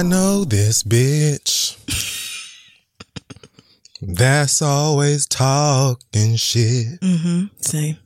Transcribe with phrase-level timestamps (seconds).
[0.00, 1.76] I know this bitch.
[4.00, 6.98] That's always talking shit.
[7.02, 7.48] Mm-hmm.
[7.58, 7.98] Same.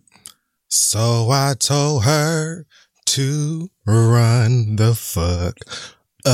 [0.66, 2.66] So I told her
[3.06, 5.56] to run the fuck
[6.26, 6.32] up.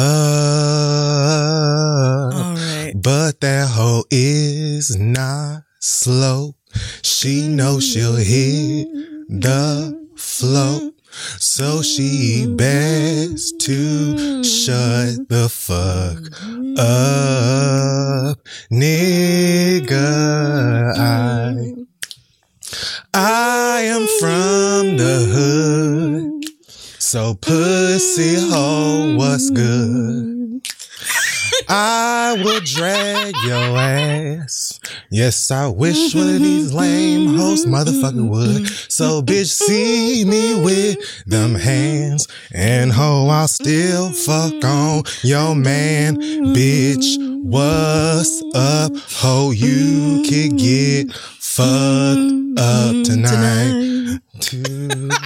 [2.32, 2.94] All right.
[2.94, 6.54] But that hoe is not slow.
[7.02, 8.88] She knows she'll hit
[9.28, 10.92] the flow.
[11.12, 16.18] So she best to shut the fuck
[16.78, 18.38] up,
[18.70, 19.98] nigga.
[20.96, 21.74] I,
[23.12, 26.44] I am from the hood.
[27.00, 30.62] So pussy hoe, what's good?
[31.68, 34.80] I will drag your ass.
[35.10, 38.68] Yes, I wish one of these lame hoes motherfucker would.
[38.90, 42.28] So bitch, see me with them hands.
[42.52, 46.16] And ho, I'll still fuck on your man.
[46.16, 48.92] Bitch, what's up?
[49.20, 54.20] Ho, you could get fucked up tonight.
[54.40, 55.16] Tonight.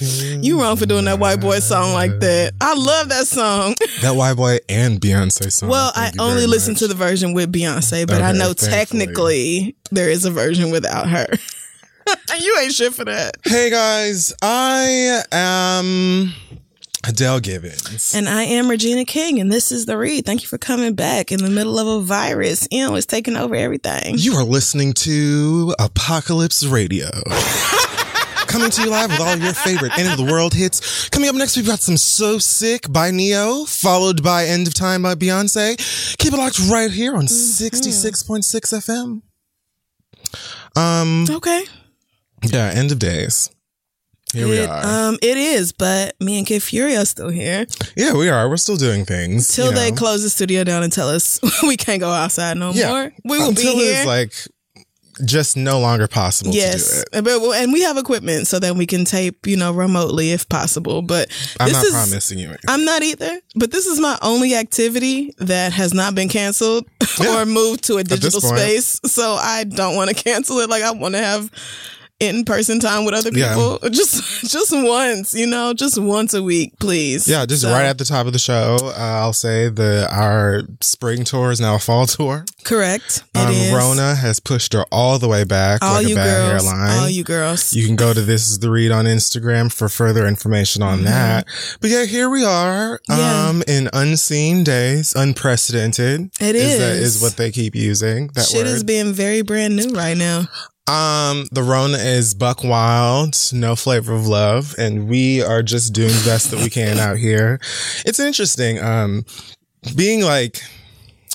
[0.00, 2.52] You wrong for doing that white boy song like that.
[2.60, 3.74] I love that song.
[4.00, 5.68] That white boy and Beyonce song.
[5.68, 6.80] Well, I Thank only listen much.
[6.80, 8.70] to the version with Beyonce, but I know thankfully.
[8.70, 11.26] technically there is a version without her.
[12.40, 13.36] you ain't shit for that.
[13.44, 16.32] Hey guys, I am
[17.06, 18.14] Adele Gibbons.
[18.14, 20.24] And I am Regina King, and this is The Read.
[20.24, 22.66] Thank you for coming back in the middle of a virus.
[22.70, 24.14] You know, it's taking over everything.
[24.18, 27.08] You are listening to Apocalypse Radio.
[28.52, 31.08] Coming to you live with all your favorite end of the world hits.
[31.08, 35.02] Coming up next, we've got some So Sick by Ne-Yo, followed by End of Time
[35.02, 35.76] by Beyonce.
[36.18, 39.22] Keep it locked right here on 66.6 FM.
[40.76, 41.64] Um, Okay.
[42.44, 43.48] yeah, End of Days.
[44.34, 44.84] Here we are.
[45.08, 47.66] Um, it is, but me and Kid Fury are still here.
[47.96, 48.48] yeah, we are.
[48.48, 49.48] We're still doing things.
[49.54, 52.72] Till you they close the studio down and tell us we can't go outside no
[52.72, 52.88] Yeah.
[52.88, 53.12] more.
[53.24, 53.94] We will Until be here.
[53.98, 54.32] it's like
[55.24, 57.24] just no longer possible to do yes, it.
[57.24, 61.02] but and we have equipment so that we can tape, you know, remotely if possible.
[61.02, 61.30] But
[61.60, 62.64] I'm not is, promising you anything.
[62.68, 63.40] I'm not either.
[63.54, 66.86] But this is my only activity that has not been canceled
[67.20, 67.42] Yeah.
[67.42, 69.00] or moved to a digital space.
[69.04, 70.70] So I don't want to cancel it.
[70.70, 71.50] Like I want to have
[72.22, 73.48] in person time with other Yeah.
[73.54, 73.78] people.
[73.90, 77.26] Just just once, you know, just once a week, please.
[77.28, 80.62] Yeah, just So- right at the top of the show, uh, I'll say that our
[80.80, 82.44] spring tour is now a fall tour.
[82.64, 83.22] Correct.
[83.34, 83.72] It Um, is.
[83.72, 86.98] Rona has pushed her all the way back all like you a bad girls, hairline.
[86.98, 87.72] all you girls.
[87.72, 91.46] You can go to This Is The Read on Instagram for further information on that.
[91.80, 93.20] But yeah, here we are Mm-hmm.
[93.20, 93.48] Yeah.
[93.48, 96.30] um, in unseen days, unprecedented.
[96.40, 96.78] It is.
[96.78, 97.16] That is.
[97.16, 98.28] is what they keep using.
[98.34, 98.66] That Shit word.
[98.68, 100.48] is being very brand new right now.
[100.88, 106.08] Um, the Rona is buck wild, no flavor of love, and we are just doing
[106.08, 107.60] the best that we can out here.
[108.04, 109.24] It's interesting, um,
[109.94, 110.60] being like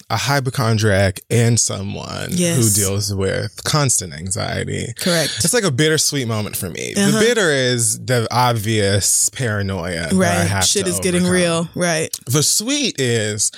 [0.09, 2.57] a hypochondriac and someone Yes.
[2.57, 4.93] who deals with constant anxiety.
[4.97, 5.33] Correct.
[5.43, 6.93] It's like a bittersweet moment for me.
[6.95, 7.19] The Uh-huh.
[7.19, 10.03] bitter is the obvious paranoia.
[10.07, 10.47] that I Right.
[10.47, 11.67] have Shit is getting real.
[11.75, 12.09] Right.
[12.25, 13.51] The sweet is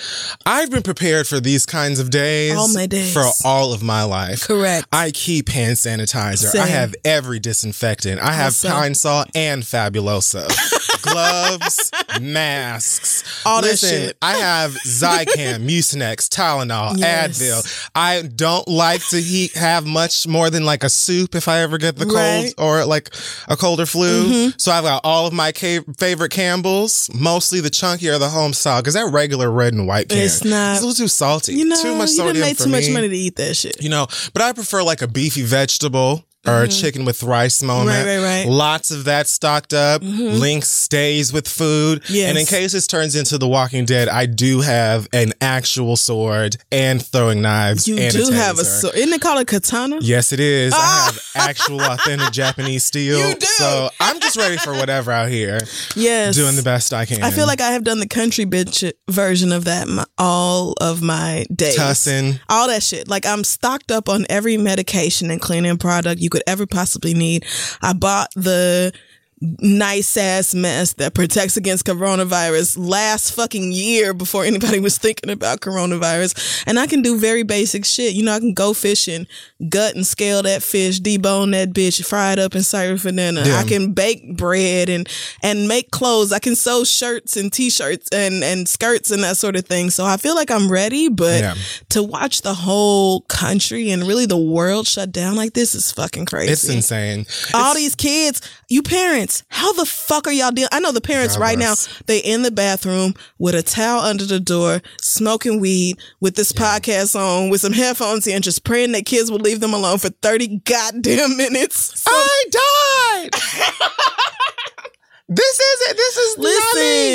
[0.45, 3.13] I've been prepared for these kinds of days, All my days.
[3.13, 4.41] for all of my life.
[4.47, 4.87] Correct.
[4.91, 6.55] I keep hand sanitizer.
[6.55, 8.19] I have every disinfectant.
[8.21, 8.69] I have Also.
[8.69, 10.47] Pine Sol and Fabuloso.
[11.01, 13.23] gloves, masks.
[13.45, 14.17] All that Listen, shit.
[14.21, 17.39] I have Zicam, Mucinex, Tylenol, Yes.
[17.41, 17.89] Advil.
[17.95, 21.77] I don't like to heat have much more than like a soup if I ever
[21.77, 22.53] get the cold Right.
[22.57, 22.63] Mm-hmm.
[22.63, 23.13] or like
[23.47, 24.51] a cold or flu.
[24.57, 28.53] So I've got all of my ca- favorite Campbells, mostly the chunky or the home
[28.53, 31.55] style, because that regular red and white can It's not- it's a little too salty.
[31.55, 33.81] You know, too much you sodium make for too much money to eat that shit.
[33.81, 37.97] You know, but I prefer like a beefy vegetable or a chicken with rice moment.
[37.97, 38.07] Mm-hmm.
[38.07, 38.47] Right, right, right.
[38.47, 40.01] Lots of that stocked up.
[40.01, 42.03] Link stays with food.
[42.09, 42.29] Yes.
[42.29, 46.57] And in case this turns into The Walking Dead, I do have an actual sword
[46.71, 47.87] and throwing knives.
[47.87, 48.95] You do a have a sword.
[48.95, 49.99] Isn't it called a katana?
[50.01, 50.73] Yes, it is.
[50.73, 53.19] I have actual authentic Japanese steel.
[53.29, 53.45] You do.
[53.45, 55.59] So I'm just ready for whatever out here.
[55.95, 56.35] Yes.
[56.35, 57.21] Doing the best I can.
[57.23, 61.01] I feel like I have done the country bitch version of that my, all of
[61.01, 61.77] my days.
[61.77, 62.39] Tussin.
[62.49, 63.07] All that shit.
[63.09, 67.45] Like I'm stocked up on every medication and cleaning product you could ever possibly need.
[67.81, 68.93] I bought the
[69.41, 75.61] nice ass mask that protects against coronavirus last fucking year before anybody was thinking about
[75.61, 76.63] coronavirus.
[76.67, 78.13] And I can do very basic shit.
[78.13, 79.27] You know, I can go fishing,
[79.69, 83.43] gut and scale that fish, debone that bitch, fry it up and serve for dinner.
[83.45, 83.57] Yeah.
[83.59, 85.07] I can bake bread and
[85.41, 86.31] and make clothes.
[86.33, 89.89] I can sew shirts and t-shirts and and skirts and that sort of thing.
[89.89, 91.55] So I feel like I'm ready, but Yeah.
[91.89, 96.25] to watch the whole country and really the world shut down like this is fucking
[96.25, 96.51] crazy.
[96.51, 97.25] It's insane.
[97.53, 100.69] All these kids, you parents, how the fuck are y'all dealing?
[100.71, 101.87] I know the parents God right bless.
[101.87, 106.51] now, they in the bathroom with a towel under the door, smoking weed with this
[106.51, 110.09] podcast on, with some headphones in, just praying that kids will leave them alone for
[110.09, 111.99] 30 goddamn minutes.
[112.01, 113.33] So- I died.
[115.29, 115.97] this is it.
[115.97, 116.51] This is not me.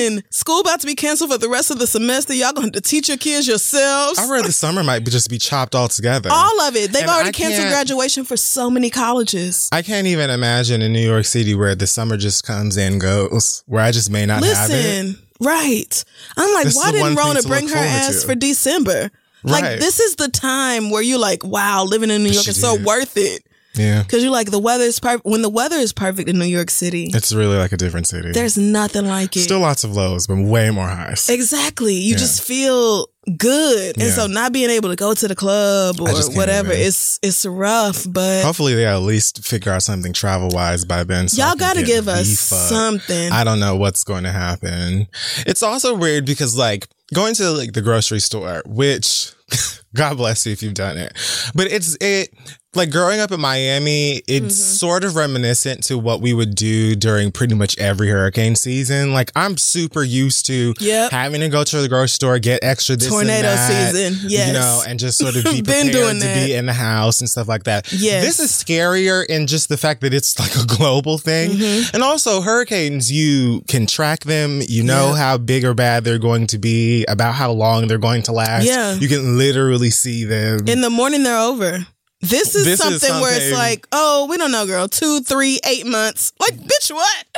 [0.05, 2.35] Listen, school about to be canceled for the rest of the semester.
[2.35, 4.19] Y'all going to teach your kids yourselves.
[4.19, 6.31] I read the summer might be just be chopped altogether.
[6.33, 6.93] All of it.
[6.93, 9.69] They've And already I canceled graduation for so many colleges.
[9.73, 13.63] I can't even imagine in New York City where the summer just comes and goes,
[13.67, 14.75] where I just may not have it.
[14.75, 16.05] Listen, right.
[16.37, 18.27] I'm like, This why didn't thing Rona bring her ass to.
[18.29, 19.11] for December?
[19.43, 19.79] Like, Right.
[19.81, 22.77] this is the time where you're like, wow, living in New York she is so
[22.83, 23.45] worth it.
[23.77, 24.03] Yeah.
[24.03, 25.25] Because you're like, the weather is perfect.
[25.25, 28.33] When the weather is perfect in New York City, It's really like a different city.
[28.33, 29.41] there's nothing like it.
[29.41, 31.29] Still lots of lows, but way more highs.
[31.29, 31.95] Exactly.
[31.95, 33.97] You just feel good.
[33.97, 34.15] And Yeah.
[34.15, 37.19] so not being able to go to the club or I just can't whatever, it's
[37.23, 38.07] it's rough.
[38.09, 41.29] But Hopefully they at least figure out something travel wise by then.
[41.29, 43.33] so y'all gotta give us something.
[43.33, 45.07] I don't know what's going to happen.
[45.47, 49.33] It's also weird because like going to like the grocery store, which
[49.95, 51.13] God bless you if you've done it.
[51.55, 52.29] But it's it
[52.77, 54.49] like growing up in Miami, it's Mm-hmm.
[54.51, 59.13] sort of reminiscent to what we would do during pretty much every hurricane season.
[59.13, 61.11] Like I'm super used to Yep.
[61.13, 64.49] having to go to the grocery store, get extra this and Tornado that, season, yes.
[64.49, 66.47] You know, and just sort of be prepared to that.
[66.47, 67.93] be in the house and stuff like that.
[67.93, 68.25] Yes.
[68.25, 71.51] This is scarier in just the fact that it's like a global thing.
[71.53, 71.95] Mm-hmm.
[71.95, 74.61] And also hurricanes, you can track them.
[74.69, 75.17] You know Yeah.
[75.17, 78.65] how big or bad they're going to be, about how long they're going to last.
[78.67, 78.95] Yeah.
[78.95, 80.67] You can literally see them.
[80.69, 81.87] in the morning they're over.
[82.25, 84.89] This is, This is something, where it's like, oh, we don't know, girl.
[84.89, 86.33] Two, three, eight months.
[86.41, 87.25] Like, bitch, what?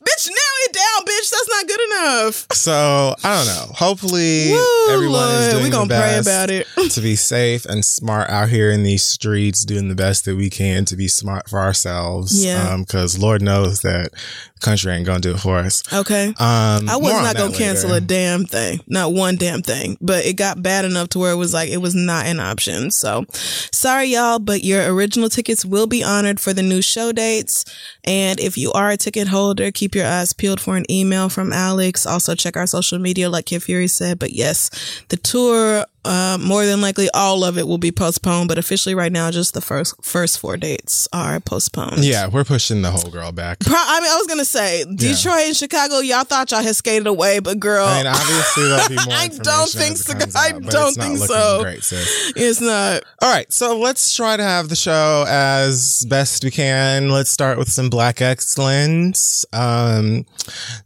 [0.00, 1.30] bitch, narrow it down, bitch.
[1.30, 2.46] That's not good enough.
[2.52, 3.72] so I don't know.
[3.74, 6.66] Hopefully Woo, everyone is doing we the gonna pray about it.
[6.90, 10.50] to be safe and smart out here in these streets, doing the best that we
[10.50, 12.44] can to be smart for ourselves.
[12.44, 12.76] Yeah.
[12.78, 15.82] Because Lord knows that the country ain't gonna do it for us.
[15.92, 16.28] Okay.
[16.28, 18.04] Um, I was not gonna cancel later.
[18.04, 19.96] a damn thing, not one damn thing.
[20.00, 22.90] But it got bad enough to where it was like it was not an option.
[22.90, 27.64] So, sorry y'all, but your original tickets will be honored for the new show dates.
[28.04, 31.52] And if you are a ticket holder, keep your eyes peeled for an email from
[31.52, 32.06] Alex.
[32.06, 34.18] Also, check our social media, like Kid Fury said.
[34.18, 34.70] But yes,
[35.08, 35.86] the tour.
[36.04, 39.54] Uh, more than likely, all of it will be postponed, but officially, right now, just
[39.54, 42.04] the first first four dates are postponed.
[42.04, 43.60] Yeah, we're pushing the whole girl back.
[43.60, 45.98] Pro- I mean, I was gonna say Detroit and Chicago.
[45.98, 49.04] Y'all thought y'all had skated away, but girl, I mean, obviously there'll be more.
[49.10, 50.14] I don't think so.
[50.14, 51.62] comes I don't think so.
[51.62, 52.32] Great, sis.
[52.34, 53.04] it's not.
[53.20, 57.10] All right, so let's try to have the show as best we can.
[57.10, 59.44] Let's start with some Black excellence.
[59.52, 60.26] Um,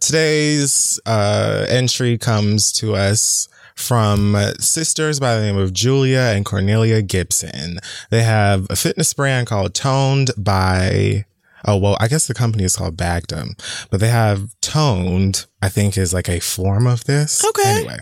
[0.00, 7.02] today's uh, entry comes to us from sisters by the name of Julia and Cornelia
[7.02, 7.78] Gibson.
[8.10, 11.26] They have a fitness brand called Toned by.
[11.64, 13.56] Oh, well, I guess the company is called Bagdom,
[13.90, 17.44] but they have Toned, I think is like a form of this.
[17.44, 17.78] Okay.
[17.80, 17.98] Anyway.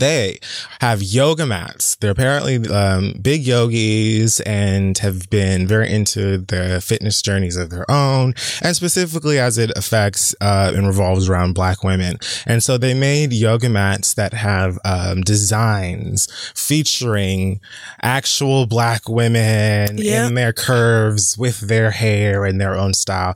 [0.00, 0.38] They
[0.80, 1.96] have yoga mats.
[1.96, 7.90] They're apparently um, big yogis and have been very into the fitness journeys of their
[7.90, 12.18] own, and specifically as it affects uh, and revolves around Black women.
[12.46, 17.60] And so they made yoga mats that have um, designs featuring
[18.02, 20.28] actual Black women Yep.
[20.28, 23.34] in their curves with their hair and their own style.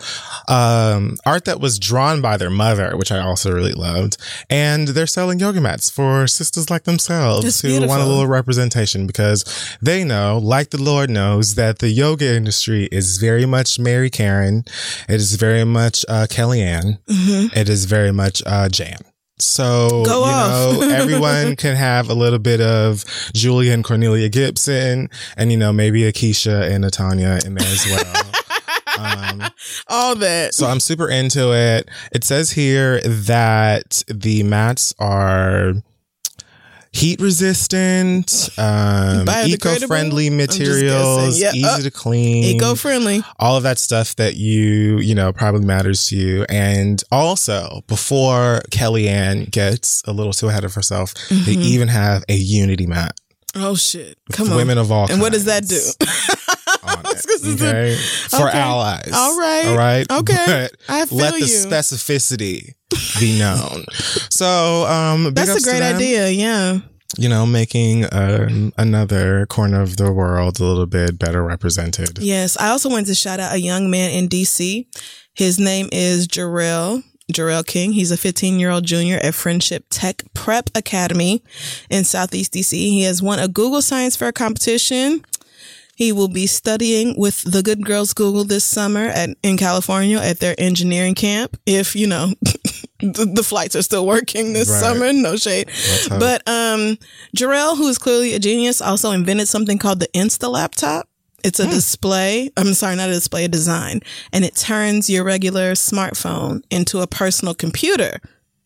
[0.49, 4.17] Um, art that was drawn by their mother, which I also really loved.
[4.51, 9.45] And they're selling yoga mats for sisters like themselves who want a little representation because
[9.81, 14.65] they know, like the Lord knows, that the yoga industry is very much Mary Karen.
[15.09, 16.99] It is very much uh, Kellyanne.
[17.57, 18.99] It is very much uh, Jan.
[19.39, 20.05] So, Mm-hmm.
[20.05, 20.81] Go you off.
[20.81, 23.05] know, everyone can have a little bit of
[23.35, 27.67] Julia and Cornelia Gibson and, you know, maybe a Keisha and a Tanya in there
[27.67, 28.25] as well.
[28.99, 29.43] um,
[29.89, 30.55] All that.
[30.55, 31.89] so I'm super into it.
[32.13, 35.75] It says here that the mats are
[36.93, 41.41] heat resistant, um, eco-friendly materials.
[41.41, 43.23] Yeah, easy uh, to clean, Eco friendly.
[43.39, 46.45] all of that stuff that you, you know, probably matters to you.
[46.49, 52.35] And also before Kellyanne gets a little too ahead of herself, they even have a
[52.35, 53.19] unity mat.
[53.55, 54.19] Oh shit.
[54.19, 54.33] Mm-hmm.
[54.33, 54.57] Come on.
[54.57, 55.81] Women of all and what does that do?
[56.99, 57.95] on it, This is a- okay?
[58.29, 58.59] For okay.
[58.59, 59.11] allies.
[59.15, 59.67] All right.
[59.67, 60.07] All right.
[60.21, 60.45] Okay.
[60.47, 61.47] But I feel let the you.
[61.47, 62.75] specificity
[63.21, 63.85] be known.
[64.31, 66.29] so, um, That's a great idea.
[66.31, 66.79] Yeah.
[67.19, 72.19] You know, making um, another corner of the world a little bit better represented.
[72.19, 72.57] Yes.
[72.59, 74.87] I also wanted to shout out a young man in DC.
[75.35, 77.03] His name is Jarrell.
[77.33, 77.93] Jarrell King.
[77.93, 81.43] He's a 15 year old junior at Friendship Tech Prep Academy
[81.89, 82.73] in Southeast DC.
[82.73, 85.25] He has won a Google Science Fair competition.
[86.03, 90.41] He will be studying with the Good Girls Google this summer at, in California at
[90.41, 91.57] their engineering camp.
[91.65, 92.33] If, you know,
[92.99, 94.81] the, the flights are still working this Right.
[94.81, 95.71] summer, no shade.
[96.09, 96.99] But, um,
[97.37, 101.09] Jarrell, who is clearly a genius, also invented something called the Insta laptop.
[101.45, 101.69] It's Hmm.
[101.69, 102.51] a display.
[102.57, 104.01] I'm sorry, not a display, a design.
[104.33, 108.19] And it turns your regular smartphone into a personal computer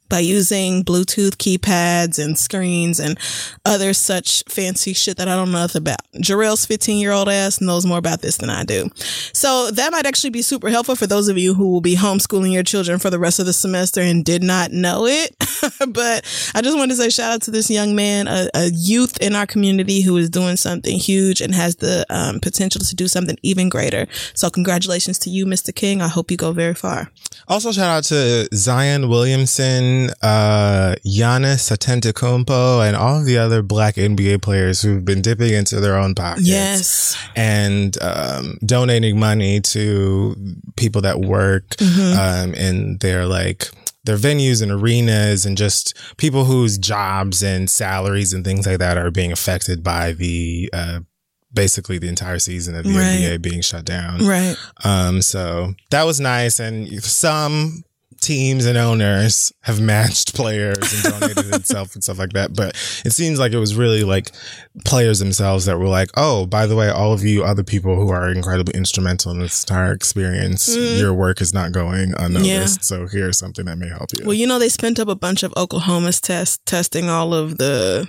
[0.08, 3.18] by using Bluetooth keypads and screens and
[3.64, 6.00] other such fancy shit that I don't know nothing about.
[6.16, 8.90] Jarrell's 15 year old ass knows more about this than I do.
[9.32, 12.52] So that might actually be super helpful for those of you who will be homeschooling
[12.52, 15.36] your children for the rest of the semester and did not know it.
[15.88, 19.20] but I just wanted to say shout out to this young man, a, a youth
[19.20, 23.08] in our community who is doing something huge and has the um, potential to do
[23.08, 24.06] something even greater.
[24.34, 25.75] So congratulations to you, Mr.
[25.75, 26.00] King.
[26.02, 27.10] I hope you go very far.
[27.48, 33.96] Also, shout out to Zion Williamson, uh, Giannis Antetokounmpo, and all of the other Black
[33.96, 36.46] NBA players who've been dipping into their own pockets.
[36.46, 37.16] Yes.
[37.34, 40.34] and um, donating money to
[40.76, 42.18] people that work Mm-hmm.
[42.18, 43.68] um, in their like
[44.04, 48.96] their venues and arenas and just people whose jobs and salaries and things like that
[48.96, 51.00] are being affected by the uh,
[51.52, 53.18] basically the entire season of the Right.
[53.20, 54.24] NBA being shut down.
[54.24, 54.54] Right.
[54.84, 57.82] Um, so that was nice, and some
[58.26, 62.54] teams and owners have matched players and donated itself and stuff like that.
[62.54, 62.71] But
[63.04, 64.33] it seems like it was really like
[64.85, 68.11] players themselves that were like, "Oh, by the way, all of you other people who
[68.11, 70.99] are incredibly instrumental in this entire experience, mm-hmm.
[70.99, 72.85] your work is not going unnoticed.
[72.85, 75.45] So here's something that may help you." Well, you know, they spent up a bunch
[75.45, 78.09] of Oklahoma's test testing all of the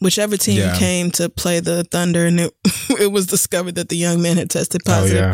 [0.00, 0.76] whichever team Yeah.
[0.76, 2.54] came to play the Thunder, and it
[3.00, 5.20] it was discovered that the young man had tested oh positive.
[5.20, 5.32] yeah,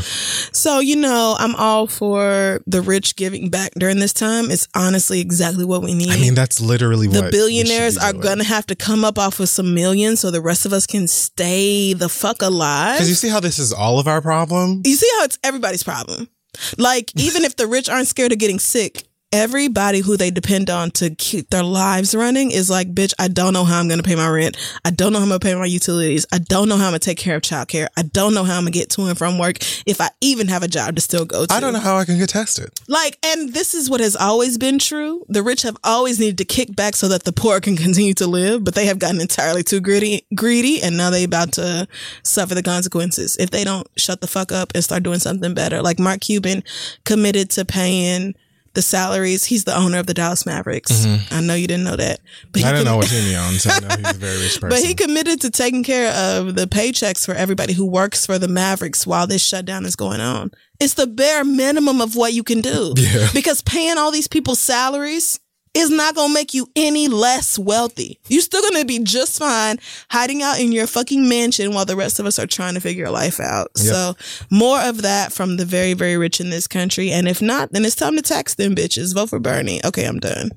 [0.52, 4.50] So you know, I'm all for the rich giving back during this time.
[4.50, 6.10] It's honestly exactly what we need.
[6.10, 9.74] I mean that's literally the billionaires are gonna have to come up off with some
[9.74, 12.96] millions, so the rest of us can stay the fuck alive.
[12.96, 14.82] Because you see how this is all of our problem.
[14.84, 16.28] You see how it's everybody's problem.
[16.78, 20.90] Like, even if the rich aren't scared of getting sick, everybody who they depend on
[20.92, 24.06] to keep their lives running is like, bitch, I don't know how I'm going to
[24.06, 24.56] pay my rent.
[24.84, 26.26] I don't know how I'm going to pay my utilities.
[26.32, 27.88] I don't know how I'm going to take care of childcare.
[27.96, 30.48] I don't know how I'm going to get to and from work if I even
[30.48, 31.52] have a job to still go to.
[31.52, 32.70] I don't know how I can get tested.
[32.88, 35.24] Like, and this is what has always been true.
[35.28, 38.26] The rich have always needed to kick back so that the poor can continue to
[38.26, 41.88] live, but they have gotten entirely too greedy, greedy, and now they about to
[42.22, 45.82] suffer the consequences if they don't shut the fuck up and start doing something better.
[45.82, 46.62] Like Mark Cuban
[47.04, 48.34] committed to paying
[48.76, 49.44] the salaries.
[49.44, 50.92] He's the owner of the Dallas Mavericks.
[50.92, 51.34] Mm-hmm.
[51.34, 52.20] I know you didn't know that,
[52.52, 53.66] but he I don't commi- know what team he owns.
[53.66, 54.68] I know he's a very rich person.
[54.68, 58.46] but he committed to taking care of the paychecks for everybody who works for the
[58.48, 60.52] Mavericks while this shutdown is going on.
[60.78, 62.94] It's the bare minimum of what you can do.
[62.96, 63.28] Yeah.
[63.34, 65.40] Because paying all these people's salaries
[65.76, 68.18] is not going to make you any less wealthy.
[68.28, 69.78] You're still going to be just fine
[70.10, 73.10] hiding out in your fucking mansion while the rest of us are trying to figure
[73.10, 73.76] life out.
[73.76, 74.14] So,
[74.50, 77.10] more of that from the very, very rich in this country.
[77.10, 79.14] And if not, then it's time to tax them bitches.
[79.14, 79.80] Vote for Bernie.
[79.84, 80.50] Okay, I'm done.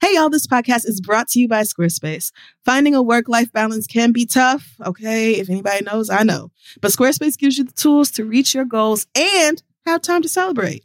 [0.00, 2.32] Hey, y'all, this podcast is brought to you by Squarespace.
[2.64, 4.76] Finding a work life balance can be tough.
[4.84, 5.32] Okay.
[5.34, 6.50] If anybody knows, I know.
[6.80, 10.84] But Squarespace gives you the tools to reach your goals and have time to celebrate.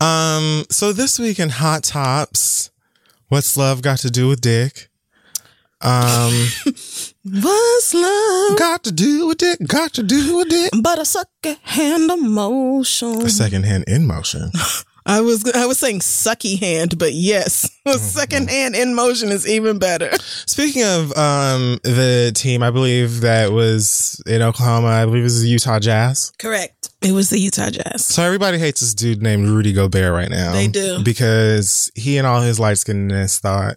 [0.00, 2.70] Um, so this week in Hot Tops,
[3.28, 4.88] what's love got to do with dick?
[5.82, 6.32] Um,
[7.24, 8.58] What's love?
[8.58, 10.70] got to do with dick, got to do with dick.
[10.82, 13.22] But a second hand emotion.
[13.22, 14.50] A second hand in motion.
[15.06, 19.48] I was I was saying sucky hand, but yes, a second hand in motion is
[19.48, 20.10] even better.
[20.46, 24.88] Speaking of um the team, I believe that was in Oklahoma.
[24.88, 26.32] I believe it was the Utah Jazz.
[26.38, 26.79] Correct.
[27.02, 28.04] It was the Utah Jazz.
[28.04, 30.52] So everybody hates this dude named Rudy Gobert right now.
[30.52, 31.02] They do.
[31.02, 33.76] because he and all his light skinnedness thought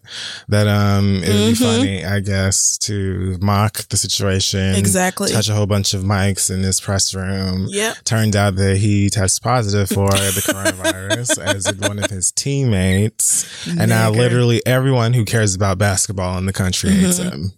[0.50, 1.48] that um it would Mhm.
[1.50, 4.76] be funny, I guess, to mock the situation.
[4.76, 5.32] Exactly.
[5.32, 7.68] Touch a whole bunch of mics in this press room.
[7.70, 8.04] Yep.
[8.04, 13.46] Turned out that he tested positive for the coronavirus as one of his teammates.
[13.68, 17.32] And now literally everyone who cares about basketball in the country hates Mhm.
[17.32, 17.54] him.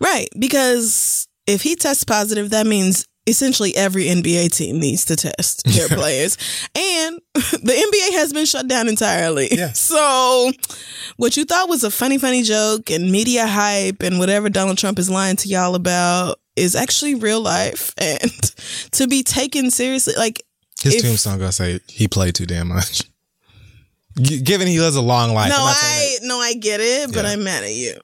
[0.00, 5.64] Right, because if he tests positive, that means essentially every NBA team needs to test
[5.74, 6.36] their players.
[6.74, 7.72] And the
[8.12, 9.48] NBA has been shut down entirely.
[9.50, 9.72] Yeah.
[9.90, 10.52] So
[11.16, 14.98] what you thought was a funny, funny joke and media hype and whatever Donald Trump
[14.98, 18.30] is lying to y'all about is actually real life and
[18.92, 20.14] to be taken seriously.
[20.16, 20.42] Like,
[20.82, 23.02] His If- tombstone gonna say he played too damn much.
[24.20, 26.80] G- Given he lives a long life, no, I'm not saying I, no, I get
[26.80, 27.30] it, but Yeah.
[27.32, 27.94] I'm mad at you.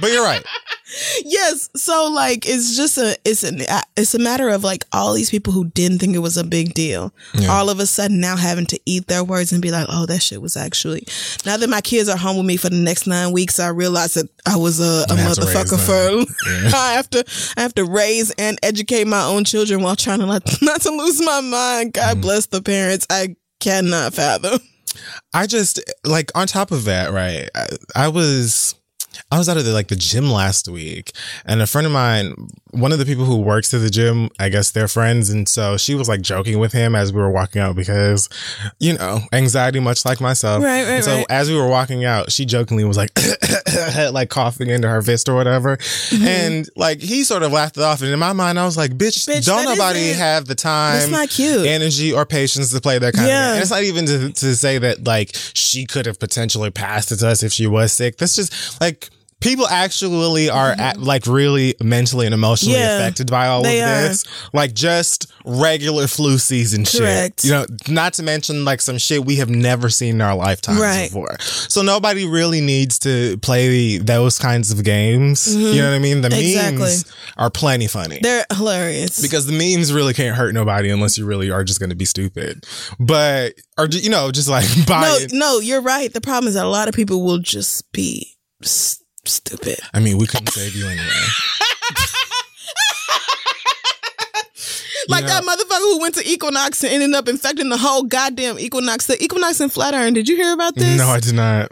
[0.00, 0.06] That.
[0.06, 0.10] I'm just saying.
[0.10, 0.44] but you're right.
[1.24, 3.60] yes so like it's just a it's an
[3.96, 6.72] it's a matter of like all these people who didn't think it was a big
[6.72, 7.48] deal Yeah.
[7.48, 10.22] all of a sudden now having to eat their words and be like oh that
[10.22, 11.06] shit was actually
[11.44, 14.14] now that my kids are home with me for the next nine weeks i realize
[14.14, 16.70] that i was a, a You have to raise motherfucker for Yeah.
[16.74, 17.24] i have to
[17.58, 20.90] i have to raise and educate my own children while trying to not, not to
[20.90, 22.20] lose my mind god Mm-hmm.
[22.22, 24.58] bless the parents i cannot fathom
[25.34, 27.48] I just like on top of that, right?
[27.54, 28.74] I, I was
[29.30, 31.12] I was out of the like the gym last week,
[31.44, 32.34] and a friend of mine,
[32.72, 35.76] one of the people who works at the gym, I guess they're friends, and so
[35.76, 38.28] she was like joking with him as we were walking out because,
[38.78, 40.62] you know, anxiety, much like myself.
[40.62, 41.26] Right, right, And so right.
[41.30, 43.10] as we were walking out, she jokingly was like,
[44.12, 46.24] like coughing into her fist or whatever, Mm-hmm.
[46.26, 48.92] and like he sort of laughed it off, and in my mind, I was like,
[48.92, 52.98] bitch, Bitch, don't nobody have the time that's not cute energy or patience to play
[52.98, 53.40] that kind Yeah.
[53.40, 53.52] of game.
[53.54, 57.16] And it's not even to, to say that like she could have potentially passed it
[57.18, 58.16] to us if she was sick.
[58.16, 63.46] That's just like people actually are at, like really mentally and emotionally Yeah, affected by
[63.46, 63.70] all of are.
[63.70, 64.24] this.
[64.52, 67.42] Like just regular flu season Correct.
[67.42, 67.44] shit.
[67.48, 70.80] You know, not to mention like some shit we have never seen in our lifetimes
[70.80, 71.08] Right.
[71.08, 71.36] before.
[71.40, 75.54] So nobody really needs to play those kinds of games.
[75.54, 76.20] You know what I mean?
[76.22, 76.38] The Mm-hmm.
[76.38, 76.78] Exactly.
[76.80, 77.04] memes
[77.36, 78.18] are plenty funny.
[78.22, 79.20] They're hilarious.
[79.22, 82.04] because the memes really can't hurt nobody unless you really are just going to be
[82.04, 82.64] stupid.
[82.98, 85.32] But or you know, just like buy no, it.
[85.32, 86.12] no, you're right.
[86.12, 89.78] The problem is that a lot of people will just be s- stupid.
[89.92, 91.06] I mean, we couldn't save you anyway.
[95.08, 98.58] Like know- that motherfucker who went to Equinox and ended up infecting the whole goddamn
[98.58, 99.06] Equinox.
[99.06, 100.12] The Equinox in Flatiron.
[100.12, 100.98] Did you hear about this?
[100.98, 101.70] No, I did not.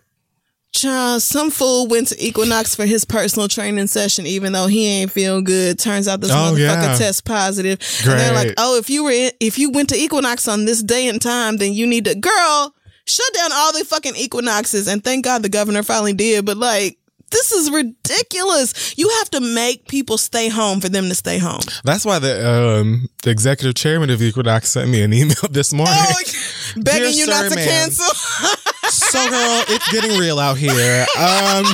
[0.72, 5.10] Child, some fool went to Equinox for his personal training session, even though he ain't
[5.10, 5.78] feeling good.
[5.78, 6.96] Turns out this Oh, motherfucker yeah.
[6.96, 7.78] test positive.
[8.06, 10.82] And they're like, oh, if you were in, if you went to Equinox on this
[10.82, 12.74] day and time, then you need to, girl,
[13.06, 14.86] shut down all the fucking Equinoxes.
[14.86, 16.44] And thank God the governor finally did.
[16.46, 16.98] But like,
[17.30, 18.96] this is ridiculous.
[18.98, 21.60] You have to make people stay home for them to stay home.
[21.84, 22.48] That's why the
[22.80, 25.94] um the executive chairman of Equinox sent me an email this morning.
[25.96, 26.14] Oh,
[26.76, 27.68] begging you not to ma'am.
[27.68, 28.14] cancel.
[28.90, 31.06] so girl, it's getting real out here.
[31.18, 31.66] Um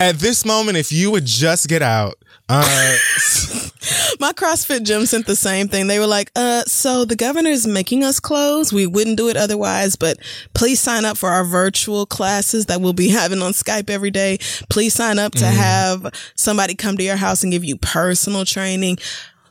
[0.00, 2.14] At this moment, if you would just get out,
[2.48, 2.96] uh,
[4.20, 5.86] My CrossFit gym sent the same thing.
[5.86, 8.72] They were like, uh, so the governor's making us close.
[8.72, 10.18] We wouldn't do it otherwise, but
[10.54, 14.38] please sign up for our virtual classes that we'll be having on Skype every day.
[14.70, 18.98] Please sign up to have somebody come to your house and give you personal training.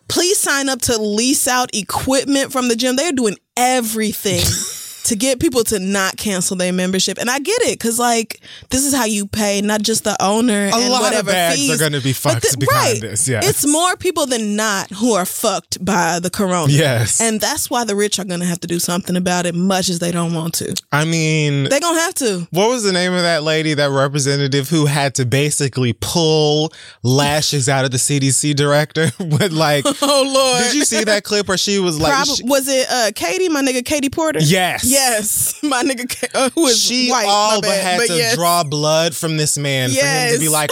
[0.07, 2.95] Please sign up to lease out equipment from the gym.
[2.95, 4.41] They're doing everything.
[5.05, 8.85] To get people to not cancel their membership, and I get it, cause like this
[8.85, 11.77] is how you pay, not just the owner A and lot of whatever bags are
[11.77, 13.47] gonna be But fucked behind this, yes.
[13.49, 16.71] it's more people than not who are fucked by the corona.
[16.71, 17.19] Yes.
[17.19, 19.89] And that's why the rich are going to have to do something about it, much
[19.89, 20.73] as they don't want to.
[20.91, 22.47] I mean, They're going to have to.
[22.51, 26.71] what was the name of that lady, that representative who had to basically pull
[27.03, 29.11] lashes out of the CDC director?
[29.19, 30.63] With like, Oh, Lord.
[30.63, 33.49] did you see that clip where she was like, Prob- she, was it uh, Katie,
[33.49, 34.39] my nigga Katie Porter?
[34.41, 34.83] Yes.
[34.91, 35.59] Yes.
[35.63, 37.25] My nigga, uh, who is she white.
[37.27, 38.35] all but had but to yes.
[38.35, 40.71] draw blood from this man for him to be like,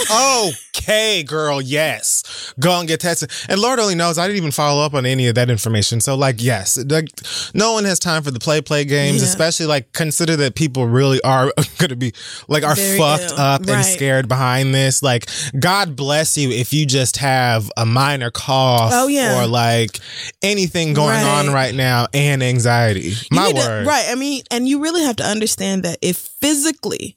[0.76, 3.30] okay, girl, yes, go and get tested.
[3.48, 6.00] And Lord only knows, I didn't even follow up on any of that information.
[6.00, 7.08] So, like, yes, like,
[7.54, 9.28] no one has time for the play play games, Yeah.
[9.28, 12.12] especially like consider that people really are going to be
[12.48, 13.38] like are Very fucked ill.
[13.40, 15.02] up and scared behind this.
[15.02, 15.28] Like,
[15.58, 19.42] God bless you if you just have a minor cough Oh, yeah.
[19.42, 19.98] or like
[20.42, 21.46] anything going Right.
[21.46, 23.14] on right now and anxiety.
[23.30, 23.86] My to- word.
[23.86, 24.09] right.
[24.10, 27.16] I mean, and you really have to understand that if physically,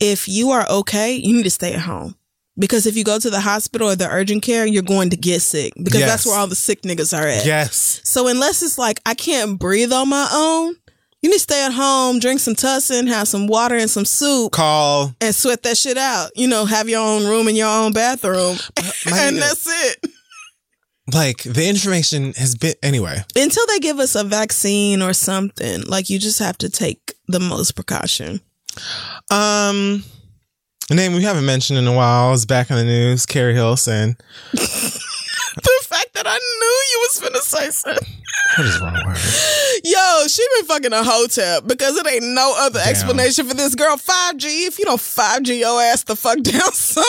[0.00, 2.14] if you are okay, you need to stay at home.
[2.58, 5.42] Because if you go to the hospital or the urgent care, you're going to get
[5.42, 6.08] sick because Yes.
[6.10, 7.46] that's where all the sick niggas are at.
[7.46, 8.00] Yes.
[8.02, 10.74] So unless it's like I can't breathe on my own,
[11.22, 14.50] you need to stay at home, drink some tussin, have some water and some soup,
[14.52, 16.30] Call and sweat that shit out.
[16.34, 19.66] You know, have your own room and your own bathroom, uh, my and nigga- that's
[19.86, 20.10] it.
[21.12, 23.24] Like the information has been anyway.
[23.34, 27.40] Until they give us a vaccine or something, like you just have to take the
[27.40, 28.40] most precaution.
[29.30, 30.04] Um,
[30.90, 33.26] a name we haven't mentioned in a while is back in the news.
[33.26, 34.16] Keri Hilson.
[35.56, 38.14] The fact that I knew you was gonna say something.
[38.56, 39.80] What is wrong with her?
[39.82, 42.88] Yo, she been fucking a hotel because it ain't no other Damn.
[42.90, 43.96] explanation for this girl.
[43.96, 47.08] 5G, if you don't 5G your ass the fuck down somewhere.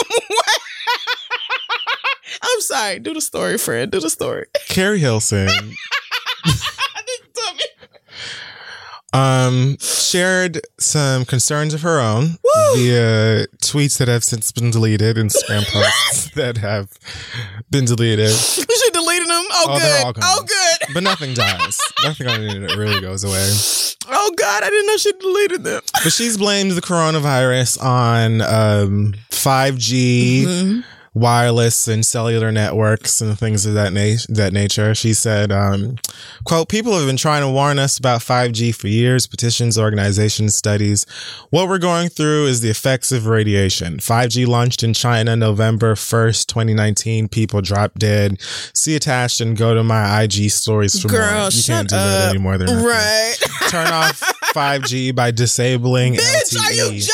[2.42, 3.00] I'm sorry.
[3.00, 3.92] Do the story, friend.
[3.92, 4.46] Do the story.
[4.68, 5.50] Keri Hilson
[9.12, 12.38] um shared some concerns of her own
[12.76, 16.92] via tweets that have since been deleted and spam posts that have
[17.72, 18.30] been deleted.
[18.30, 19.46] She deleted them.
[19.52, 19.80] Oh, Oh,
[20.14, 20.24] good.
[20.24, 20.94] Oh, good.
[20.94, 21.80] But nothing dies.
[22.04, 23.50] nothing on the internet really goes away.
[24.12, 24.64] Oh, God.
[24.64, 25.82] I didn't know she deleted them.
[26.04, 30.80] But she's blamed the coronavirus on um, 5G, Mm-hmm.
[31.14, 34.94] Wireless, and cellular networks and things of that na- that nature.
[34.96, 35.96] She said, um,
[36.44, 39.28] "quote People have been trying to warn us about 5G for years.
[39.28, 41.06] Petitions, organizations, studies.
[41.50, 44.00] What we're going through is the effects of radiation.
[44.00, 47.28] 5G launched in China November 1st, 2019.
[47.28, 48.40] People dropped dead.
[48.74, 51.20] See attached and go to my IG stories for more.
[51.22, 52.02] Girl, You shut can't do up.
[52.02, 52.58] that anymore.
[52.58, 53.36] Right.
[53.70, 54.22] turn off
[54.54, 56.60] 5G by disabling Bitch, LTE.
[56.60, 57.06] are you joking?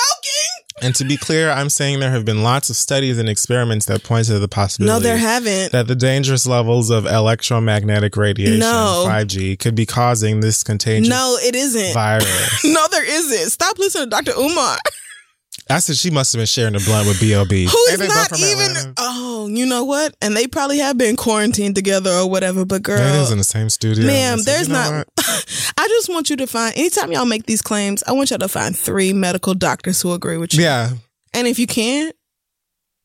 [0.85, 4.03] And to be clear, I'm saying there have been lots of studies and experiments that
[4.03, 5.71] point to the possibility No, there haven't.
[5.71, 9.03] that the dangerous levels of electromagnetic radiation, No.
[9.07, 11.93] 5G, could be causing this contagious No, it isn't.
[11.93, 12.61] virus.
[12.65, 13.49] No, there isn't.
[13.51, 14.31] Stop listening to Dr.
[14.39, 14.77] Umar.
[15.69, 17.65] I said she must have been sharing a blunt with B.O.B.
[17.65, 18.59] Who is Ain't they both not from even?
[18.71, 18.93] Atlanta?
[18.97, 20.15] Oh, you know what?
[20.21, 22.65] And they probably have been quarantined together or whatever.
[22.65, 24.05] But girl, They is in the same studio.
[24.05, 25.07] Ma'am, said, there's you know not.
[25.77, 26.77] I just want you to find.
[26.77, 30.37] Anytime y'all make these claims, I want y'all to find three medical doctors who agree
[30.37, 30.61] with you.
[30.63, 30.91] Yeah,
[31.33, 32.15] And if you can't,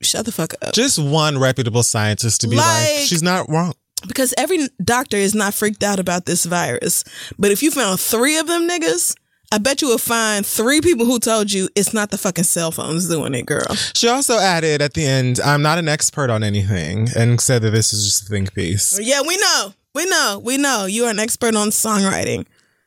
[0.02, 0.74] shut the fuck up.
[0.74, 3.72] just one reputable scientist to be like, Like- she's not wrong.
[4.06, 7.04] Because every doctor is not freaked out about this virus.
[7.38, 9.14] But if you found three of them niggas,
[9.52, 12.70] I bet you will find three people who told you it's not the fucking cell
[12.70, 13.74] phones doing it, girl.
[13.94, 17.70] She also added at the end, "I'm not an expert on anything," and said that
[17.70, 18.98] this is just a think piece.
[19.02, 19.74] Yeah, we know.
[19.94, 20.40] We know.
[20.44, 20.86] We know.
[20.86, 22.46] You are an expert on songwriting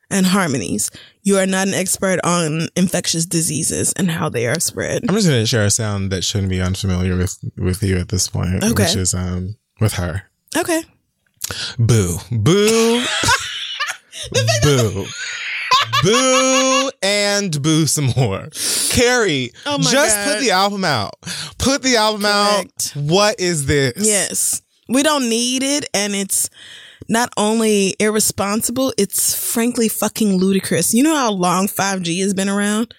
[0.09, 0.89] and harmonies.
[1.23, 5.03] You are not an expert on infectious diseases and how they are spread.
[5.09, 8.07] I'm just going to share a sound that shouldn't be unfamiliar with with you at
[8.07, 8.83] this point, Okay.
[8.83, 10.23] which is um with her.
[10.55, 10.83] Okay.
[11.77, 12.19] Boo.
[12.31, 13.03] Boo.
[14.63, 15.05] boo.
[16.01, 18.47] Boo and boo some more.
[18.89, 20.33] Keri, Oh just God.
[20.33, 21.13] put the album out.
[21.57, 22.93] Put the album Correct.
[22.95, 23.03] out.
[23.03, 23.93] What is this?
[23.97, 24.61] Yes.
[24.89, 26.49] We don't need it and it's
[27.09, 30.93] not only irresponsible, it's frankly fucking ludicrous.
[30.93, 32.93] You know how long 5G has been around?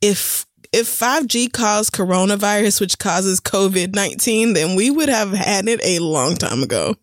[0.00, 5.80] If if 5G caused coronavirus, which causes COVID 19, then we would have had it
[5.84, 6.94] a long time ago.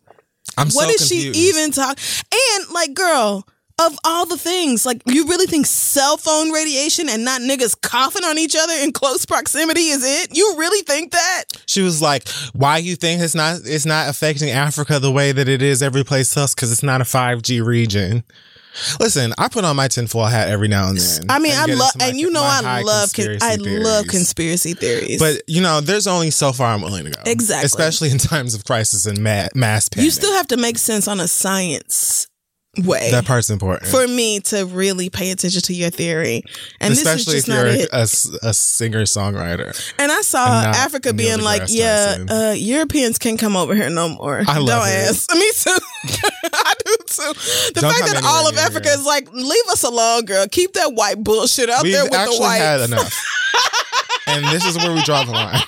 [0.56, 2.02] I'm What so is she even talking?
[2.32, 3.46] And like, girl,
[3.78, 8.24] of all the things, like, you really think cell phone radiation and not niggas coughing
[8.24, 10.36] on each other in close proximity is it?
[10.36, 11.44] You really think that?
[11.66, 15.48] She was like, "Why you think it's not it's not affecting Africa the way that
[15.48, 16.54] it is every place else?
[16.54, 18.24] Because it's not a 5G region."
[19.00, 21.26] Listen, I put on my tinfoil hat every now and then.
[21.28, 25.18] I mean, I love, and you know, I love, con- I love conspiracy theories.
[25.18, 27.22] But you know, there's only so far I'm willing to go.
[27.26, 27.66] Exactly.
[27.66, 30.04] especially in times of crisis and ma- mass panic.
[30.04, 32.28] you still have to make sense on a science
[32.84, 33.90] way that part's important.
[33.90, 36.42] for me to really pay attention to your theory.
[36.80, 39.92] And especially this is just if not you're a a, a singer songwriter.
[39.98, 44.10] And I saw and Africa being like, yeah, uh, Europeans can't come over here no
[44.10, 44.42] more.
[44.46, 45.08] I love Don't it.
[45.10, 45.30] ask.
[45.34, 45.78] Me too.
[46.54, 47.32] I do too.
[47.74, 50.46] The Don't fact that all of Africa is like, leave us alone, girl.
[50.50, 52.56] Keep that white bullshit out We've there with the actually white.
[52.58, 53.12] had enough,
[54.28, 55.60] and this is where we draw the line.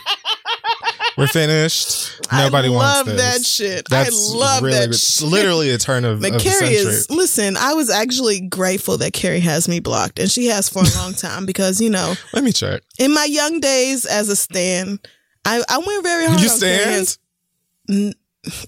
[1.17, 2.21] We're finished.
[2.33, 2.71] Nobody wants to.
[2.71, 3.17] I wants love this.
[3.39, 3.89] that shit.
[3.89, 5.29] That's I love really, that shit.
[5.29, 7.57] literally a turn of, But of the Keri is listen.
[7.57, 11.13] I was actually grateful that Keri has me blocked, and she has for a long
[11.15, 12.83] time because you know, Let me check.
[12.99, 14.99] in my young days as a stan,
[15.45, 16.41] I I went very hard.
[16.41, 17.05] You on Keri.
[17.05, 18.15] stand?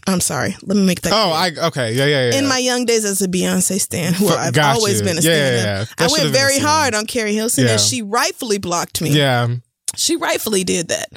[0.07, 0.55] I'm sorry.
[0.63, 1.13] Let me make that.
[1.15, 1.65] Oh, clear.
[1.65, 1.93] I okay.
[1.95, 2.39] Yeah, yeah, yeah.
[2.39, 5.05] in my young days as a Beyonce stan, who Fu- I've always you.
[5.07, 6.07] been a Yeah, stan, yeah, of, yeah.
[6.07, 7.73] I went very hard on Keri Hilson, Yeah.
[7.73, 9.11] and she rightfully blocked me.
[9.11, 9.49] yeah.
[9.97, 11.09] She rightfully did that.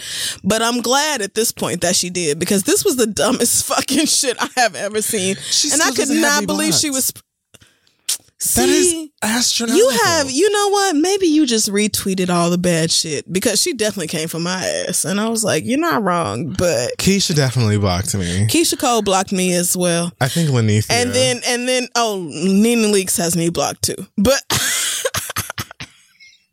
[0.43, 4.05] But I'm glad at this point that she did because this was the dumbest fucking
[4.05, 5.35] shit I have ever seen.
[5.37, 7.13] She and I could not believe she was.
[8.57, 9.91] That is See, astronomical.
[9.91, 10.95] you have, you know what?
[10.97, 15.05] Maybe you just retweeted all the bad shit because she definitely came for my ass.
[15.05, 18.45] And I was like, you're not wrong, but Keyshia definitely blocked me.
[18.47, 20.11] Keyshia Cole blocked me as well.
[20.19, 20.91] I think Lenithia.
[20.91, 23.95] And then, and then, oh, NeNe Leakes has me blocked too.
[24.17, 24.43] But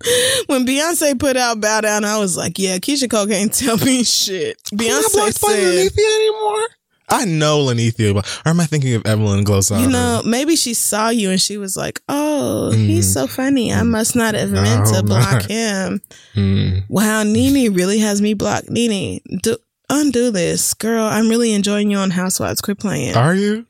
[0.46, 4.04] when Beyonce put out Bow Down, I was like, yeah, Keyshia Cole can't tell me
[4.04, 4.56] shit.
[4.72, 6.68] I'm not Beyonce blocked by said, anymore.
[7.08, 9.80] I know Lenithia, but or am I thinking of Evelyn Glossamer?
[9.82, 13.70] you know, maybe she saw you and she was like, oh, he's so funny.
[13.72, 14.96] I must not have meant Mm.
[14.96, 15.46] To block not.
[15.46, 16.00] him.
[16.34, 16.84] Mm.
[16.88, 18.70] Wow, Nene really has me blocked.
[18.70, 19.58] Nene, do,
[19.90, 20.72] undo this.
[20.72, 22.62] Girl, I'm really enjoying you on Housewives.
[22.62, 23.14] Quit playing.
[23.14, 23.66] Are you?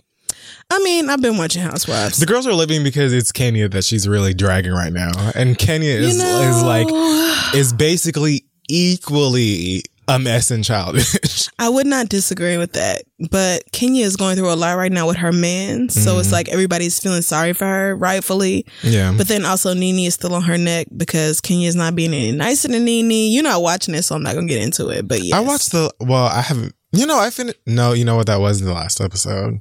[0.72, 2.18] I mean, I've been watching Housewives.
[2.18, 5.90] The girls are living because it's Kenya that she's really dragging right now, and Kenya
[5.90, 11.48] is You know- is like is basically equally a mess and childish.
[11.58, 15.06] I would not disagree with that, but Kenya is going through a lot right now
[15.06, 15.88] with her man.
[15.90, 16.34] So it's mm-hmm.
[16.34, 18.66] like everybody's feeling sorry for her, rightfully.
[18.82, 22.14] yeah, But then also NeNe is still on her neck because Kenya is not being
[22.14, 23.32] any nicer than NeNe.
[23.32, 25.06] You're not watching it, so I'm not gonna get into it.
[25.06, 25.92] But yeah, I watched the.
[26.00, 26.74] Well, I haven't.
[26.94, 27.58] You know, I finished.
[27.66, 29.60] No, you know what that was in the last episode.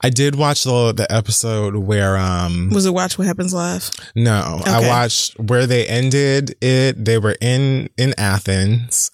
[0.00, 3.88] I did watch the the episode where um Was it Watch What Happens Live?
[4.16, 7.04] No, I watched where they ended it.
[7.04, 9.12] They were in in Athens,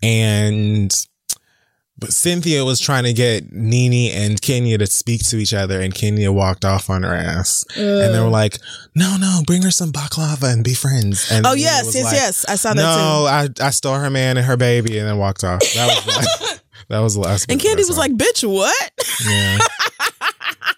[0.00, 0.94] and
[1.98, 5.94] but Cynthia was trying to get NeNe and Kenya to speak to each other, and
[5.94, 7.64] Kenya walked off on her ass.
[7.76, 8.58] and they were like,
[8.94, 12.44] "No, no, bring her some baklava and be friends." And Oh yes, yes, like, yes.
[12.48, 15.44] I saw that No, I I stole her man and her baby, and then walked
[15.44, 15.60] off.
[15.74, 16.51] That was
[16.92, 17.50] that was the last.
[17.50, 18.92] And Kandi was like, "Bitch, what?"
[19.26, 19.58] "Yeah."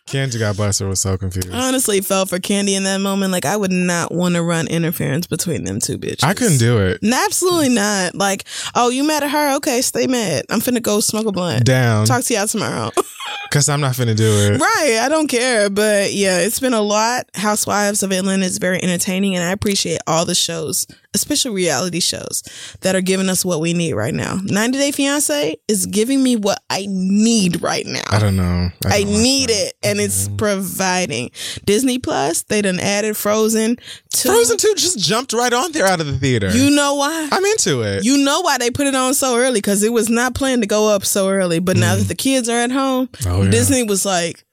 [0.06, 1.50] Kandi, God bless her, was so confused.
[1.52, 3.32] I Honestly, felt for Kandi in that moment.
[3.32, 6.22] Like I would not want to run interference between them two bitches.
[6.22, 7.02] I couldn't do it.
[7.02, 8.14] No, Absolutely not.
[8.14, 8.44] Like,
[8.76, 9.56] oh, you mad at her?
[9.56, 10.44] Okay, stay mad.
[10.50, 11.64] I'm finna go smoke a blunt.
[11.64, 12.92] Down, Talk to y'all tomorrow.
[13.50, 14.60] because I'm not finna do it.
[14.60, 15.00] right.
[15.02, 15.68] I don't care.
[15.68, 17.28] But yeah, it's been a lot.
[17.34, 22.42] Housewives of Atlanta is very entertaining, and I appreciate all the shows especially reality shows
[22.80, 24.38] that are giving us what we need right now.
[24.44, 28.02] 90 Day Fiance is giving me what I need right now.
[28.10, 28.42] I don't know.
[28.42, 29.68] I don't like need that.
[29.68, 31.30] it, and it's providing.
[31.64, 33.76] Disney Plus, they done added Frozen.
[33.76, 36.50] To, Frozen 2 just jumped right on there out of the theater.
[36.50, 37.28] You know why?
[37.32, 38.04] I'm into it.
[38.04, 40.68] You know why they put it on so early because it was not planned to
[40.68, 41.58] go up so early.
[41.58, 43.26] But now that the kids are at home, Mm.
[43.30, 43.50] Oh, yeah.
[43.50, 44.44] Disney was like,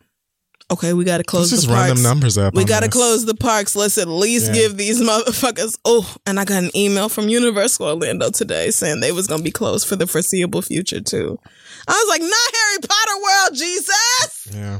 [0.71, 1.93] "Okay, we got to close Let's just run parks.
[2.01, 2.55] them numbers up.
[2.55, 3.75] we got to close the parks.
[3.75, 4.53] Let's at least Yeah.
[4.53, 9.12] give these motherfuckers." Oh, and I got an email from Universal Orlando today saying they
[9.12, 11.38] was gonna be closed for the foreseeable future too.
[11.88, 14.79] I was like, "Not Harry Potter world, Jesus." Yeah.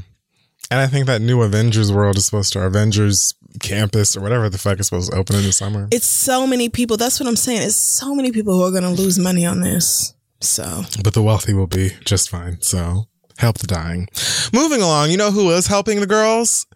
[0.70, 4.56] And I think that new Avengers world is supposed to, Avengers campus or whatever the
[4.56, 5.86] fuck is supposed to open in the summer.
[5.90, 6.96] It's so many people.
[6.96, 7.60] That's what I'm saying.
[7.62, 10.14] It's so many people who are gonna lose money on this.
[10.40, 12.56] So but the wealthy will be just fine.
[12.62, 13.06] So
[13.42, 14.08] help the dying.
[14.52, 16.66] Moving along, you know who is helping the girls?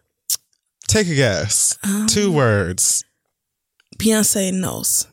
[0.88, 1.79] Take a guess.
[1.83, 3.05] Um, Two words.
[3.98, 5.07] Beyonce knows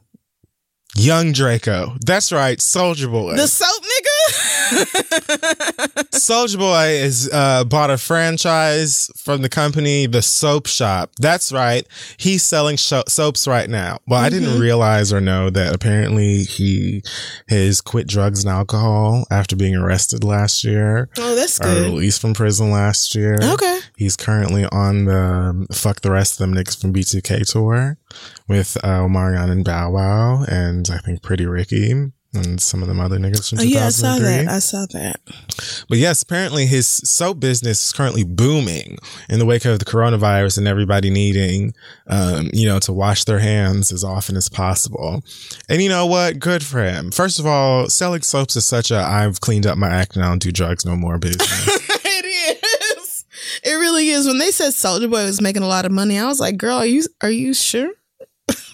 [0.96, 1.96] Young Draco.
[2.06, 3.36] That's right, Soulja Boy.
[3.36, 4.10] the soap nigga.
[6.24, 11.12] Soulja Boy is uh, bought a franchise from the company, the Soap Shop.
[11.20, 11.86] That's right.
[12.18, 14.00] He's selling sho- soaps right now.
[14.08, 14.40] Well, I Mm-hmm.
[14.46, 17.04] didn't realize or know that apparently he
[17.50, 21.10] has quit drugs and alcohol after being arrested last year.
[21.18, 21.92] oh, that's good.
[21.92, 23.38] released from prison last year.
[23.42, 23.80] Okay.
[23.98, 27.98] He's currently on the um, Fuck the Rest of Them Niggas from B2K tour
[28.48, 33.00] with uh, Omarion and Bow Wow and I think Pretty Ricky and some of them
[33.00, 34.46] other niggas from Oh, yeah, I saw 2003.
[34.46, 34.54] that.
[34.54, 35.20] I saw that.
[35.90, 38.98] But yes, apparently his soap business is currently booming
[39.30, 41.74] in the wake of the coronavirus and everybody needing,
[42.08, 45.24] um, you know, to wash their hands as often as possible.
[45.70, 46.40] And you know what?
[46.40, 47.12] Good for him.
[47.12, 50.30] First of all, selling soaps is such a I've cleaned up my act and I
[50.30, 51.68] don't do drugs no more business.
[52.06, 52.26] it
[52.98, 53.26] is.
[53.64, 54.26] It really is.
[54.26, 56.78] When they said Soulja Boy was making a lot of money, I was like, "Girl,
[56.78, 57.92] are you are you sure?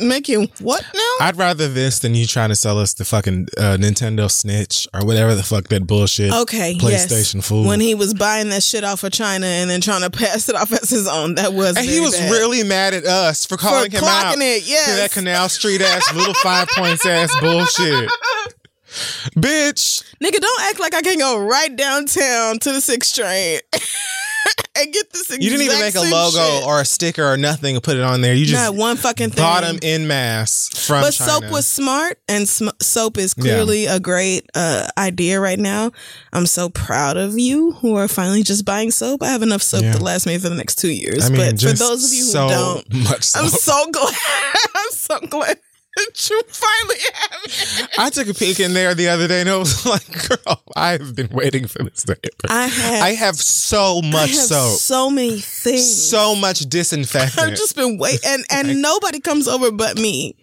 [0.00, 3.76] making what now?" I'd rather this than you trying to sell us the fucking uh,
[3.78, 6.32] Nintendo Snitch or whatever the fuck that bullshit.
[6.32, 7.48] Okay, PlayStation yes.
[7.48, 7.66] fool.
[7.66, 10.56] When he was buying that shit off of China and then trying to pass it
[10.56, 12.30] off as his own, that was and he was bad.
[12.32, 14.36] really mad at us for calling him out.
[14.36, 14.96] it, yes.
[14.96, 18.10] That Canal Street ass little five points ass bullshit.
[19.36, 20.02] Bitch.
[20.22, 20.40] nigga.
[20.40, 23.60] Don't act like I can go right downtown to the sixth train
[24.78, 25.30] and get this.
[25.30, 26.64] You didn't even make a logo shit.
[26.66, 28.34] or a sticker or nothing and put it on there.
[28.34, 29.42] You just not one fucking thing.
[29.42, 31.30] bought them in mass from But China.
[31.32, 35.92] soap was smart, and sm- soap is clearly a great uh, idea right now.
[36.32, 39.22] I'm so proud of you who are finally just buying soap.
[39.22, 39.92] I have enough soap Yeah.
[39.94, 41.24] to last me for the next two years.
[41.26, 42.86] I mean, but for those of you who so don't.
[43.36, 44.14] I'm so glad.
[44.74, 45.58] I'm so glad
[45.96, 47.88] that you finally have it.
[47.98, 51.14] I took a peek in there the other day and I was like, girl, I've
[51.16, 52.14] been waiting for this day.
[52.48, 53.02] I have.
[53.02, 54.78] I have so much have soap.
[54.78, 56.08] so many things.
[56.08, 57.38] so much disinfectant.
[57.38, 60.36] I've just been waiting, and and nobody comes over but me.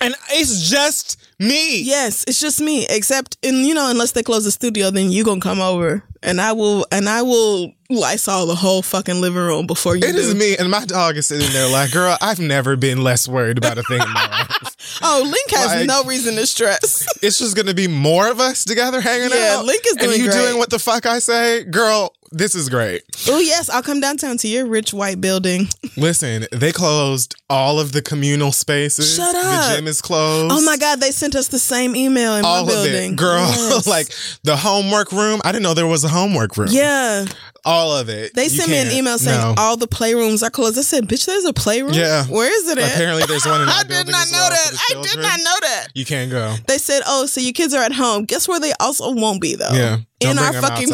[0.00, 1.82] and it's just me.
[1.82, 2.86] Yes, it's just me.
[2.88, 6.40] Except in you know, unless they close the studio, then you gonna come over, and
[6.40, 10.18] I will, and I will Lysol the whole fucking living room before you It do.
[10.18, 13.56] is me, and my dog is sitting there like, girl, I've never been less worried
[13.58, 14.57] about a thing in my life.
[15.02, 17.04] Oh, Link has Like- no reason to stress.
[17.22, 19.64] It's just gonna be more of us together hanging Yeah, out.
[19.64, 20.36] Link is and doing you great.
[20.38, 22.12] doing what the fuck I say, girl.
[22.30, 23.02] This is great.
[23.28, 25.66] oh yes, I'll come downtown to your rich white building.
[25.96, 29.16] Listen, they closed all of the communal spaces.
[29.16, 29.70] Shut up.
[29.70, 30.52] The gym is closed.
[30.52, 33.16] Oh my god, they sent us the same email in All my of building, it,
[33.16, 33.38] girl.
[33.68, 33.86] Yes.
[33.86, 34.08] like
[34.44, 35.40] the homework room.
[35.44, 36.68] I didn't know there was a homework room.
[36.70, 37.24] yeah,
[37.64, 38.34] all of it.
[38.34, 39.54] they sent me an email saying no.
[39.56, 40.78] all the playrooms are closed.
[40.78, 41.92] I said, "Bitch, there's a playroom.
[41.94, 42.24] Yeah.
[42.26, 44.72] where is it at?" Apparently, there's one in our I did not know well that.
[44.90, 45.88] I did not know that.
[45.94, 46.54] You can't go.
[46.66, 48.24] They said, "Oh, so your kids are at home.
[48.26, 49.70] Guess where they also won't be though?
[49.72, 49.98] Yeah.
[50.20, 50.88] Don't in our fucking.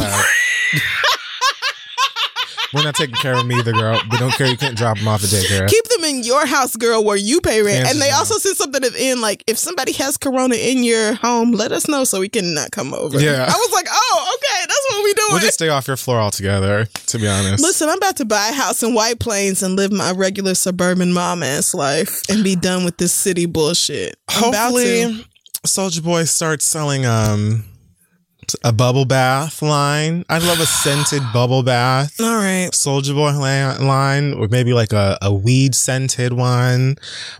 [2.75, 4.01] We're not taking care of them either, girl.
[4.11, 4.47] We don't care.
[4.47, 5.69] You can't drop them off at daycare.
[5.69, 7.77] Keep them in your house, girl, where you pay rent.
[7.77, 8.19] Kansas and they now.
[8.19, 11.73] also said something at the end, like, if somebody has corona in your home, let
[11.73, 13.21] us know so we can not come over.
[13.21, 13.45] Yeah.
[13.45, 15.29] I was like, oh, okay, that's what we doing.
[15.31, 17.63] We'll just stay off your floor altogether, to be honest.
[17.63, 21.13] Listen, I'm about to buy a house in White Plains and live my regular suburban
[21.13, 24.17] mom ass life and be done with this city bullshit.
[24.29, 24.53] I'm.
[24.53, 25.25] Hopefully,
[25.67, 27.65] Soulja Boy starts selling um
[28.65, 30.25] a bubble bath line.
[30.29, 32.21] I'd love a scented bubble bath.
[32.21, 32.71] All right.
[32.73, 33.33] Soulja Boy
[33.85, 36.97] line, or maybe like a, a weed scented one,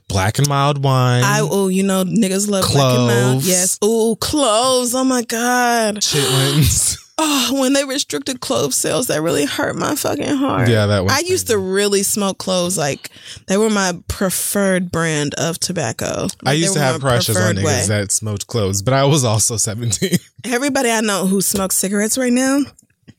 [0.09, 1.23] black and mild one.
[1.23, 3.31] I oh, you know, niggas love black and mild.
[3.33, 3.49] Cloves.
[3.49, 3.79] Yes.
[3.83, 4.95] Oh, cloves.
[4.95, 5.97] Oh my god.
[5.97, 7.01] chitlins.
[7.17, 10.69] Oh, when they restricted clove sales, that really hurt my fucking heart.
[10.69, 12.77] Yeah, that was I used to really smoke cloves.
[12.77, 13.09] Like
[13.47, 16.23] they were my preferred brand of tobacco.
[16.23, 17.85] Like, I used to have crushes on niggas way.
[17.87, 20.19] that smoked cloves, but I was also 17.
[20.45, 22.61] Everybody I know who smokes cigarettes right now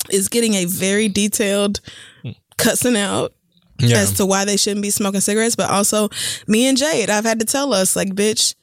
[0.09, 1.79] is getting a very detailed
[2.57, 3.33] cussing out
[3.79, 3.97] Yeah.
[3.99, 5.55] as to why they shouldn't be smoking cigarettes.
[5.55, 6.09] But also,
[6.47, 8.55] me and Jade, I've had to tell us, like, bitch,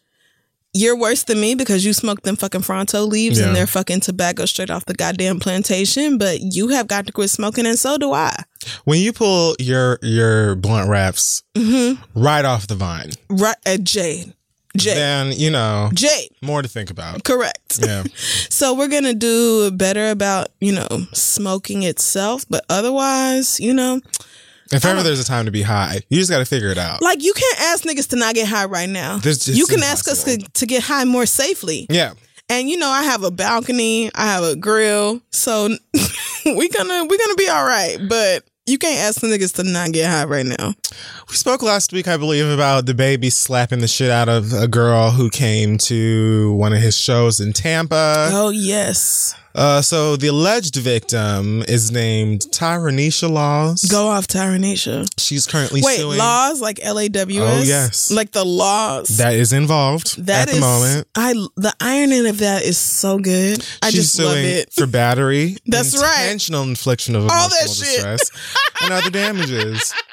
[0.74, 3.46] you're worse than me because you smoke them fucking Fronto leaves Yeah.
[3.48, 6.18] and they're fucking tobacco straight off the goddamn plantation.
[6.18, 8.34] But you have got to quit smoking, and so do I.
[8.84, 12.02] When you pull your your blunt wraps Mm-hmm.
[12.20, 14.32] right off the vine, Right at Jade.
[14.74, 14.96] Jade.
[14.96, 16.30] then you know Jade.
[16.40, 17.24] more to think about.
[17.24, 17.78] Correct.
[17.82, 18.04] Yeah.
[18.48, 24.00] So we're gonna do better about you know smoking itself, but otherwise, you know,
[24.72, 25.02] If ever oh.
[25.02, 27.02] there's a time to be high, you just got to figure it out.
[27.02, 29.18] like you can't ask niggas to not get high right now.
[29.18, 31.86] Just you can ask us to, to get high more safely.
[31.90, 32.14] Yeah.
[32.48, 35.68] And you know, I have a balcony, I have a grill, so
[36.44, 37.98] we gonna we gonna be all right.
[38.08, 40.74] But you can't ask the niggas to not get high right now.
[41.28, 44.68] We spoke last week, I believe, about the baby slapping the shit out of a
[44.68, 48.28] girl who came to one of his shows in Tampa.
[48.32, 53.82] Oh yes, Uh, so the alleged victim is named Tyranisha Laws.
[53.84, 55.06] go off, Tyranisha.
[55.18, 56.16] She's currently Wait, suing.
[56.18, 57.60] laws like L A W S.
[57.60, 58.10] Oh, yes.
[58.10, 59.08] like the laws.
[59.18, 61.06] That is involved That at the moment.
[61.14, 63.62] I the ironing of that is so good.
[63.82, 64.72] I She's just love suing it.
[64.72, 66.22] for battery, That's right.
[66.24, 67.86] intentional infliction of All emotional that shit.
[67.94, 68.30] distress,
[68.82, 69.92] and other damages.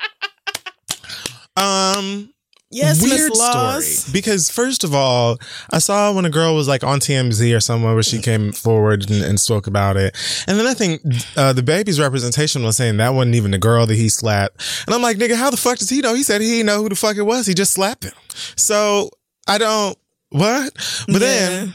[1.60, 2.34] Um,
[2.72, 4.14] Yes, weird story.
[4.14, 5.40] Because first of all,
[5.72, 9.10] I saw when a girl was like on TMZ or somewhere where she came forward
[9.10, 10.16] and, and spoke about it,
[10.48, 11.02] and then I think
[11.36, 14.94] uh, the baby's representation was saying that wasn't even the girl that he slapped, and
[14.94, 16.14] I'm like, nigga, how the fuck does he know?
[16.14, 17.48] He said he didn't know who the fuck it was.
[17.48, 18.14] He just slapped him.
[18.56, 19.10] So
[19.48, 19.98] I don't
[20.30, 20.72] what,
[21.08, 21.74] but then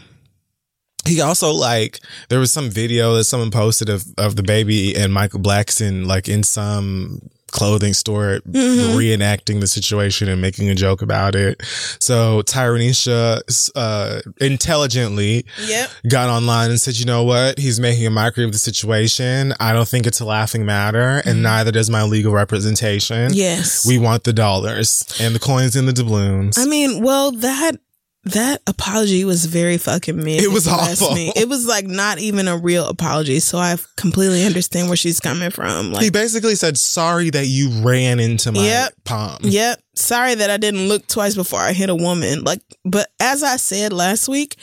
[1.06, 5.12] he also like there was some video that someone posted of of the baby and
[5.12, 7.20] Michael Blackson like in some
[7.54, 8.96] clothing store Mm-hmm.
[8.98, 11.62] reenacting the situation and making a joke about it.
[12.00, 13.40] So Tyranisha
[13.74, 15.90] uh intelligently Yep.
[16.08, 17.58] got online and said, "You know what?
[17.58, 19.54] He's making a mockery of the situation.
[19.60, 23.28] I don't think it's a laughing matter and neither does my legal representation.
[23.28, 23.34] Mm-hmm.
[23.34, 23.86] Yes.
[23.86, 27.76] We want the dollars and the coins and the doubloons." I mean, well, that
[28.24, 30.42] that apology was very fucking mid.
[30.42, 31.14] It was if you ask awful.
[31.14, 31.32] me.
[31.36, 33.38] It was like not even a real apology.
[33.40, 35.92] So I completely understand where she's coming from.
[35.92, 38.94] Like he basically said, "Sorry that you ran into my Yep.
[39.04, 39.80] palm." yep.
[39.94, 42.42] Sorry that I didn't look twice before I hit a woman.
[42.42, 44.56] Like, but as I said last week,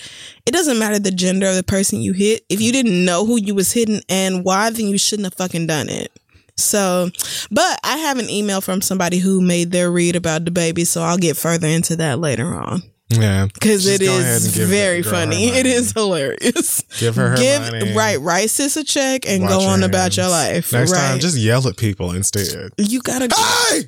[0.46, 2.44] it doesn't matter the gender of the person you hit.
[2.50, 5.68] If you didn't know who you was hitting and why, then you shouldn't have fucking
[5.68, 6.12] done it.
[6.58, 7.10] So,
[7.50, 11.02] but I have an email from somebody who made their read about the baby, so
[11.02, 12.84] I'll get further into that later on.
[13.12, 15.50] Yeah, because it is very that girl her funny.
[15.62, 16.82] It is hilarious.
[17.00, 17.94] Give her her Give money.
[17.94, 20.72] right, write sis a check and Watch go on about your life.
[20.74, 20.98] Next right.
[20.98, 22.72] time, just yell at people instead.
[22.78, 23.28] you gotta.
[23.36, 23.82] Hey,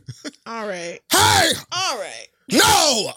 [0.45, 2.27] all right, hey, all right.
[2.51, 3.13] no!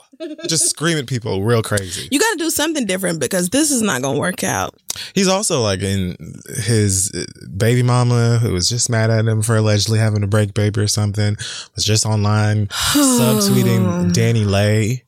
[0.47, 2.09] just scream at people real crazy.
[2.11, 4.75] You gotta do something different because this is not gonna work out.
[5.15, 6.17] He's also like in
[6.65, 7.11] his
[7.57, 10.87] baby mama who was just mad at him for allegedly having a break baby or
[10.87, 11.37] something
[11.75, 15.03] was just online subtweeting DaniLeigh,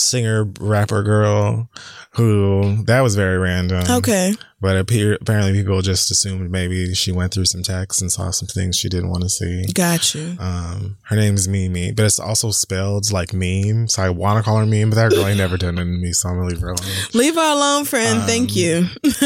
[0.00, 1.68] singer rapper girl,
[2.14, 3.84] who that was very random.
[3.88, 4.34] Okay.
[4.62, 8.46] But appear, apparently people just assumed maybe she went through some texts and saw some
[8.46, 9.64] things she didn't want to see.
[9.72, 10.36] Got you.
[10.38, 13.88] Um, her name is Mimi, but it's also spelled like meme.
[13.88, 15.84] So I want to call her meme, but that girl ain't never done it to
[15.86, 16.90] me, so I'm gonna leave her alone.
[17.14, 18.18] Leave her alone, friend.
[18.20, 18.86] Um, Thank you.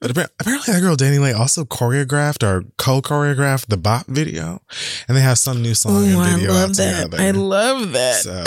[0.00, 4.62] But apparently that girl DaniLeigh also choreographed or co-choreographed the Bop video,
[5.08, 7.04] and they have some new song Oh, and I love out that.
[7.04, 7.22] together.
[7.22, 8.14] I love that.
[8.22, 8.44] so,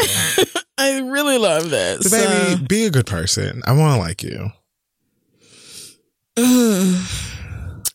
[0.82, 2.10] I really love this.
[2.10, 3.62] so baby, be a good person.
[3.66, 4.52] I want to like you.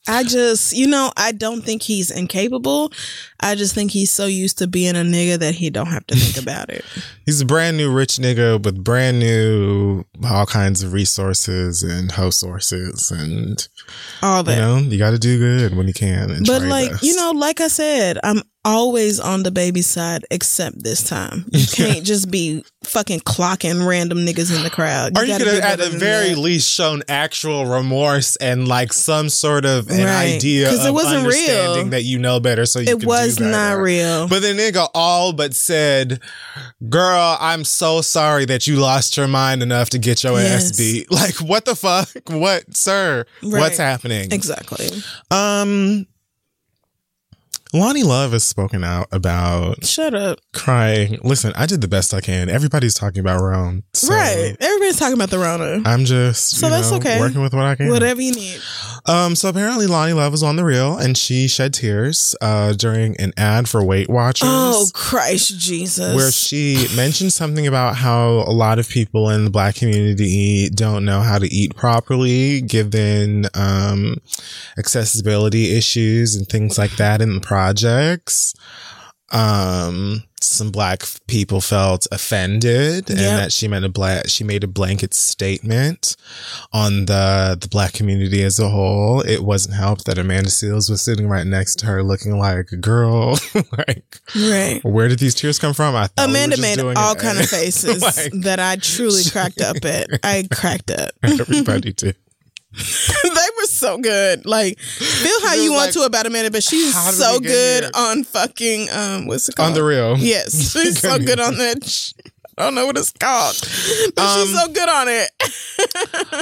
[0.09, 2.93] I just, you know, I don't think he's incapable.
[3.41, 6.17] I just think he's so used to being a nigga that he don't have to
[6.17, 6.85] think about it.
[7.25, 12.41] He's a brand new rich nigga with brand new all kinds of resources and host
[12.41, 13.67] sources, and
[14.23, 14.55] All that.
[14.55, 16.31] you know you got to do good when you can.
[16.31, 17.03] And But like best.
[17.03, 21.45] you know, like I said, I'm always on the baby side, except this time.
[21.53, 25.17] You can't just be fucking clocking random niggas in the crowd.
[25.17, 26.39] Or you could have, at the very that.
[26.39, 30.35] least, shown actual remorse and like some sort of an Right.
[30.37, 31.25] idea of it wasn't real.
[31.27, 34.29] understanding that you know better, so you It could was not real.
[34.29, 36.21] But the nigga all but said,
[36.89, 40.71] "Girl, I'm so sorry that you lost your mind enough to get your Yes.
[40.71, 41.11] ass beat.
[41.17, 42.09] Like, what the fuck?
[42.29, 43.25] What, sir?
[43.43, 43.61] Right.
[43.61, 44.33] What's happening?
[44.33, 44.89] exactly.
[45.31, 46.07] Um."
[47.77, 50.39] Loni Love has spoken out about Shut up.
[50.55, 51.19] crying.
[51.23, 52.49] Listen, I did the best I can.
[52.49, 53.85] Everybody's talking about Rome.
[53.93, 54.57] So right.
[54.61, 55.83] Everybody's talking about the Rona.
[55.85, 57.21] I'm just So that's know, okay.
[57.21, 57.91] working with what I can.
[57.91, 58.61] Whatever you need.
[59.09, 63.17] Um, so apparently Loni Love was on the reel and she shed tears uh, during
[63.21, 64.49] an ad for Weight Watchers.
[64.51, 66.15] Oh Christ Jesus.
[66.17, 71.05] Where she mentioned something about how a lot of people in the black community don't
[71.05, 74.17] know how to eat properly, given um,
[74.79, 78.55] accessibility issues and things like that in the projects.
[79.33, 84.69] um some black people felt offended and that she made a bla- she made a
[84.69, 86.15] blanket statement
[86.73, 89.23] on the the black community as a whole.
[89.23, 92.77] It wasn't helped that Amanda Seales was sitting right next to her looking like a
[92.77, 93.33] girl.
[93.77, 94.81] like Right.
[94.85, 95.97] where did these tears come from?
[95.97, 99.61] I thought we Amanda just made all kind of faces like, that I truly cracked
[99.61, 100.07] up at.
[100.23, 101.11] I cracked up.
[101.25, 102.15] everybody did.
[103.23, 104.45] they were so good.
[104.45, 107.91] Like, feel how you was want to about Amanda, but she's so good here?
[107.95, 109.69] on fucking um, what's it called?
[109.69, 110.17] On the real.
[110.19, 112.13] Yes, she's so good on that.
[112.59, 113.57] I don't know what it's called,
[114.15, 115.31] but Um, she's so good on it.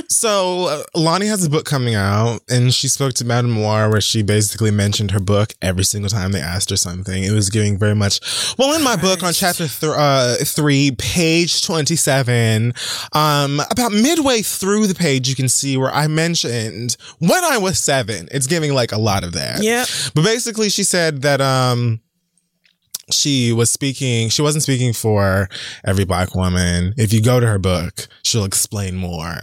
[0.09, 4.23] So uh, Loni has a book coming out, and she spoke to MadameNoire, where she
[4.23, 7.23] basically mentioned her book every single time they asked her something.
[7.25, 8.21] It was giving very much.
[8.59, 12.73] Well, in my book on chapter th- uh, three, page twenty-seven,
[13.12, 17.79] um, about midway through the page, you can see where I mentioned when I was
[17.79, 18.29] seven.
[18.31, 19.62] It's giving like a lot of that.
[19.62, 19.85] Yeah.
[20.15, 22.01] But basically, she said that um
[23.11, 25.49] she was speaking she wasn't speaking for
[25.85, 26.95] every black woman.
[26.97, 29.35] If you go to her book, she'll explain more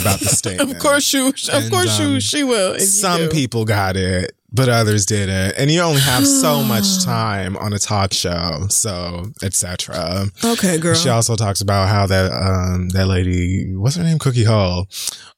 [0.00, 0.72] about the statement.
[0.72, 1.28] Of course, you.
[1.28, 2.20] Of And, course, um, you.
[2.20, 2.78] She will.
[2.78, 5.54] Some people got it, but others didn't.
[5.58, 10.26] And you only have so much time on a talk show, so etc.
[10.44, 10.94] Okay, girl.
[10.94, 14.88] She also talks about how that um that lady, what's her name, Cookie Hull,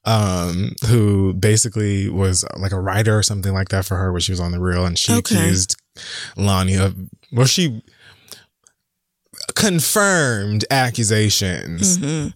[0.05, 4.31] um, who basically was like a writer or something like that for her, where she
[4.31, 5.35] was on the real, and she Okay.
[5.35, 5.75] accused
[6.37, 6.95] Loni of,
[7.31, 7.81] well, she
[9.55, 11.97] confirmed accusations.
[11.97, 12.27] Mm-hmm.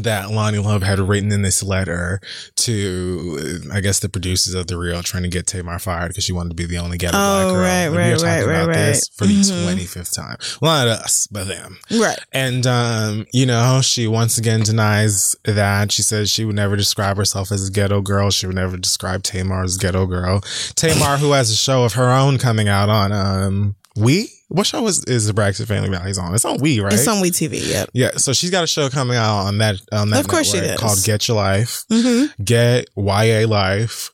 [0.00, 2.18] That Loni Love had written in this letter
[2.56, 6.32] to, I guess, the producers of the Real, trying to get Tamar fired because she
[6.32, 7.60] wanted to be the only ghetto black Oh, girl.
[7.60, 9.62] right, And we right, were talking right, about right, this for the Mhm.
[9.64, 10.38] twenty fifth time.
[10.62, 11.78] Well, not us, but them.
[11.92, 12.18] Right.
[12.32, 15.92] And, um, you know, she once again denies that.
[15.92, 18.30] She says she would never describe herself as a ghetto girl.
[18.30, 20.40] She would never describe Tamar as a ghetto girl.
[20.76, 24.32] Tamar, who has a show of her own coming out on, um, We?
[24.48, 26.34] What show is, is the Braxton Family Values on?
[26.34, 26.92] It's on We, right?
[26.92, 27.66] It's on We TV.
[27.68, 27.90] Yep.
[27.94, 30.60] yeah, so she's got a show coming out on that on that Of course she
[30.60, 30.78] does.
[30.78, 31.84] called Get Your Life.
[31.90, 32.42] Mm-hmm.
[32.44, 34.10] Get YA Life.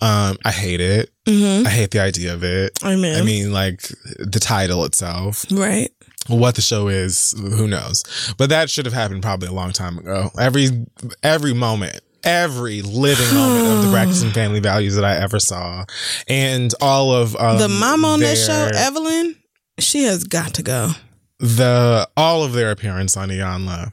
[0.00, 1.10] Um, I hate it.
[1.26, 1.66] Mm-hmm.
[1.66, 2.78] I hate the idea of it.
[2.82, 3.82] I mean, I mean, like
[4.18, 5.44] the title itself.
[5.50, 5.90] right.
[6.26, 8.02] What the show is, who knows?
[8.38, 10.30] But that should have happened probably a long time ago.
[10.40, 10.86] Every
[11.22, 15.84] every moment, every living moment of the Braxton Family Values that I ever saw,
[16.26, 19.36] and all of um, the mom on that show, Evelyn,
[19.78, 20.90] she has got to go.
[21.38, 23.92] the all of their appearance on Iyanla.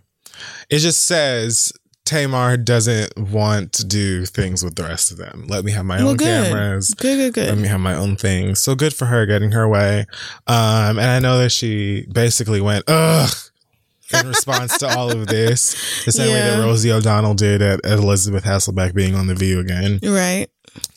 [0.69, 1.71] It just says
[2.05, 5.45] Tamar doesn't want to do things with the rest of them.
[5.47, 6.45] Let me have my Well, own good.
[6.51, 6.93] cameras.
[6.93, 7.49] Good, good, good.
[7.49, 8.59] Let me have my own things.
[8.59, 10.05] So good for her getting her way.
[10.47, 13.29] Um, and I know that she basically went, ugh,
[14.13, 16.03] in response to all of this.
[16.05, 19.59] The same way that Rosie O'Donnell did at, at Elisabeth Hasselbeck being on The View
[19.59, 19.99] again.
[20.03, 20.47] Right.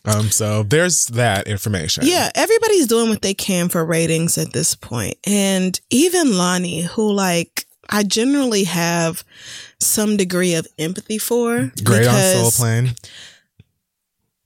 [0.05, 2.05] Um, so there's that information.
[2.07, 5.17] Yeah, everybody's doing what they can for ratings at this point.
[5.25, 9.25] And even Loni, who like I generally have
[9.81, 11.73] some degree of empathy for.
[11.83, 12.95] Great on Soul Plane.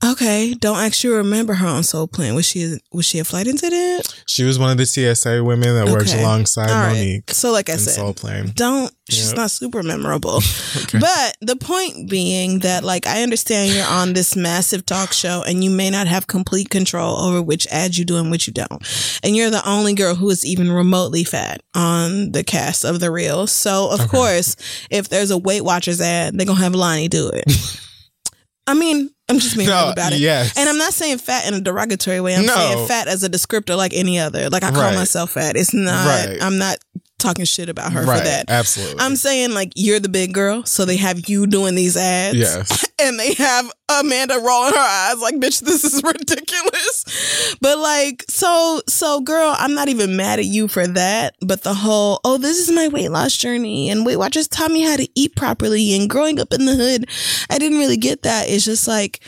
[0.05, 2.37] Okay, don't actually remember her on Soul Plane.
[2.37, 4.23] Was she was she a flight attendant?
[4.29, 6.95] She was one of the TSA women that works alongside right.
[6.95, 8.53] Mo'Nique So like I said, Soul Plane.
[8.55, 9.37] don't she's Yep.
[9.37, 10.35] not super memorable
[10.93, 15.65] but the point being that like i understand you're on this massive talk show and
[15.65, 19.19] you may not have complete control over which ads you do and which you don't
[19.23, 23.11] and you're the only girl who is even remotely fat on the cast of the
[23.11, 24.57] real so of course
[24.91, 27.45] if there's a weight watchers ad they're gonna have loni do it
[28.67, 30.57] i mean i'm just being No, real about it yes.
[30.57, 32.55] and i'm not saying fat in a derogatory way i'm No.
[32.55, 34.95] saying fat as a descriptor like any other like i call Right.
[34.95, 36.43] myself fat it's not Right.
[36.43, 36.79] i'm not
[37.19, 38.19] talking shit about her right.
[38.19, 39.01] for that Absolutely.
[39.01, 42.37] I'm saying like you're the big girl, so they have you doing these ads.
[42.37, 42.85] Yes.
[43.01, 47.57] And they have Amanda rolling her eyes like, bitch, this is ridiculous.
[47.61, 51.37] But like, so, so girl, I'm not even mad at you for that.
[51.41, 54.83] But the whole, oh, this is my weight loss journey and Weight Watchers taught me
[54.83, 57.09] how to eat properly and growing up in the hood,
[57.49, 58.51] I didn't really get that.
[58.51, 59.21] It's just like,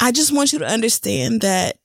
[0.00, 1.76] I just want you to understand that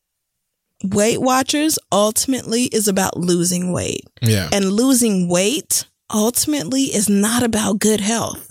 [0.84, 4.50] Weight Watchers ultimately is about losing weight Yeah.
[4.54, 8.46] and losing weight ultimately is not about good health.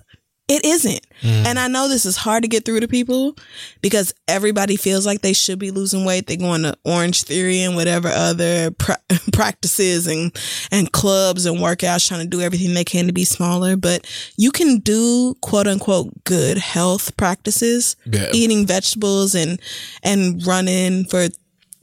[0.46, 1.06] It isn't.
[1.20, 1.44] Mm.
[1.46, 3.36] And I know this is hard to get through to people
[3.82, 6.26] because everybody feels like they should be losing weight.
[6.26, 8.96] They go into Orange Theory and whatever other pra-
[9.34, 10.34] practices and,
[10.70, 13.76] and clubs and workouts trying to do everything they can to be smaller.
[13.76, 14.06] But
[14.38, 18.30] you can do quote unquote good health practices, Yeah.
[18.32, 19.60] eating vegetables and,
[20.02, 21.28] and running for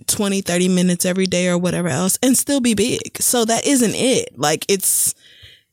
[0.08, 3.22] 20, 30 minutes every day or whatever else and still be big.
[3.22, 4.38] So that isn't it.
[4.38, 5.16] Like it's,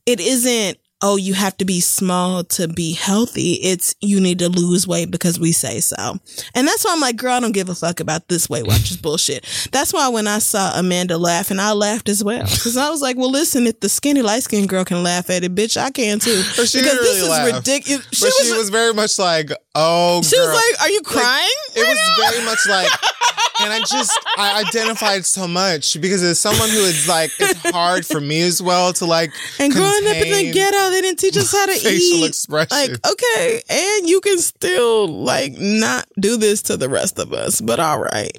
[0.05, 3.55] it isn't, oh, you have to be small to be healthy.
[3.55, 6.17] It's you need to lose weight because we say so.
[6.55, 8.97] And that's why I'm like, girl, I don't give a fuck about this Weight Watchers
[9.01, 9.45] bullshit.
[9.71, 12.43] That's why when I saw Amanda laugh, and I laughed as well.
[12.43, 15.43] Because I was like, well, listen, if the skinny light skinned girl can laugh at
[15.43, 16.41] it, bitch, I can too.
[16.55, 18.21] But she because didn't this really is ridiculous.
[18.21, 21.49] but she was very much like, oh, she was like, are you crying?
[21.75, 22.89] It was very much like,
[23.61, 28.05] and I just I identified so much because as someone who is like, it's hard
[28.05, 31.37] for me as well to like And growing up in the ghetto, they didn't teach
[31.37, 32.27] us how to facial eat.
[32.27, 32.77] expression.
[32.77, 37.59] Like, okay, and you can still like not do this to the rest of us,
[37.61, 38.37] but all right.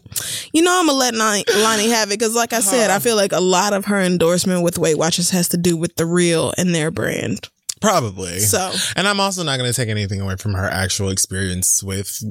[0.53, 3.01] You know, I'm gonna let Loni, Loni have it because, like I said, I uh-huh.
[3.01, 6.07] feel like a lot of her endorsement with Weight Watchers has to do with the
[6.07, 7.49] real and their brand.
[7.81, 8.39] Probably.
[8.41, 12.23] So and I'm also not going to take anything away from her actual experience with.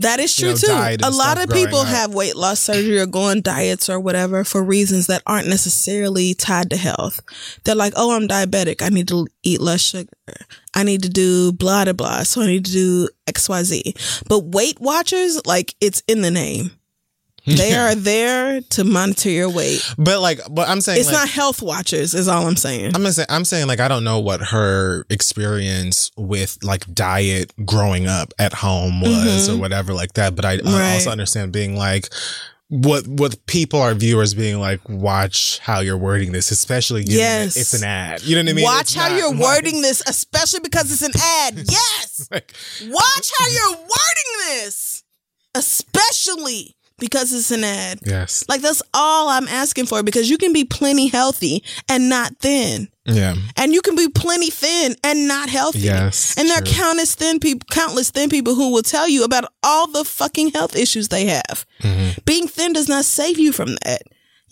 [0.00, 0.96] That is You true know, too.
[1.04, 1.88] A lot of people up.
[1.88, 6.34] have weight loss surgery or go on diets or whatever for reasons that aren't necessarily
[6.34, 7.20] tied to health.
[7.64, 8.82] They're like, oh, I'm diabetic.
[8.82, 10.08] I need to eat less sugar.
[10.74, 12.22] I need to do blah, blah, blah.
[12.22, 14.24] So I need to do XYZ.
[14.28, 16.70] But Weight Watchers, like, it's in the name.
[17.46, 19.80] They are there to monitor your weight.
[19.98, 22.86] But like, but I'm saying It's like, not health watchers, is all I'm saying.
[22.86, 27.52] I'm gonna say I'm saying like I don't know what her experience with like diet
[27.64, 30.36] growing up at home was or whatever like that.
[30.36, 30.68] But I, I Mm-hmm.
[30.74, 30.94] Right.
[30.94, 32.08] also understand being like
[32.68, 37.56] what what people are viewers being like watch how you're wording this, especially Yes.
[37.56, 38.22] it's an ad.
[38.22, 38.64] You know what I mean?
[38.64, 41.64] Watch It's how not you're like- wording this, especially because it's an ad.
[41.68, 42.28] Yes.
[42.30, 42.52] like,
[42.86, 45.02] Watch how you're wording this,
[45.54, 48.00] especially because it's an ad.
[48.04, 48.44] yes.
[48.48, 52.88] Like that's all I'm asking for because you can be plenty healthy and not thin.
[53.06, 53.34] Yeah.
[53.56, 55.80] And you can be plenty thin and not healthy.
[55.80, 59.50] Yes, And there are countless thin people countless thin people who will tell you about
[59.64, 61.66] all the fucking health issues they have.
[61.82, 62.20] Mm-hmm.
[62.24, 64.02] Being thin does not save you from that.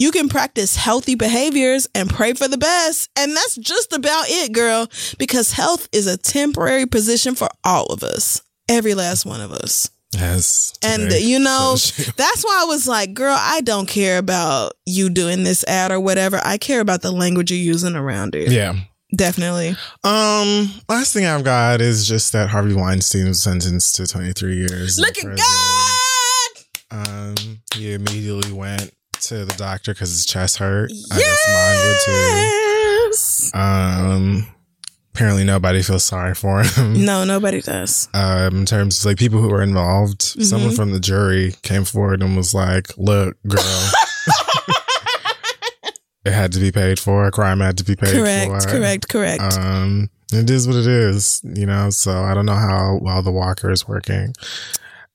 [0.00, 3.10] You can practice healthy behaviors and pray for the best.
[3.16, 4.88] And that's just about it, girl.
[5.18, 8.40] Because health is a temporary position for all of us.
[8.68, 9.90] Every last one of us.
[10.12, 10.72] Yes.
[10.82, 11.72] And you know,
[12.16, 16.00] that's why I was like, girl, I don't care about you doing this ad or
[16.00, 16.40] whatever.
[16.44, 18.50] I care about the language you're using around it.
[18.50, 18.74] Yeah.
[19.14, 19.70] Definitely.
[20.04, 24.98] Um, last thing I've got is just that Harvey Weinstein was sentenced to 23 years.
[24.98, 25.36] Look at.
[25.36, 27.08] God.
[27.08, 27.34] Um,
[27.74, 28.92] he immediately went
[29.22, 30.90] to the doctor because his chest hurt.
[31.10, 33.58] I guess mine would too.
[33.58, 34.46] Um,
[35.18, 37.04] apparently nobody feels sorry for him.
[37.04, 38.08] No, nobody does.
[38.14, 40.42] Um, in terms of like people who were involved, Mm-hmm.
[40.42, 43.62] someone from the jury came forward and was like, "Look, girl."
[46.24, 47.26] It had to be paid for.
[47.26, 48.68] A crime had to be paid Correct, for.
[48.68, 49.40] correct, correct.
[49.40, 49.56] Correct.
[49.58, 51.88] Um, it is what it is, you know.
[51.90, 54.34] So I don't know how well the Walker is working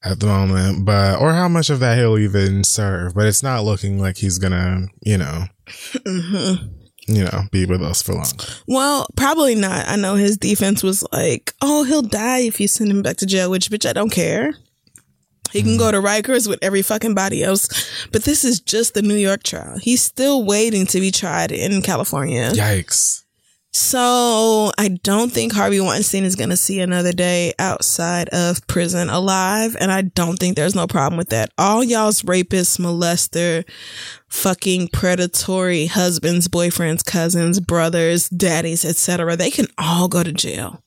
[0.04, 3.14] at the moment, but or how much of that he'll even serve.
[3.14, 6.68] But it's not looking like he's gonna, you know, Mm-hmm.
[7.08, 8.32] You know, be with us for long.
[8.68, 9.88] well, probably not.
[9.88, 13.26] I know his defense was like, oh, he'll die if you send him back to
[13.26, 14.54] jail, which, bitch, I don't care.
[15.51, 17.68] He can go to Rikers with every fucking body else.
[18.12, 19.78] But this is just the New York trial.
[19.78, 22.51] He's still waiting to be tried in California.
[22.54, 23.22] Yikes!
[23.76, 29.09] So I don't think Harvey Weinstein is going to see another day outside of prison
[29.09, 29.76] alive.
[29.80, 31.49] And I don't think there's no problem with that.
[31.57, 33.67] All y'all's rapists, molester,
[34.30, 39.36] fucking predatory husbands, boyfriends, cousins, brothers, daddies, etc.
[39.36, 40.84] They can all go to jail.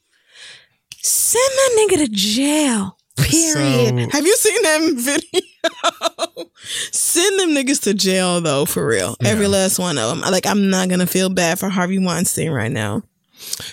[1.02, 2.98] Send that nigga to jail.
[3.16, 4.10] Period.
[4.10, 6.46] So- Have you seen that video?
[6.92, 9.16] Send them niggas to jail though, for real.
[9.24, 10.20] Every last one of them.
[10.20, 13.02] Like I'm not gonna feel bad for Harvey Weinstein right now.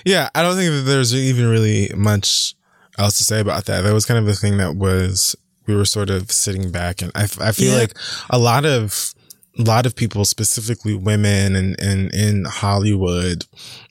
[0.06, 2.56] Yeah, I don't think that there's even really much
[2.98, 3.82] else to say about that.
[3.82, 5.36] That was kind of the thing that was
[5.68, 7.80] we were sort of sitting back, and I, I feel Yeah.
[7.80, 7.94] like
[8.30, 9.14] a lot of
[9.60, 13.46] a lot of people, specifically women and, and in Hollywood,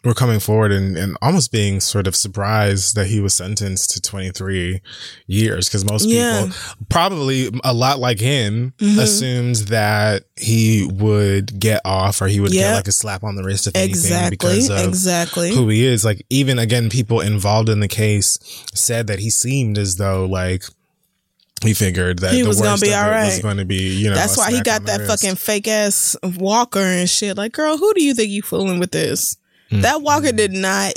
[0.04, 4.00] were coming forward and, and almost being sort of surprised that he was sentenced to
[4.00, 4.80] 23
[5.28, 5.68] years.
[5.68, 6.46] Cause most Yeah.
[6.46, 6.56] people,
[6.88, 8.98] probably a lot like him, Mm-hmm.
[8.98, 13.44] assumed that he would get off or he would get like a slap on the
[13.44, 14.30] wrist if anything Exactly.
[14.30, 15.54] because of Exactly.
[15.54, 16.04] who he is.
[16.04, 18.36] Like even again, people involved in the case
[18.74, 20.64] said that he seemed as though like
[21.62, 23.26] he figured that He the was gonna be all right.
[23.26, 24.14] was going to be you know.
[24.14, 25.10] That's why he got that wrist.
[25.22, 27.36] fucking fake ass walker and shit.
[27.36, 29.36] Like, girl, who do you think you fooling with this?
[29.70, 29.82] Mm.
[29.82, 30.94] That walker did not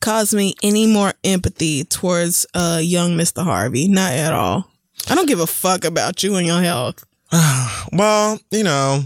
[0.00, 3.42] cause me any more empathy towards uh young Mr.
[3.44, 3.88] Harvey.
[3.88, 4.68] Not at all.
[5.08, 7.04] I don't give a fuck about you and your health.
[7.92, 9.04] Well, you know,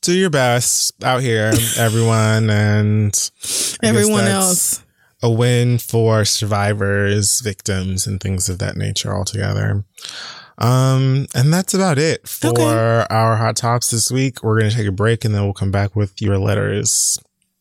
[0.00, 3.30] do your best out here, everyone, and
[3.82, 4.82] I Everyone else.
[5.22, 9.84] A win for survivors, victims, and things of that nature altogether.
[10.58, 13.06] Um, and that's about it for Okay.
[13.10, 14.42] our hot tops this week.
[14.42, 17.18] We're gonna take a break and then we'll come back with your letters.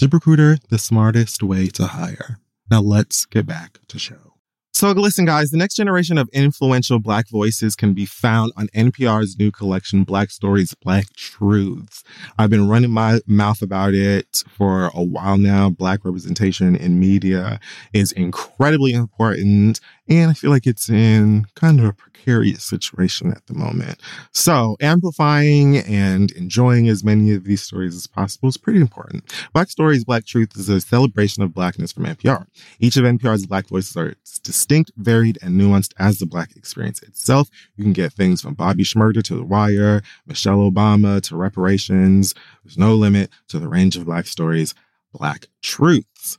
[0.00, 2.38] ZipRecruiter, the smartest way to hire.
[2.70, 4.34] Now let's get back to show.
[4.74, 9.38] So listen, guys, the next generation of influential Black voices can be found on NPR's
[9.38, 12.02] new collection, Black Stories, Black Truths.
[12.36, 15.70] I've been running my mouth about it for a while now.
[15.70, 17.60] Black representation in media
[17.92, 19.78] is incredibly important.
[20.08, 21.92] And I feel like it's in kind of a
[22.24, 24.00] precarious situation at the moment.
[24.32, 29.32] So amplifying and enjoying as many of these stories as possible is pretty important.
[29.52, 32.46] Black Stories, Black Truth is a celebration of Blackness from NPR.
[32.80, 37.48] Each of NPR's Black voices are distinct, varied, and nuanced as the Black experience itself.
[37.76, 42.34] You can get things from Bobby Shmurda to The Wire, Michelle Obama to reparations.
[42.64, 44.74] There's no limit to the range of Black stories,
[45.12, 46.38] Black truths.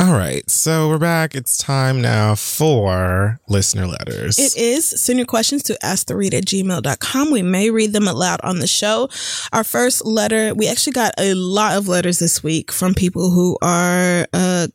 [0.00, 1.34] All right, so we're back.
[1.34, 4.38] It's time now for listener letters.
[4.38, 4.88] It is.
[4.88, 7.30] Send your questions to asktheread at gmail.com.
[7.30, 9.10] We may read them aloud on the show.
[9.52, 13.58] Our first letter, we actually got a lot of letters this week from people who
[13.60, 14.68] are uh,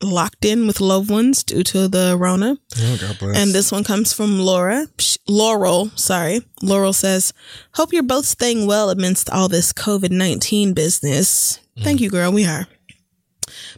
[0.00, 2.56] locked in with loved ones due to the Rona.
[2.78, 3.36] Oh, God bless.
[3.36, 4.86] And this one comes from Laura.
[5.00, 6.40] Sh- Laurel, sorry.
[6.62, 7.32] Laurel says,
[7.74, 11.58] Hope you're both staying well amidst all this COVID 19 business.
[11.82, 12.30] Thank you, girl.
[12.30, 12.68] We are.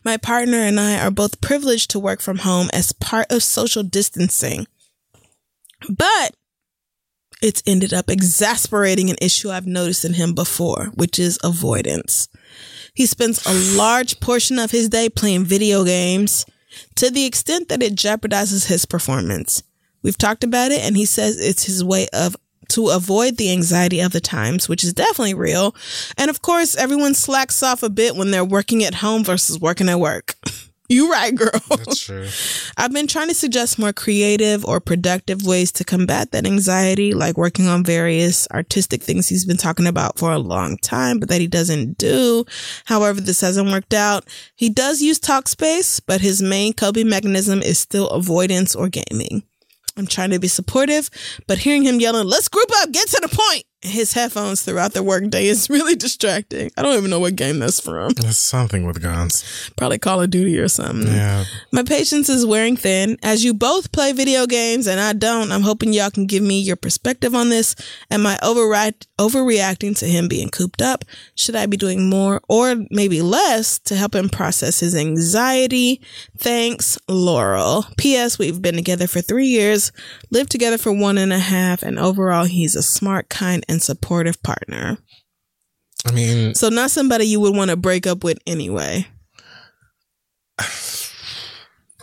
[0.04, 3.82] My partner and I are both privileged to work from home as part of social
[3.82, 4.66] distancing.
[5.88, 6.34] But
[7.40, 12.28] it's ended up exasperating an issue I've noticed in him before, which is avoidance.
[12.94, 16.44] He spends a large portion of his day playing video games
[16.96, 19.62] to the extent that it jeopardizes his performance.
[20.02, 22.36] We've talked about it, and he says it's his way of
[22.68, 25.74] to avoid the anxiety of the times, which is definitely real.
[26.16, 29.88] And of course, everyone slacks off a bit when they're working at home versus working
[29.88, 30.36] at work.
[30.90, 31.50] You right, girl.
[31.68, 32.28] That's true.
[32.78, 37.36] I've been trying to suggest more creative or productive ways to combat that anxiety, like
[37.36, 41.42] working on various artistic things he's been talking about for a long time, but that
[41.42, 42.46] he doesn't do.
[42.86, 44.26] However, this hasn't worked out.
[44.56, 49.42] He does use Talkspace, but his main coping mechanism is still avoidance or gaming.
[49.98, 51.10] I'm trying to be supportive,
[51.46, 55.02] but hearing him yelling, let's group up, get to the point, his headphones throughout the
[55.02, 56.70] workday is really distracting.
[56.76, 58.10] I don't even know what game that's from.
[58.10, 59.70] It's something with guns.
[59.76, 61.06] Probably Call of Duty or something.
[61.06, 61.44] Yeah.
[61.72, 63.18] My patience is wearing thin.
[63.22, 66.60] As you both play video games and I don't, I'm hoping y'all can give me
[66.60, 67.76] your perspective on this.
[68.10, 71.04] Am I overreact- overreacting to him being cooped up?
[71.36, 76.00] Should I be doing more or maybe less to help him process his anxiety?
[76.36, 77.86] Thanks, Laurel.
[77.96, 78.38] P.S.
[78.38, 79.92] We've been together for three years,
[80.30, 84.42] lived together for one and a half, and overall, he's a smart, kind, and supportive
[84.42, 84.98] partner.
[86.06, 89.06] I mean, So, not somebody you would want to break up with anyway.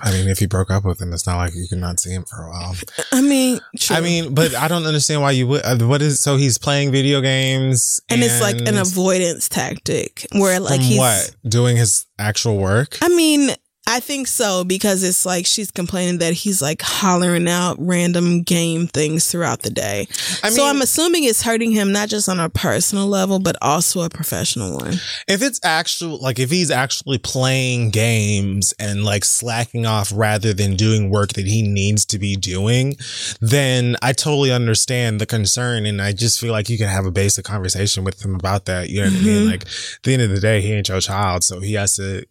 [0.02, 2.12] I mean, if you broke up with him, it's not like you could not see
[2.12, 2.76] him for a while.
[3.14, 3.96] I mean, true.
[3.96, 5.62] I mean, but I don't understand why you would.
[5.64, 6.36] Uh, what is so?
[6.36, 11.78] He's playing video games, and it's like an avoidance tactic where like he's what doing
[11.78, 12.98] his actual work.
[13.02, 13.52] I mean,
[13.88, 18.88] I think so because it's like she's complaining that he's like hollering out random game
[18.88, 20.08] things throughout the day.
[20.44, 24.02] I so I'm assuming it's hurting him not just on a personal level, but also
[24.02, 24.96] a professional one.
[25.28, 30.76] If it's actual, like if he's actually playing games and like slacking off rather than
[30.76, 32.96] doing work that he needs to be doing,
[33.40, 35.86] then I totally understand the concern.
[35.86, 38.90] And I just feel like you can have a basic conversation with him about that.
[38.90, 39.42] You know what I mean?
[39.42, 39.52] Mm-hmm.
[39.52, 41.44] Like at the end of the day, he ain't your child.
[41.44, 42.26] So he has to,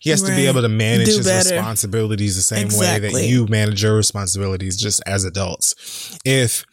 [0.00, 1.54] he has to be able to manage Do his better.
[1.56, 6.18] responsibilities the same way that you manage your responsibilities just as adults.
[6.24, 6.64] If,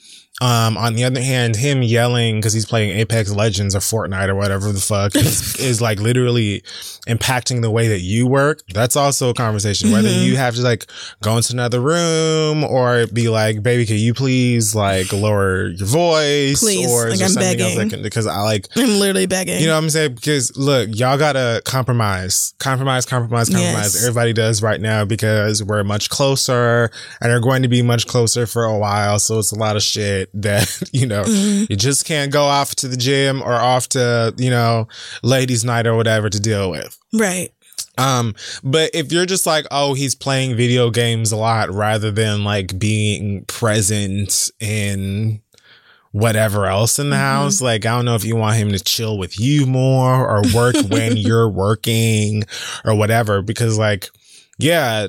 [0.41, 4.35] um, on the other hand, him yelling because he's playing Apex Legends or Fortnite or
[4.35, 6.63] whatever the fuck is, is like literally
[7.07, 8.61] impacting the way that you work.
[8.73, 9.91] That's also a conversation.
[9.91, 10.23] Whether Mm-hmm.
[10.25, 10.87] you have to like
[11.21, 16.59] go into another room or be like, baby, can you please like lower your voice?
[16.59, 17.77] Please, or like, I'm something else begging.
[17.77, 19.59] that can, because I like, I'm literally begging.
[19.61, 20.15] you know what I'm saying?
[20.15, 23.93] Because look, y'all gotta compromise, compromise, compromise, compromise.
[23.93, 24.03] Yes.
[24.03, 26.89] Everybody does right now because we're much closer
[27.21, 29.19] and are going to be much closer for a while.
[29.19, 31.65] So it's a lot of shit that, you know, Mm-hmm.
[31.69, 34.87] you just can't go off to the gym or off to, you know,
[35.23, 36.97] ladies night or whatever to deal with.
[37.13, 37.49] right.
[37.97, 42.43] Um, but if you're just like, oh, he's playing video games a lot rather than
[42.43, 45.41] like being present in
[46.11, 49.17] whatever else in the house, like, I don't know if you want him to chill
[49.17, 52.43] with you more or work when you're working
[52.85, 54.09] or whatever, because like,
[54.57, 55.07] yeah.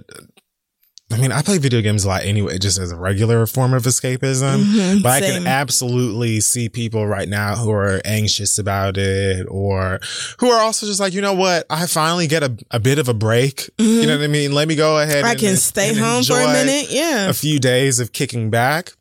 [1.12, 3.82] I mean, I play video games a lot anyway, just as a regular form of
[3.84, 4.64] escapism.
[4.64, 10.00] Mhm, But I can absolutely see people right now who are anxious about it or
[10.38, 11.66] who are also just like, you know what?
[11.68, 13.68] I finally get a, a bit of a break.
[13.78, 14.52] You know what I mean?
[14.52, 15.26] Let me go ahead Mm-hmm.
[15.26, 16.86] I and, can stay home for a minute.
[16.90, 17.28] Yeah.
[17.28, 18.92] A few days of kicking back.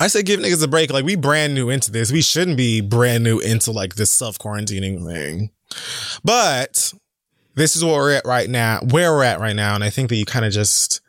[0.00, 0.92] I say give niggas a break.
[0.92, 2.10] Like we brand new into this.
[2.10, 5.50] We shouldn't be brand new into like this self quarantining thing.
[6.24, 6.92] But
[7.54, 9.74] this is where we're at right now, where we're at right now.
[9.74, 11.00] And I think that you kind of just,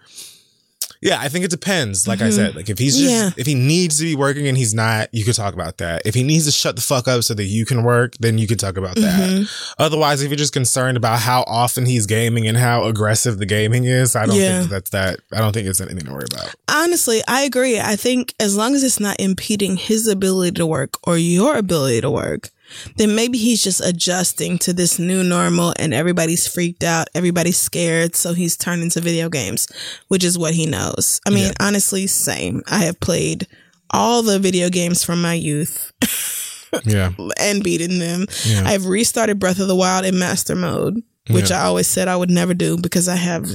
[1.03, 2.07] yeah, I think it depends.
[2.07, 2.31] Like I mm-hmm.
[2.31, 3.31] said, like if he's just, Yeah.
[3.35, 6.03] if he needs to be working and he's not, you could talk about that.
[6.05, 8.47] If he needs to shut the fuck up so that you can work, then you
[8.47, 9.29] could talk about that.
[9.29, 9.73] Mm-hmm.
[9.79, 13.83] Otherwise, if you're just concerned about how often he's gaming and how aggressive the gaming
[13.83, 14.59] is, I don't Yeah.
[14.59, 15.19] think that's that.
[15.31, 16.55] I don't think it's anything to worry about.
[16.69, 17.79] Honestly, I agree.
[17.79, 22.01] I think as long as it's not impeding his ability to work or your ability
[22.01, 22.49] to work,
[22.97, 28.15] then maybe he's just adjusting to this new normal and everybody's freaked out, everybody's scared,
[28.15, 29.67] so he's turning to video games,
[30.07, 31.19] which is what he knows.
[31.25, 32.61] I mean, honestly, same.
[32.67, 33.47] I have played
[33.89, 35.91] all the video games from my youth
[36.85, 37.11] Yeah.
[37.39, 38.25] and beaten them.
[38.45, 38.63] Yeah.
[38.65, 41.61] I've restarted Breath of the Wild in master mode, which Yeah.
[41.61, 43.45] I always said I would never do because I have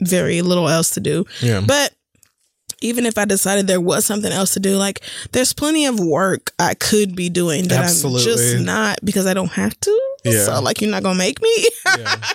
[0.00, 1.24] very little else to do.
[1.40, 1.62] Yeah.
[1.66, 1.94] But
[2.80, 5.00] even if I decided there was something else to do, like
[5.32, 8.20] there's plenty of work I could be doing that Absolutely.
[8.20, 10.00] I'm just not because I don't have to.
[10.24, 10.44] Yeah.
[10.44, 11.68] So like you're not gonna make me.
[11.98, 12.22] Yeah.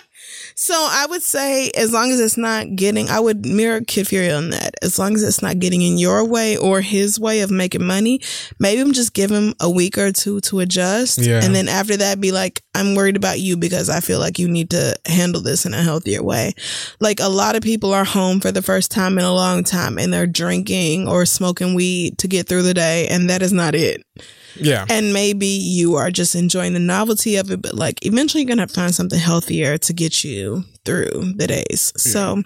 [0.56, 4.32] so I would say as long as it's not getting I would mirror Kid Fury
[4.32, 4.76] on that.
[4.82, 8.22] As long as it's not getting in your way or his way of making money,
[8.58, 11.18] maybe I'm just give him a week or two to adjust.
[11.18, 11.44] Yeah.
[11.44, 14.48] And then after that be like, I'm worried about you because I feel like you
[14.48, 16.54] need to handle this in a healthier way.
[17.00, 19.98] Like a lot of people are home for the first time in a long time
[19.98, 23.76] and they're drinking or smoking weed to get through the day and that is not
[23.76, 24.04] it.
[24.56, 24.86] Yeah.
[24.90, 28.62] And maybe you are just enjoying the novelty of it, but like eventually you're gonna
[28.62, 31.94] have to find something healthier to get you through the days.
[31.98, 32.44] So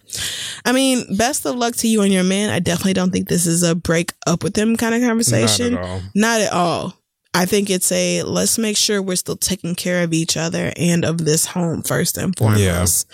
[0.65, 2.49] I mean, best of luck to you and your man.
[2.49, 5.73] I definitely don't think this is a break up with him kind of conversation.
[5.73, 6.01] Not at all.
[6.15, 6.99] Not at all.
[7.33, 11.05] I think it's a let's make sure we're still taking care of each other and
[11.05, 13.07] of this home first and foremost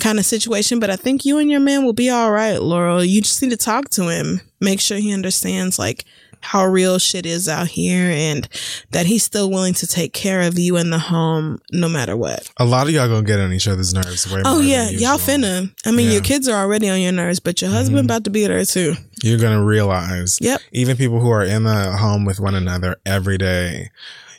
[0.00, 0.80] kind of situation.
[0.80, 3.04] But I think you and your man will be all right, Laurel.
[3.04, 6.04] You just need to talk to him, make sure he understands like
[6.40, 8.48] how real shit is out here and
[8.90, 12.50] that he's still willing to take care of you in the home no matter what.
[12.56, 14.88] A lot of y'all gonna get on each other's nerves way oh, more Oh yeah,
[14.90, 15.72] y'all finna.
[15.86, 16.14] I mean, Yeah.
[16.14, 18.06] your kids are already on your nerves, but your husband mm-hmm.
[18.06, 18.94] about to be there too.
[19.22, 20.38] You're gonna realize.
[20.40, 20.60] Yep.
[20.72, 23.90] Even people who are in the home with one another every day.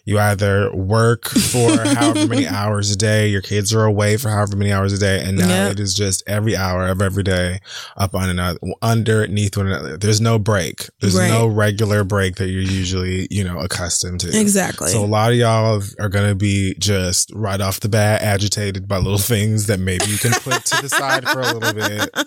[0.05, 4.55] You either work for however many hours a day, your kids are away for however
[4.55, 5.71] many hours a day, and now Yep.
[5.73, 7.59] it is just every hour of every day
[7.97, 9.97] up on another, underneath one another.
[9.97, 10.89] There's no break.
[11.01, 11.29] There's Right.
[11.29, 14.39] no regular break that you're usually, you know, accustomed to.
[14.39, 14.91] Exactly.
[14.91, 18.97] So a lot of y'all are gonna be just right off the bat agitated by
[18.97, 22.09] little things that maybe you can put to the side for a little bit.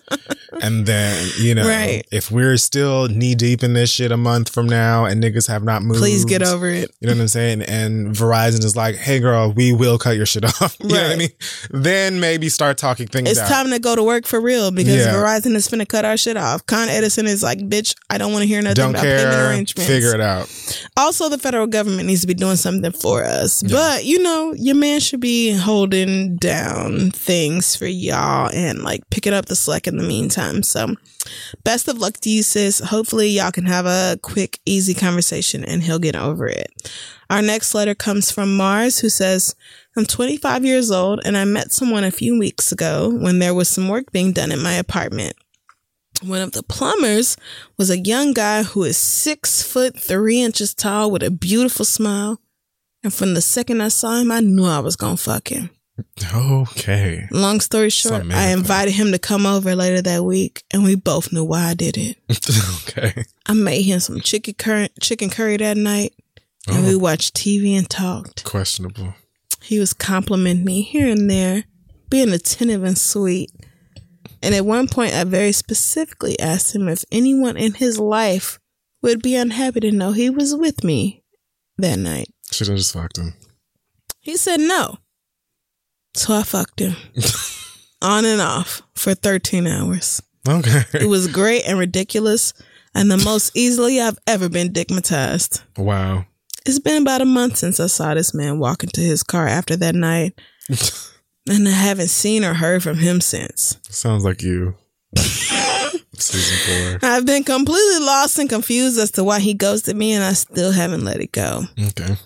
[0.62, 2.07] And then, you know, Right.
[2.12, 5.64] if we're still knee deep in this shit a month from now and niggas have
[5.64, 5.99] not moved.
[5.99, 6.93] Please get over it.
[7.01, 7.62] You know what I'm saying?
[7.75, 10.77] And Verizon is like, hey girl, we will cut your shit off.
[10.81, 11.29] You know what I mean?
[11.70, 13.49] Then maybe start talking things It's out.
[13.49, 15.12] time to go to work for real because Yeah.
[15.14, 16.64] Verizon is finna cut our shit off.
[16.66, 19.49] Con Edison is like, bitch, I don't want to hear nothing Don't about payment care.
[19.51, 19.87] arrangements.
[19.89, 20.49] Figure it out.
[20.97, 23.62] Also, the federal government needs to be doing something for us.
[23.62, 29.33] But, you know, your man should be holding down things for y'all and like picking
[29.33, 30.62] up the slack in the meantime.
[30.62, 30.95] So,
[31.64, 32.79] best of luck to you, sis.
[32.81, 36.70] Hopefully, y'all can have a quick, easy conversation and he'll get over it.
[37.31, 39.55] Our next letter comes from Mars, who says,
[39.97, 43.68] I'm 25 years old and I met someone a few weeks ago when there was
[43.68, 45.35] some work being done in my apartment.
[46.22, 47.37] One of the plumbers
[47.77, 52.41] was a young guy who is six foot three inches tall with a beautiful smile.
[53.03, 55.70] And from the second I saw him, I knew I was gonna fuck him.
[56.35, 57.29] Okay.
[57.31, 61.33] Long story short, I invited him to come over later that week, and we both
[61.33, 62.16] knew why I did it.
[62.89, 63.25] okay.
[63.47, 66.14] I made him some chicken curry, chicken curry that night,
[66.69, 66.89] and Oh.
[66.89, 68.45] we watched TV and talked.
[68.45, 69.15] Questionable.
[69.62, 71.65] He was complimenting me here and there,
[72.11, 73.51] being attentive and sweet.
[74.43, 78.59] And at one point, I very specifically asked him if anyone in his life
[79.03, 81.23] would be unhappy to know he was with me
[81.79, 82.29] that night.
[82.53, 83.35] Should have just fucked him.
[84.21, 84.99] He said no.
[86.15, 86.95] So I fucked him
[88.03, 90.23] on and off for 13 hours.
[90.49, 90.83] Okay.
[90.93, 92.53] It was great and ridiculous
[92.95, 95.62] and the most easily I've ever been digmatized.
[95.77, 96.27] Wow.
[96.67, 99.77] It's been about a month since I saw this man walk into his car after
[99.77, 100.41] that night.
[101.49, 103.79] and I haven't seen or heard from him since.
[103.91, 104.75] Sounds like you.
[105.17, 107.11] Season four.
[107.11, 110.73] I've been completely lost and confused as to why he ghosted me, and I still
[110.73, 111.65] haven't let it go.
[111.79, 112.17] Okay.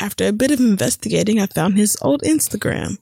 [0.00, 2.98] After a bit of investigating, I found his old Instagram,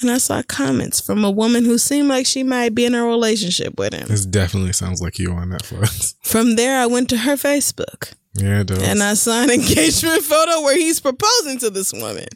[0.00, 3.04] and I saw comments from a woman who seemed like she might be in a
[3.04, 4.08] relationship with him.
[4.08, 6.14] This definitely sounds like you on Netflix.
[6.22, 8.82] From there, I went to her Facebook, Yeah, it does.
[8.82, 12.26] and I saw an engagement photo where he's proposing to this woman.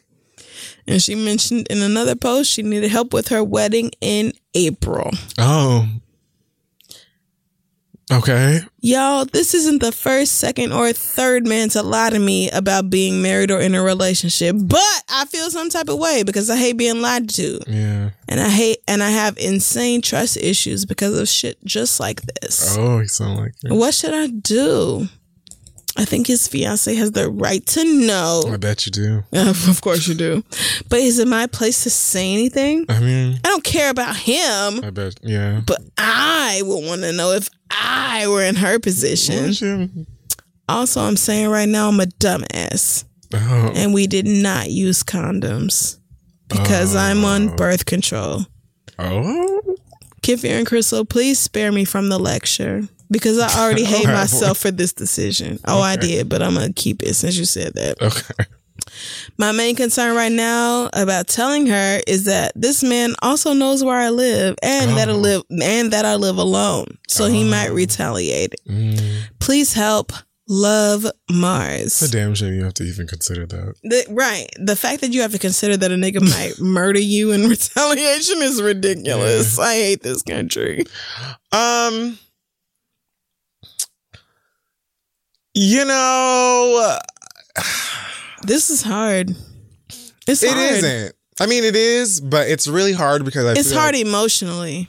[0.85, 5.11] And she mentioned in another post she needed help with her wedding in April.
[5.37, 5.87] oh.
[8.11, 8.59] Okay.
[8.81, 13.21] Y'all, this isn't the first, second, or third man to lie to me about being
[13.21, 16.77] married or in a relationship, but I feel some type of way because I hate
[16.77, 17.59] being lied to.
[17.65, 18.09] Yeah.
[18.27, 22.75] And I hate, and I have insane trust issues because of shit just like this.
[22.77, 23.73] Oh, you sound like you.
[23.73, 25.07] What should I do?
[25.95, 28.43] I think his fiance has the right to know.
[28.47, 29.23] I bet you do.
[29.33, 30.43] of course you do.
[30.89, 32.85] But is it my place to say anything?
[32.89, 35.19] I mean, I don't care about him, I bet.
[35.21, 35.61] Yeah.
[35.65, 40.07] but I would want to know if I were in her position.
[40.67, 43.05] Also, I'm saying right now I'm a dumbass.
[43.33, 43.71] Oh.
[43.75, 45.97] And we did not use condoms
[46.47, 46.99] because oh.
[46.99, 48.45] I'm on birth control.
[48.97, 49.75] Oh.
[50.21, 54.15] Kid Fury and Crissle, please spare me from the lecture because I already hate Alright.
[54.21, 55.59] myself for this decision.
[55.65, 58.01] Oh, I did, but I'm going to keep it since you said that.
[58.01, 58.43] Okay.
[59.37, 63.97] My main concern right now about telling her is that this man also knows where
[63.97, 65.17] I live and that I Oh.
[65.17, 66.97] live and that I live alone.
[67.07, 68.53] So he might retaliate.
[68.67, 69.21] Mm.
[69.39, 70.11] Please help.
[70.49, 72.01] Love Mars.
[72.01, 73.75] It's a damn shame you have to even consider that.
[73.83, 74.49] The, right.
[74.57, 78.41] The fact that you have to consider that a nigga might murder you in retaliation
[78.41, 79.57] is ridiculous.
[79.57, 80.83] I hate this country.
[81.53, 82.19] Um,
[85.53, 86.97] you know,
[88.45, 89.35] This is hard.
[90.27, 91.15] It's it isn't.
[91.39, 94.87] I mean, it is, but it's really hard because I It's hard Like, emotionally.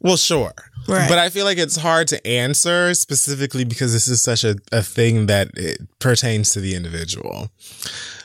[0.00, 0.52] well, sure,
[0.86, 1.08] Right.
[1.08, 4.82] But I feel like it's hard to answer specifically because this is such a, a
[4.82, 7.50] thing that it pertains to the individual.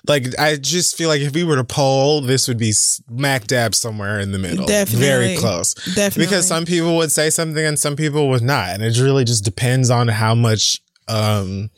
[0.07, 3.75] Like, I just feel like if we were to poll, this would be smack dab
[3.75, 4.65] somewhere in the middle.
[4.65, 5.07] Definitely.
[5.07, 5.73] Very close.
[5.73, 6.25] Definitely.
[6.25, 8.69] Because some people would say something and some people would not.
[8.71, 11.69] And it really just depends on how much um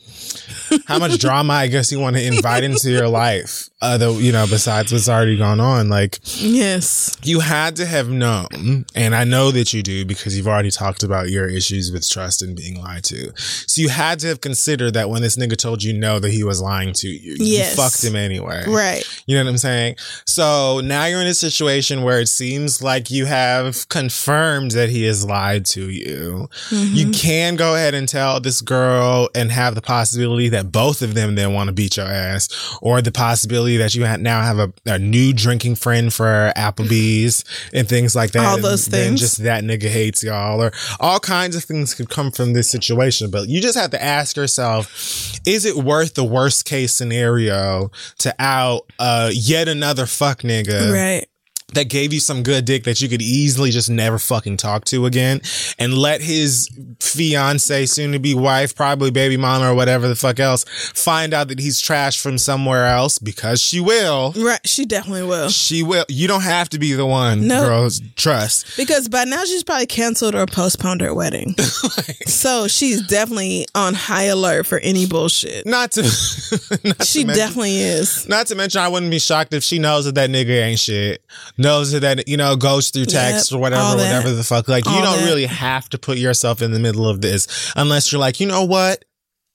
[0.86, 3.68] how much drama I guess you want to invite into your life.
[3.82, 5.88] Other, you know, besides what's already gone on.
[5.88, 7.16] Like Yes.
[7.24, 11.02] you had to have known, and I know that you do because you've already talked
[11.02, 13.32] about your issues with trust and being lied to.
[13.36, 16.44] So you had to have considered that when this nigga told you no, that he
[16.44, 17.36] was lying to you.
[17.40, 17.70] Yes.
[17.70, 18.64] You fucked him anyway.
[18.68, 19.02] Right.
[19.26, 19.96] You know what I'm saying?
[20.26, 25.04] So now you're in a situation where it seems like you have confirmed that he
[25.06, 26.48] has lied to you.
[26.70, 31.14] You can go ahead and tell this girl and have the possibility that both of
[31.14, 32.48] them then want to beat your ass,
[32.80, 37.44] or the possibility that you ha- now have a, a new drinking friend for Applebee's
[37.72, 38.44] and things like that.
[38.46, 39.20] All those then things.
[39.20, 43.30] just that nigga hates y'all, or all kinds of things could come from this situation.
[43.30, 48.34] But you just have to ask yourself, is it worth the worst case scenario to
[48.38, 51.26] out uh yet another fuck nigga Right.
[51.74, 55.06] That gave you some good dick that you could easily just never fucking talk to
[55.06, 55.40] again
[55.78, 56.68] and let his
[57.00, 60.64] fiance, soon to be wife, probably baby mama or whatever the fuck else,
[60.94, 64.32] find out that he's trash from somewhere else because she will.
[64.36, 64.60] Right.
[64.66, 65.48] She definitely will.
[65.48, 66.04] She will.
[66.08, 67.64] You don't have to be the one, No.
[67.64, 68.00] girls.
[68.16, 68.76] Trust.
[68.76, 71.54] Because by now she's probably canceled or postponed her wedding.
[72.26, 75.66] so she's definitely on high alert for any bullshit.
[75.66, 76.02] Not to.
[76.84, 78.28] not to She mention- definitely is.
[78.28, 81.22] Not to mention, I wouldn't be shocked if she knows that that nigga ain't shit.
[81.62, 84.68] Knows that that you know goes through text Yep, or whatever, whatever the fuck.
[84.68, 85.24] Like you don't that.
[85.26, 88.64] really have to put yourself in the middle of this unless you're like, you know
[88.64, 89.04] what?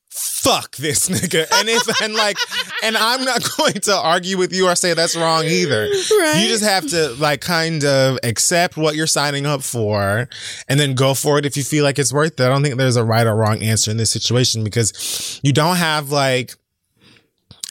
[0.10, 1.46] Fuck this nigga.
[1.54, 2.38] And if and like,
[2.84, 5.84] and I'm not going to argue with you or say that's wrong either.
[5.84, 6.40] Right.
[6.42, 10.30] You just have to like kind of accept what you're signing up for
[10.68, 12.44] and then go for it if you feel like it's worth it.
[12.44, 15.76] I don't think there's a right or wrong answer in this situation because you don't
[15.78, 16.56] have like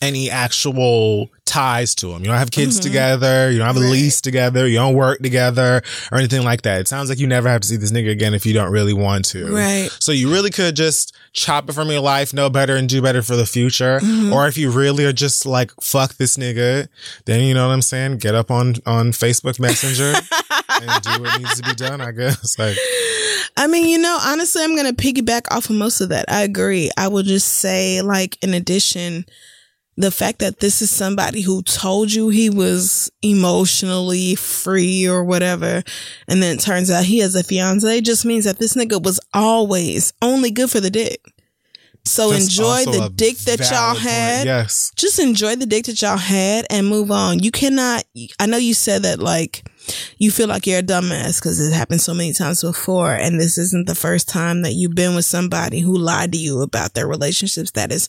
[0.03, 2.22] any actual ties to them.
[2.22, 2.82] You don't have kids mm-hmm.
[2.82, 3.50] together.
[3.50, 4.66] You don't have a lease together.
[4.66, 5.82] You don't work together
[6.12, 6.80] or anything like that.
[6.80, 8.92] It sounds like you never have to see this nigga again if you don't really
[8.92, 9.54] want to.
[9.54, 9.88] Right.
[9.98, 13.22] So you really could just chop it from your life, know better and do better
[13.22, 14.00] for the future.
[14.00, 14.34] Mm-hmm.
[14.34, 16.88] Or if you really are just like, fuck this nigga,
[17.24, 18.18] then you know what I'm saying?
[18.18, 20.12] Get up on, on Facebook Messenger
[20.82, 22.59] and do what needs to be done, I guess.
[22.59, 22.76] Like,
[23.57, 26.26] I mean, you know, honestly, I'm going to piggyback off of most of that.
[26.28, 26.90] I agree.
[26.98, 29.24] I will just say, like, in addition,
[29.97, 35.82] the fact that this is somebody who told you he was emotionally free or whatever,
[36.28, 39.18] and then it turns out he has a fiance, just means that this nigga was
[39.32, 41.20] always only good for the dick.
[42.05, 44.03] So that's enjoy the dick that y'all point.
[44.03, 44.92] had Yes.
[44.94, 47.40] just enjoy the dick that y'all had and move on.
[47.40, 48.05] You cannot,
[48.38, 49.68] I know you said that like
[50.18, 53.12] you feel like you're a dumbass because it happened so many times before.
[53.12, 56.61] And this isn't the first time that you've been with somebody who lied to you
[56.62, 58.09] about their relationship status.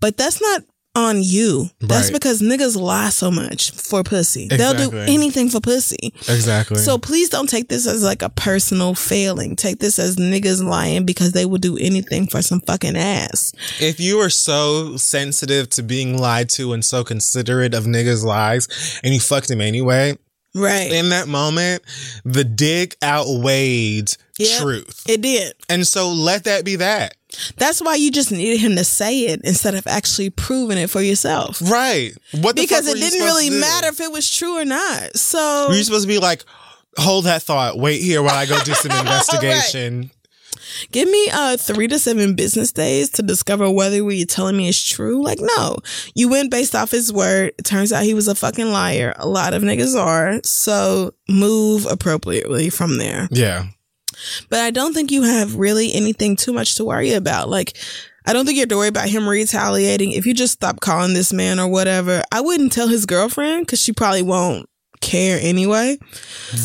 [0.00, 0.62] But that's not
[0.96, 1.68] on you.
[1.80, 4.48] That's because niggas lie so much for pussy.
[4.48, 6.14] They'll do anything for pussy.
[6.28, 6.78] Exactly.
[6.78, 9.56] So please don't take this as like a personal failing.
[9.56, 13.52] Take this as niggas lying because they will do anything for some fucking ass.
[13.78, 19.00] if you are so sensitive to being lied to and so considerate of niggas' lies
[19.04, 20.16] and you fucked him anyway,
[20.56, 20.90] Right.
[20.90, 21.82] in that moment,
[22.24, 24.60] the dick outweighed Yep.
[24.60, 25.02] truth.
[25.08, 25.54] it did.
[25.68, 27.14] And so let that be that.
[27.56, 31.00] That's why you just needed him to say it instead of actually proving it for
[31.02, 31.60] yourself.
[31.62, 32.12] Right.
[32.32, 35.16] What the Because it didn't really matter if it was true or not.
[35.16, 36.44] So Were you supposed to be like,
[36.98, 40.10] hold that thought, wait here while I go do some investigation?
[40.92, 44.68] Give me uh three to seven business days to discover whether what you're telling me
[44.68, 45.22] is true.
[45.22, 45.76] Like, no.
[46.14, 47.52] You went based off his word.
[47.58, 49.14] It turns out he was a fucking liar.
[49.16, 50.40] A lot of niggas are.
[50.44, 53.28] So move appropriately from there.
[53.30, 53.66] Yeah.
[54.48, 57.48] But I don't think you have really anything too much to worry about.
[57.48, 57.76] Like,
[58.26, 60.12] I don't think you have to worry about him retaliating.
[60.12, 63.80] If you just stop calling this man or whatever, I wouldn't tell his girlfriend because
[63.80, 64.68] she probably won't
[65.00, 65.96] care anyway.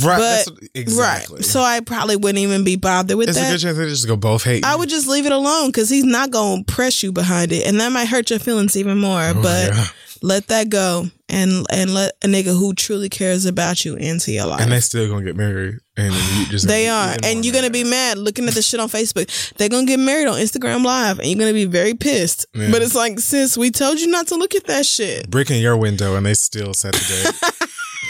[0.03, 0.45] Right.
[0.47, 1.37] But exactly.
[1.37, 3.37] right, so I probably wouldn't even be bothered with that.
[3.37, 4.69] it's a good chance they just go both hate you.
[4.71, 7.79] I would just leave it alone because he's not gonna press you behind it, and
[7.79, 9.21] that might hurt your feelings even more.
[9.21, 9.85] Oh, but Oh, yeah.
[10.21, 14.45] let that go and and let a nigga who truly cares about you into your
[14.45, 14.61] life.
[14.61, 15.75] and they still gonna get married.
[15.97, 17.15] And you just They are.
[17.21, 19.27] And you're going to be mad looking at the shit on Facebook.
[19.57, 22.45] They're going to get married on Instagram Live and you're going to be very pissed.
[22.55, 22.71] Yeah.
[22.71, 25.29] But it's like, sis, we told you not to look at that shit.
[25.29, 27.69] brick in your window and they still set the date.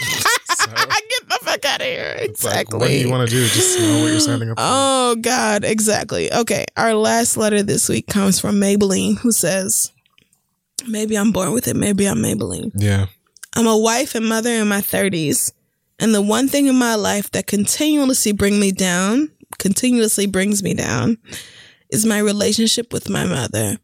[0.74, 2.14] I get the fuck out of here.
[2.18, 2.78] It's like, Exactly.
[2.78, 3.42] what do you want to do?
[3.46, 4.64] Just know what you're signing up for.
[4.66, 5.64] Oh, God.
[5.64, 6.32] Exactly.
[6.32, 6.64] Okay.
[6.76, 9.92] Our last letter this week comes from Maybelline, who says,
[10.88, 11.76] Maybe I'm born with it.
[11.76, 12.72] Maybe I'm Maybelline.
[12.74, 13.06] yeah.
[13.54, 15.52] I'm a wife and mother in my 30s,
[15.98, 20.72] and the one thing in my life that continuously bring me down, continuously brings me
[20.72, 21.18] down,
[21.90, 23.76] is my relationship with my mother.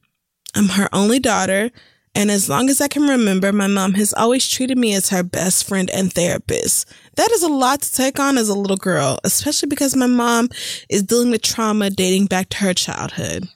[0.54, 1.70] I'm her only daughter,
[2.14, 5.22] and as long as I can remember, my mom has always treated me as her
[5.22, 6.92] best friend and therapist.
[7.16, 10.48] That is a lot to take on as a little girl, especially because my mom
[10.88, 13.48] is dealing with trauma dating back to her childhood.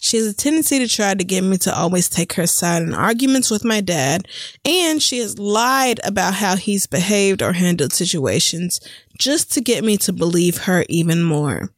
[0.00, 2.94] She has a tendency to try to get me to always take her side in
[2.94, 4.28] arguments with my dad,
[4.62, 8.80] and she has lied about how he's behaved or handled situations
[9.18, 11.70] just to get me to believe her even more.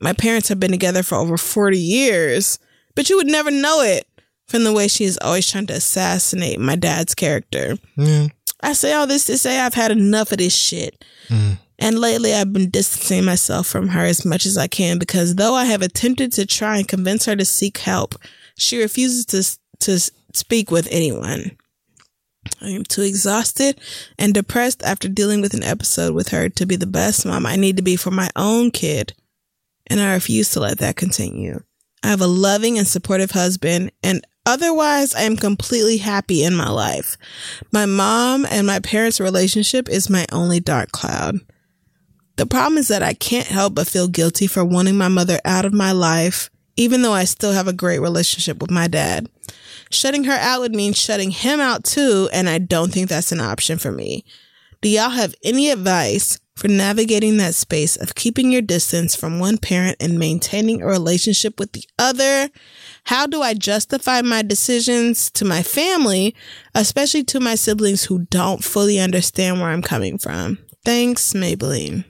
[0.00, 2.58] My parents have been together for over 40 years,
[2.96, 4.08] but you would never know it
[4.48, 7.76] from the way she is always trying to assassinate my dad's character.
[7.96, 8.28] Yeah.
[8.60, 11.04] I say all this to say I've had enough of this shit.
[11.28, 11.58] Mm.
[11.78, 15.54] And lately I've been distancing myself from her as much as I can because though
[15.54, 18.16] I have attempted to try and convince her to seek help,
[18.56, 21.56] she refuses to to speak with anyone.
[22.60, 23.80] I am too exhausted
[24.18, 27.56] and depressed after dealing with an episode with her to be the best mom I
[27.56, 29.12] need to be for my own kid,
[29.86, 31.60] and I refuse to let that continue.
[32.02, 36.70] I have a loving and supportive husband and Otherwise, I am completely happy in my
[36.70, 37.18] life.
[37.70, 41.40] My mom and my parents' relationship is my only dark cloud.
[42.36, 45.66] The problem is that I can't help but feel guilty for wanting my mother out
[45.66, 49.28] of my life, even though I still have a great relationship with my dad.
[49.90, 53.40] Shutting her out would mean shutting him out too, and I don't think that's an
[53.40, 54.24] option for me.
[54.80, 59.58] Do y'all have any advice for navigating that space of keeping your distance from one
[59.58, 62.50] parent and maintaining a relationship with the other?
[63.04, 66.34] How do I justify my decisions to my family,
[66.74, 70.58] especially to my siblings who don't fully understand where I'm coming from?
[70.84, 72.04] Thanks, Maybelline.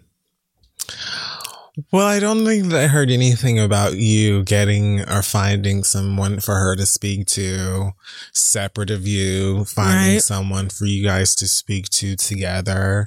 [1.93, 6.57] Well, I don't think that I heard anything about you getting or finding someone for
[6.57, 7.93] her to speak to
[8.33, 10.23] separate of you, finding Right.
[10.23, 13.07] someone for you guys to speak to together.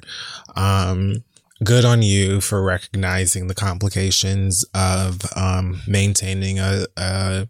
[0.56, 1.22] Um,
[1.64, 7.48] good on you for recognizing the complications of um, maintaining a, a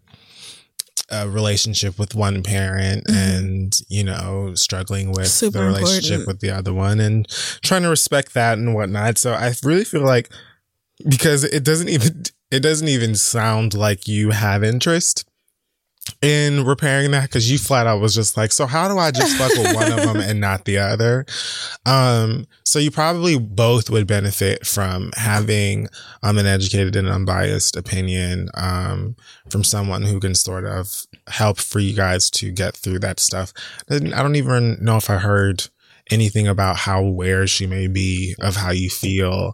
[1.09, 6.27] a relationship with one parent and you know struggling with Super the relationship important.
[6.27, 7.27] with the other one and
[7.61, 10.31] trying to respect that and whatnot so i really feel like
[11.07, 15.25] because it doesn't even it doesn't even sound like you have interest
[16.21, 17.23] in repairing that?
[17.23, 19.91] Because you flat out was just like so how do i just fuck with one
[19.91, 21.25] of them and not the other?
[21.85, 25.87] Um so you probably both would benefit from having
[26.21, 29.15] um an educated and unbiased opinion um
[29.49, 33.53] from someone who can sort of help for you guys to get through that stuff.
[33.89, 35.67] I don't even know if i heard
[36.11, 39.53] anything about how aware she may be of how you feel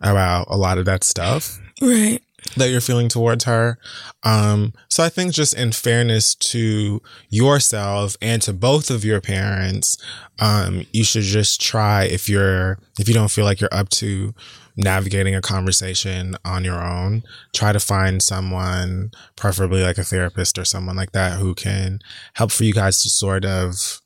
[0.00, 1.58] about a lot of that stuff.
[1.80, 2.20] Right.
[2.56, 3.78] That you're feeling towards her.
[4.22, 9.96] Um, so I think just in fairness to yourself and to both of your parents,
[10.38, 14.34] um, you should just try if you're, if you don't feel like you're up to
[14.76, 17.22] navigating a conversation on your own,
[17.52, 22.00] try to find someone, preferably like a therapist or someone like that who can
[22.34, 23.99] help for you guys to sort of,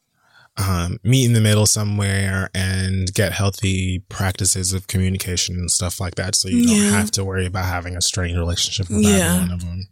[0.56, 6.14] um, meet in the middle somewhere and get healthy practices of communication and stuff like
[6.14, 6.34] that.
[6.36, 6.90] So you don't Yeah.
[6.90, 9.34] have to worry about having a strained relationship with Yeah.
[9.34, 9.88] either one of them.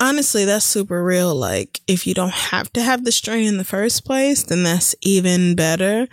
[0.00, 1.34] Honestly, that's super real.
[1.34, 4.94] Like, if you don't have to have the strain in the first place, then that's
[5.02, 6.06] even better.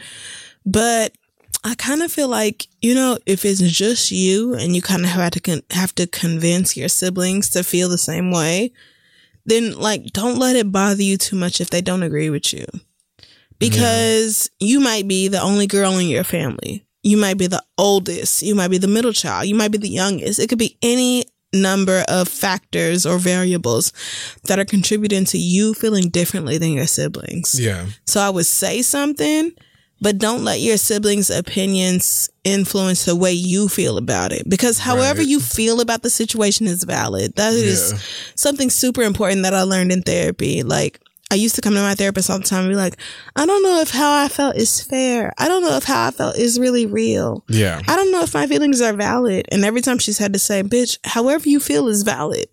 [0.66, 1.14] But
[1.64, 5.10] I kind of feel like, you know, if it's just you and you kind of
[5.12, 8.72] have to con- have to convince your siblings to feel the same way,
[9.46, 12.66] then like don't let it bother you too much if they don't agree with you.
[13.60, 16.86] Because you might be the only girl in your family.
[17.04, 19.90] You might be the oldest, you might be the middle child, you might be the
[19.90, 20.40] youngest.
[20.40, 21.24] It could be any
[21.54, 23.92] number of factors or variables
[24.44, 27.60] that are contributing to you feeling differently than your siblings.
[27.60, 27.86] Yeah.
[28.06, 29.54] So I would say something,
[30.02, 34.48] but don't let your siblings' opinions influence the way you feel about it.
[34.50, 35.28] Because however Right.
[35.28, 37.34] you feel about the situation is valid.
[37.38, 38.00] That is Yeah.
[38.36, 40.64] something super important that I learned in therapy.
[40.64, 41.00] Like,
[41.32, 42.98] I used to come to my therapist all the time and be like,
[43.36, 45.32] I don't know if how I felt is fair.
[45.38, 47.44] I don't know if how I felt is really real.
[47.48, 47.82] Yeah.
[47.88, 49.48] I don't know if my feelings are valid.
[49.52, 52.48] And every time she's had to say, bitch, however you feel is valid.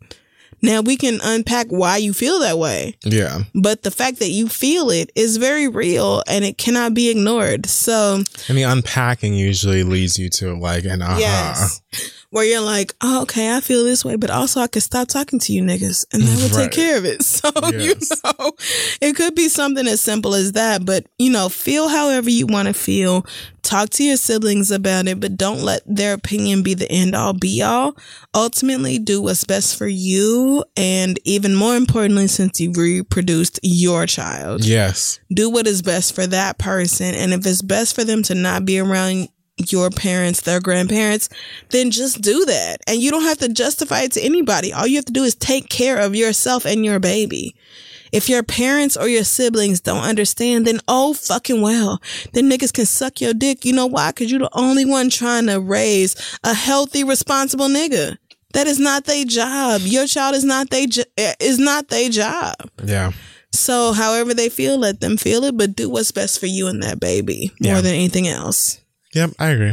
[0.63, 2.97] Now we can unpack why you feel that way.
[3.05, 3.41] Yeah.
[3.55, 7.67] But the fact that you feel it is very real and it cannot be ignored.
[7.67, 11.19] So, And the unpacking usually leads you to like an aha.
[11.19, 11.83] yes.
[12.31, 15.39] Where you're like, oh, okay, I feel this way, but also I could stop talking
[15.41, 16.71] to you niggas and that will Right.
[16.71, 17.23] take care of it.
[17.37, 17.95] So, you
[18.25, 18.53] know,
[19.01, 20.85] it could be something as simple as that.
[20.85, 23.25] But, you know, feel however you want to feel.
[23.63, 27.33] Talk to your siblings about it, but don't let their opinion be the end all
[27.33, 27.97] be all.
[28.35, 30.65] Ultimately, do what's best for you.
[30.77, 35.19] And even more importantly, since you reproduced your child Yes.
[35.33, 37.15] do what is best for that person.
[37.15, 39.29] And if it's best for them to not be around
[39.59, 41.29] your parents, their grandparents,
[41.71, 42.79] then just do that.
[42.87, 44.73] And you don't have to justify it to anybody.
[44.73, 47.55] All you have to do is take care of yourself and your baby.
[48.13, 52.01] If your parents or your siblings don't understand, then oh fucking well.
[52.33, 53.65] Then niggas can suck your dick.
[53.65, 54.13] You know why?
[54.13, 56.15] Cause you're the only one trying to raise
[56.45, 58.17] a healthy, responsible nigga.
[58.53, 59.83] That is not their job.
[59.85, 62.55] Your child is not they jo- is not their job.
[62.83, 63.13] Yeah.
[63.53, 66.83] So, however they feel, let them feel it, but do what's best for you and
[66.83, 68.81] that baby more than anything else.
[69.17, 69.31] Yep.
[69.39, 69.73] I agree.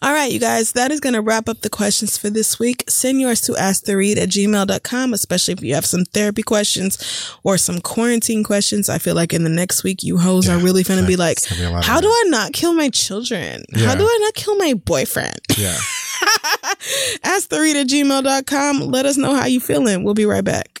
[0.00, 2.84] All right, you guys, that is going to wrap up the questions for this week.
[2.88, 7.80] Send yours to asktheread at gmail.com, especially if you have some therapy questions or some
[7.80, 8.88] quarantine questions.
[8.88, 11.38] I feel like in the next week, you hoes are really going to be like,
[11.50, 12.06] be a lot of how do.
[12.06, 13.64] I not kill my children?
[13.74, 15.40] How do I not kill my boyfriend?
[15.58, 15.76] Yeah.
[17.24, 18.78] Asktheread at gmail.com.
[18.82, 20.04] Let us know how you feeling.
[20.04, 20.80] We'll be right back.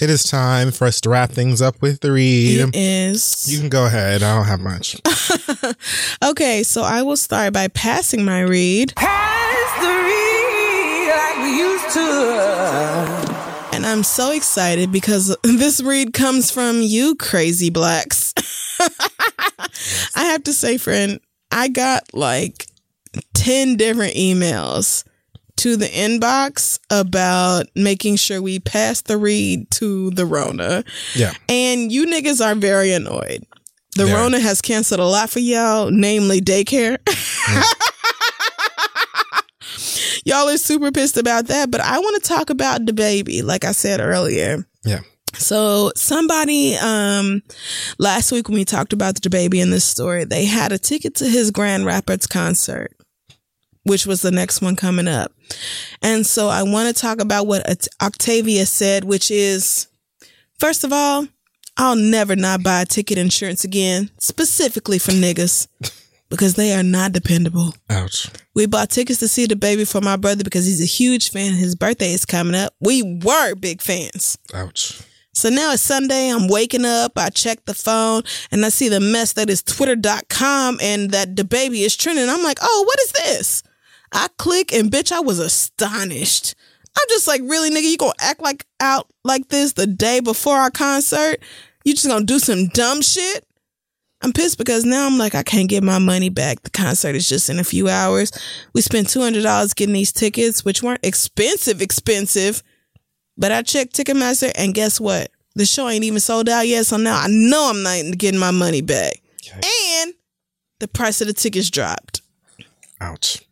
[0.00, 2.60] It is time for us to wrap things up with the read.
[2.60, 3.46] It is.
[3.48, 4.24] You can go ahead.
[4.24, 4.96] I don't have much.
[6.24, 8.92] okay, so I will start by passing my read.
[8.96, 13.76] Pass the read like we used to.
[13.76, 18.34] And I'm so excited because this read comes from you, crazy blacks.
[20.16, 21.20] I have to say, friend,
[21.52, 22.66] I got like
[23.34, 25.04] 10 different emails
[25.56, 30.84] to the inbox about making sure we pass the read to the Rona.
[31.14, 31.32] Yeah.
[31.48, 33.44] And you niggas are very annoyed.
[33.96, 34.14] The Yeah.
[34.14, 36.98] Rona has canceled a lot for y'all, namely daycare.
[40.24, 43.72] y'all are super pissed about that, but I want to talk about DaBaby, like I
[43.72, 44.66] said earlier.
[44.84, 45.00] Yeah.
[45.36, 47.42] So somebody um
[47.98, 51.28] last week when we talked about DaBaby in this story, they had a ticket to
[51.28, 52.96] his Grand Rapids concert,
[53.84, 55.32] which was the next one coming up.
[56.02, 59.88] And so I want to talk about what Octavia said, which is
[60.58, 61.26] first of all,
[61.76, 65.68] I'll never not buy ticket insurance again, specifically for niggas.
[66.30, 67.74] Because they are not dependable.
[67.90, 68.28] Ouch.
[68.54, 71.52] We bought tickets to see DaBaby for my brother because he's a huge fan.
[71.52, 72.74] His birthday is coming up.
[72.80, 74.36] We were big fans.
[74.52, 75.00] Ouch.
[75.34, 76.30] So now it's Sunday.
[76.30, 77.12] I'm waking up.
[77.16, 81.84] I check the phone and I see the mess that is twitter.com and that DaBaby
[81.84, 82.28] is trending.
[82.28, 83.62] I'm like, oh, what is this?
[84.14, 86.54] I click and bitch, I was astonished.
[86.96, 90.56] I'm just like, really, nigga, you gonna act like out like this the day before
[90.56, 91.40] our concert?
[91.84, 93.44] You just gonna do some dumb shit?
[94.22, 96.62] I'm pissed because now I'm like, I can't get my money back.
[96.62, 98.32] The concert is just in a few hours.
[98.72, 102.62] We spent $200 getting these tickets, which weren't expensive, expensive.
[103.36, 105.30] But I checked Ticketmaster and guess what?
[105.56, 106.86] The show ain't even sold out yet.
[106.86, 109.20] So now I know I'm not getting my money back.
[109.54, 110.14] And
[110.80, 112.22] the price of the tickets dropped.
[113.00, 113.42] Ouch.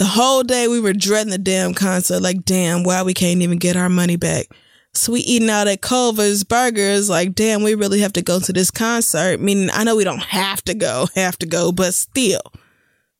[0.00, 2.22] The whole day we were dreading the damn concert.
[2.22, 4.46] Like, damn, why we can't even get our money back?
[4.94, 7.10] So we eating out at Culver's Burgers.
[7.10, 9.42] Like, damn, we really have to go to this concert.
[9.42, 12.40] Meaning, I know we don't have to go, have to go, but still.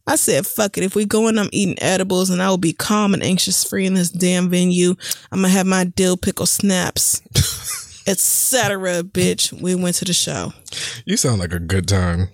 [0.07, 0.82] I said, fuck it.
[0.82, 3.85] If we go in, I'm eating edibles and I will be calm and anxious free
[3.85, 4.94] in this damn venue.
[5.31, 7.20] I'm gonna have my dill pickle snaps,
[8.06, 9.02] etc.
[9.02, 10.52] Bitch, we went to the show.
[11.05, 12.28] You sound like a good time.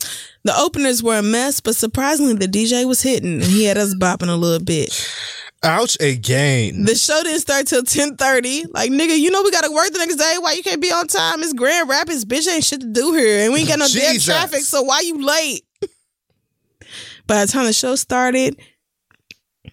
[0.45, 3.95] The openers were a mess, but surprisingly, the DJ was hitting and he had us
[3.95, 4.93] bopping a little bit.
[5.63, 6.85] Ouch again.
[6.85, 8.65] The show didn't start till ten thirty.
[8.67, 10.37] Like nigga, you know we gotta work the next day.
[10.39, 11.43] Why you can't be on time?
[11.43, 12.47] It's Grand Rapids, bitch.
[12.49, 14.61] Ain't shit to do here, and we ain't got no damn traffic.
[14.61, 15.65] So why you late?
[17.27, 18.61] By the time the show started,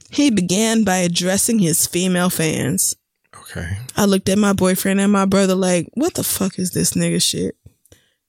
[0.09, 2.95] he began by addressing his female fans.
[3.55, 3.77] Okay.
[3.95, 7.21] I looked at my boyfriend and my brother like, what the fuck is this nigga
[7.21, 7.55] shit?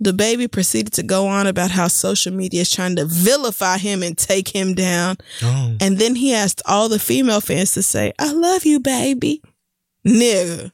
[0.03, 4.19] DaBaby proceeded to go on about how social media is trying to vilify him and
[4.19, 5.17] take him down.
[5.43, 5.77] Oh.
[5.81, 9.41] And then he asked all the female fans to say, I love you, baby.
[10.07, 10.73] Nigga.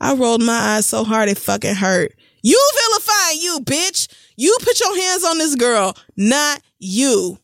[0.00, 2.12] I rolled my eyes so hard it fucking hurt.
[2.42, 4.08] You vilifying you, bitch.
[4.36, 7.38] You put your hands on this girl, not you.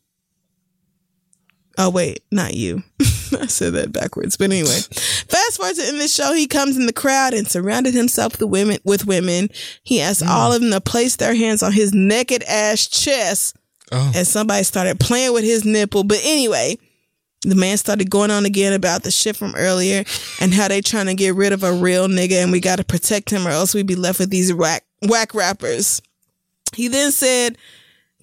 [1.77, 2.83] Oh, wait, not you.
[3.01, 4.37] I said that backwards.
[4.37, 7.95] But anyway, fast forward to in this show, he comes in the crowd and surrounded
[7.95, 8.79] himself with women.
[8.85, 9.49] With women,
[9.83, 10.29] he asked mm.
[10.29, 13.57] all of them to place their hands on his naked ass chest,
[13.93, 14.13] Oh.
[14.15, 16.05] and somebody started playing with his nipple.
[16.05, 16.79] But anyway,
[17.43, 20.05] the man started going on again about the shit from earlier
[20.41, 22.85] and how they trying to get rid of a real nigga, and we got to
[22.85, 26.01] protect him, or else we'd be left with these whack whack rappers.
[26.75, 27.59] He then said,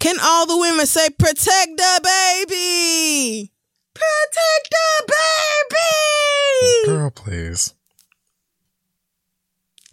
[0.02, 3.52] Can all the women say, protect DaBaby?
[3.94, 5.14] Protect the
[5.70, 6.88] baby.
[6.88, 7.76] Girl, please.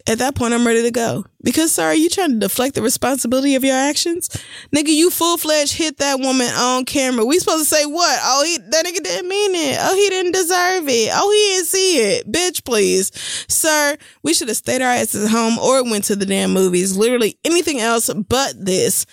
[0.07, 1.25] At that point, I'm ready to go.
[1.43, 4.29] Because, sorry, you trying to deflect the responsibility of your actions?
[4.75, 7.23] Nigga, you full fledged hit that woman on camera.
[7.23, 8.19] We supposed to say what?
[8.23, 9.77] Oh, he that nigga didn't mean it.
[9.79, 11.11] Oh, he didn't deserve it.
[11.13, 12.31] Oh, he didn't see it.
[12.31, 13.11] Bitch, please.
[13.47, 16.97] Sir, we should have stayed our asses at home or went to the damn movies.
[16.97, 19.05] Literally anything else but this.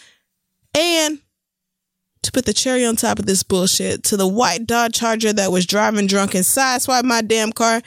[0.76, 1.20] And
[2.22, 5.52] to put the cherry on top of this bullshit, to the white Dodge Charger that
[5.52, 7.80] was driving drunk and sideswiped my damn car.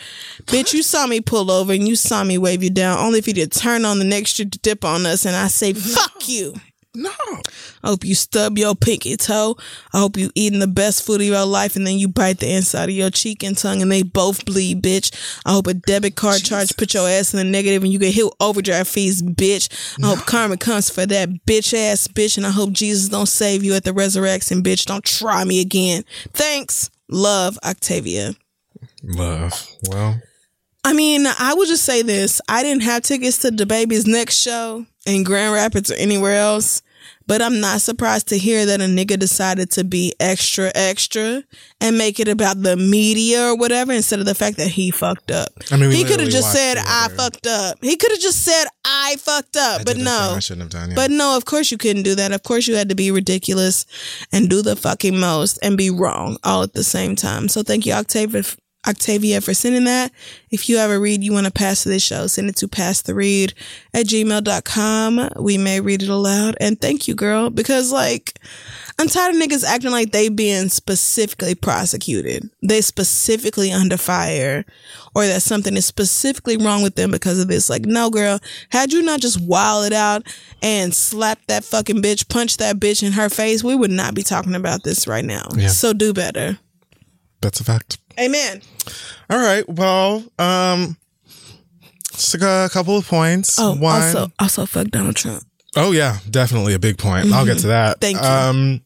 [0.43, 3.29] Bitch, you saw me pull over and you saw me wave you down only for
[3.29, 6.27] you to turn on the next street to dip on us and I say, fuck
[6.27, 6.55] you.
[6.95, 7.11] No.
[7.83, 9.55] I hope you stub your pinky toe.
[9.93, 12.51] I hope you eating the best food of your life and then you bite the
[12.51, 15.13] inside of your cheek and tongue and they both bleed, bitch.
[15.45, 18.15] I hope a debit card charge put your ass in the negative and you get
[18.15, 19.69] hit overdraft fees, bitch.
[20.03, 23.63] I hope karma comes for that bitch ass bitch and I hope Jesus don't save
[23.63, 24.85] you at the resurrection, bitch.
[24.85, 26.03] Don't try me again.
[26.33, 26.89] Thanks.
[27.07, 28.33] Love, Octavia.
[29.03, 29.67] Love.
[29.87, 30.19] Well,
[30.83, 32.41] I mean, I will just say this.
[32.49, 36.81] I didn't have tickets to DaBaby's next show in Grand Rapids or anywhere else,
[37.25, 41.43] but I'm not surprised to hear that a nigga decided to be extra, extra
[41.79, 45.31] and make it about the media or whatever instead of the fact that he fucked
[45.31, 45.49] up.
[45.71, 47.77] I mean, he could have just said, I fucked up.
[47.81, 50.33] He could have just said, I fucked up, I but did a thing no.
[50.35, 50.89] I shouldn't have done.
[50.89, 50.95] Yeah.
[50.95, 52.31] But no, of course you couldn't do that.
[52.31, 53.85] Of course you had to be ridiculous
[54.33, 57.47] and do the fucking most and be wrong all at the same time.
[57.47, 58.43] So thank you, Octavia,
[58.89, 60.11] Octavia for sending that.
[60.49, 62.67] If you have a read you want to pass to this show, send it to
[62.67, 63.53] pass the read
[63.93, 65.29] at gmail.com.
[65.37, 66.57] We may read it aloud.
[66.59, 68.39] And thank you, girl, because like,
[68.99, 72.49] I'm tired of niggas acting like they being specifically prosecuted.
[72.61, 74.65] They specifically under fire
[75.15, 77.69] or that something is specifically wrong with them because of this.
[77.69, 78.39] Like, no, girl,
[78.71, 80.23] had you not just wild it out
[80.61, 84.23] and slap that fucking bitch, punch that bitch in her face, we would not be
[84.23, 85.47] talking about this right now.
[85.55, 85.69] Yeah.
[85.69, 86.59] So do better.
[87.41, 87.99] That's a fact.
[88.19, 88.61] Amen.
[89.29, 89.67] All right.
[89.69, 90.97] Well, um,
[92.13, 93.57] just a couple of points.
[93.59, 95.43] Oh, One, also, also fuck Donald Trump.
[95.75, 97.31] Oh yeah, definitely a big point.
[97.31, 98.01] I'll get to that.
[98.01, 98.23] Thank you.
[98.27, 98.81] Um,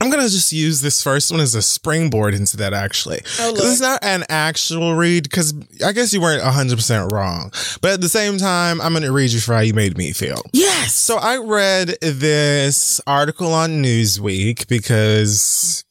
[0.00, 2.72] I'm gonna just use this first one as a springboard into that.
[2.72, 5.54] Actually, Oh, 'Cause it's not an actual read because
[5.84, 9.32] I guess you weren't 100 percent wrong, but at the same time, I'm gonna read
[9.32, 10.40] you for how you made me feel.
[10.52, 10.94] Yes.
[10.94, 15.84] So I read this article on Newsweek because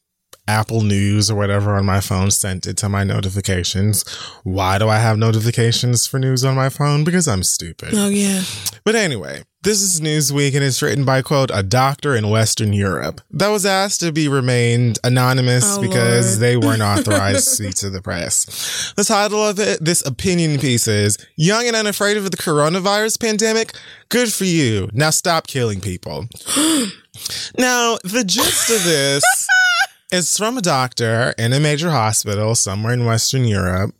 [0.48, 4.02] Apple News or whatever on my phone sent it to my notifications.
[4.42, 7.04] Why do I have notifications for news on my phone?
[7.04, 7.90] Because I'm stupid.
[7.94, 8.42] Oh yeah.
[8.84, 13.20] But anyway, this is Newsweek and it's written by, quote, a doctor in Western Europe
[13.30, 16.40] that was asked to be remained anonymous Oh, because Lord.
[16.40, 18.92] they weren't authorized to speak to the press.
[18.96, 23.74] The title of it, this opinion piece is Young and Unafraid of the Coronavirus Pandemic?
[24.08, 24.90] Good for you.
[24.92, 26.26] Now stop killing people.
[27.56, 29.22] now, the gist of this
[30.12, 33.94] is from a doctor in a major hospital somewhere in Western Europe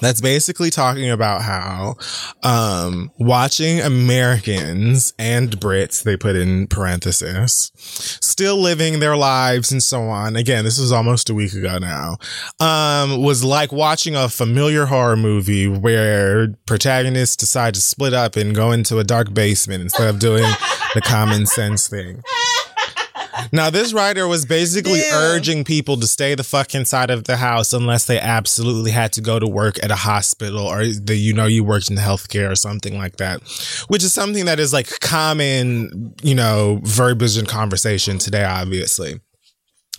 [0.00, 1.96] that's basically talking about how
[2.44, 10.02] um, watching Americans and Brits, they put in parenthesis, still living their lives and so
[10.02, 10.36] on.
[10.36, 12.18] Again, this was almost a week ago now.
[12.60, 18.54] Um, was like watching a familiar horror movie where protagonists decide to split up and
[18.54, 20.44] go into a dark basement instead of doing
[20.94, 22.22] the common sense thing.
[23.52, 27.72] Now, this writer was basically urging people to stay the fuck inside of the house
[27.72, 31.46] unless they absolutely had to go to work at a hospital or the, you know,
[31.46, 33.40] you worked in healthcare or something like that,
[33.88, 39.20] which is something that is like common, you know, verbiage and conversation today, obviously.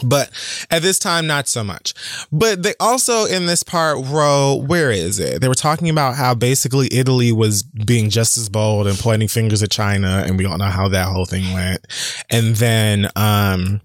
[0.03, 0.30] But
[0.69, 1.93] at this time, not so much.
[2.31, 5.41] But they also in this part wrote, where is it?
[5.41, 9.63] They were talking about how basically Italy was being just as bold and pointing fingers
[9.63, 11.85] at China, and we all know how that whole thing went.
[12.30, 13.81] And then um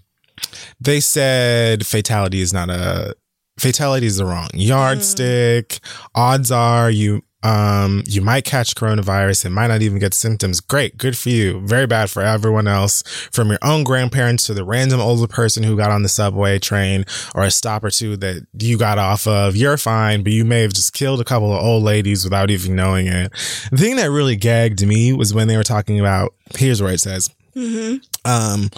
[0.81, 3.15] they said fatality is not a
[3.59, 5.78] fatality is the wrong yardstick.
[6.15, 10.61] Odds are you um you might catch coronavirus and might not even get symptoms.
[10.61, 11.61] Great, good for you.
[11.61, 13.03] Very bad for everyone else.
[13.31, 17.05] From your own grandparents to the random older person who got on the subway train
[17.35, 19.55] or a stop or two that you got off of.
[19.57, 22.75] You're fine, but you may have just killed a couple of old ladies without even
[22.75, 23.31] knowing it.
[23.71, 27.01] The thing that really gagged me was when they were talking about here's where it
[27.01, 27.97] says Hmm.
[28.25, 28.71] um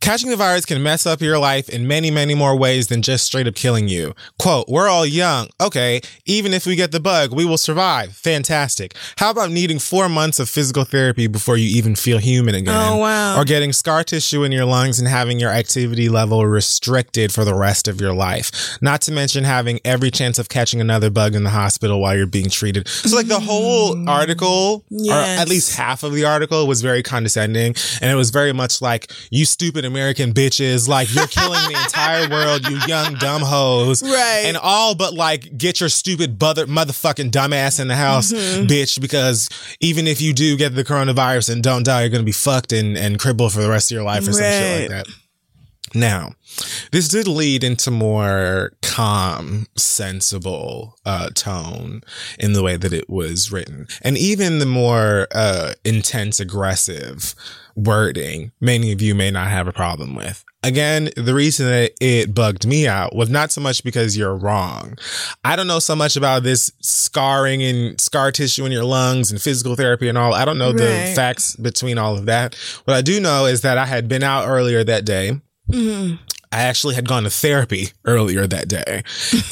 [0.00, 3.26] Catching the virus can mess up your life in many, many more ways than just
[3.26, 4.14] straight up killing you.
[4.38, 5.48] Quote, we're all young.
[5.60, 6.00] Okay.
[6.24, 8.12] Even if we get the bug, we will survive.
[8.16, 8.94] Fantastic.
[9.18, 12.74] How about needing four months of physical therapy before you even feel human again?
[12.74, 13.38] Oh, wow.
[13.38, 17.54] Or getting scar tissue in your lungs and having your activity level restricted for the
[17.54, 18.78] rest of your life.
[18.80, 22.26] Not to mention having every chance of catching another bug in the hospital while you're
[22.26, 22.88] being treated.
[22.88, 24.08] So like the whole mm.
[24.08, 27.74] article, or at least half of the article was very condescending.
[28.00, 32.28] And it was very much like, you stupid American bitches, like you're killing the entire
[32.28, 34.02] world, you young dumb hoes.
[34.02, 34.44] Right.
[34.46, 38.66] And all but like get your stupid mother, motherfucking dumbass in the house, Mm-hmm.
[38.66, 39.48] bitch, because
[39.80, 42.72] even if you do get the coronavirus and don't die, you're going to be fucked
[42.72, 45.06] and, and crippled for the rest of your life or some shit like that.
[45.92, 46.34] Now,
[46.92, 52.02] this did lead into more calm, sensible uh, tone
[52.38, 57.34] in the way that it was written, and even the more uh, intense, aggressive
[57.86, 58.52] wording.
[58.60, 60.44] Many of you may not have a problem with.
[60.62, 64.98] Again, the reason that it bugged me out was not so much because you're wrong.
[65.42, 69.40] I don't know so much about this scarring and scar tissue in your lungs and
[69.40, 70.34] physical therapy and all.
[70.34, 72.54] I don't know the facts between all of that.
[72.84, 75.40] What I do know is that I had been out earlier that day.
[75.70, 76.16] Mm-hmm.
[76.52, 79.04] I actually had gone to therapy earlier that day.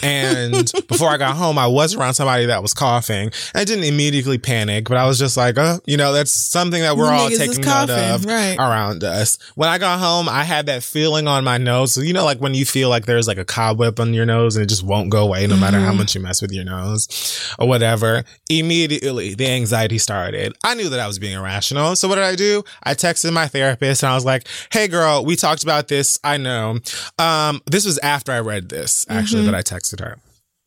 [0.02, 3.30] And before I got home, I was around somebody that was coughing.
[3.54, 6.96] I didn't immediately panic, but I was just like, uh, you know, that's something that
[6.96, 8.56] we're You all taking note of right.
[8.58, 9.38] around us.
[9.54, 11.92] When I got home, I had that feeling on my nose.
[11.92, 14.56] So, you know, like when you feel like there's like a cobweb on your nose
[14.56, 17.54] and it just won't go away no matter how much you mess with your nose
[17.60, 18.24] or whatever.
[18.48, 20.52] Immediately, the anxiety started.
[20.64, 21.94] I knew that I was being irrational.
[21.94, 22.64] So what did I do?
[22.82, 26.18] I texted my therapist and I was like, hey girl, we talked about this.
[26.24, 26.78] I know.
[27.18, 30.18] Um, this was after I read this, actually, that I texted her.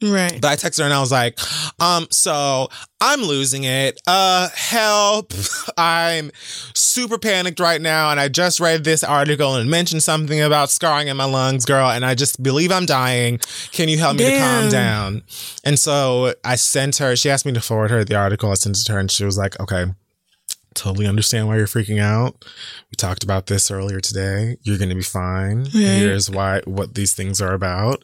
[0.04, 0.40] Right.
[0.42, 1.40] But I texted her and I was like,
[1.80, 2.70] um, so
[3.00, 4.02] I'm losing it.
[4.08, 5.32] Uh, help.
[5.78, 6.32] I'm
[6.74, 8.10] super panicked right now.
[8.10, 11.90] And I just read this article and mentioned something about scarring in my lungs, girl.
[11.90, 13.40] And I just believe I'm dying.
[13.72, 15.22] Can you help me to calm down?
[15.64, 18.50] And so I sent her, she asked me to forward her the article.
[18.50, 19.86] I sent it to her and she was like, okay.
[20.74, 22.46] Totally understand why you're freaking out.
[22.92, 24.58] We talked about this earlier today.
[24.64, 25.66] You're going to be fine.
[25.66, 28.04] Here's why, what these things are about.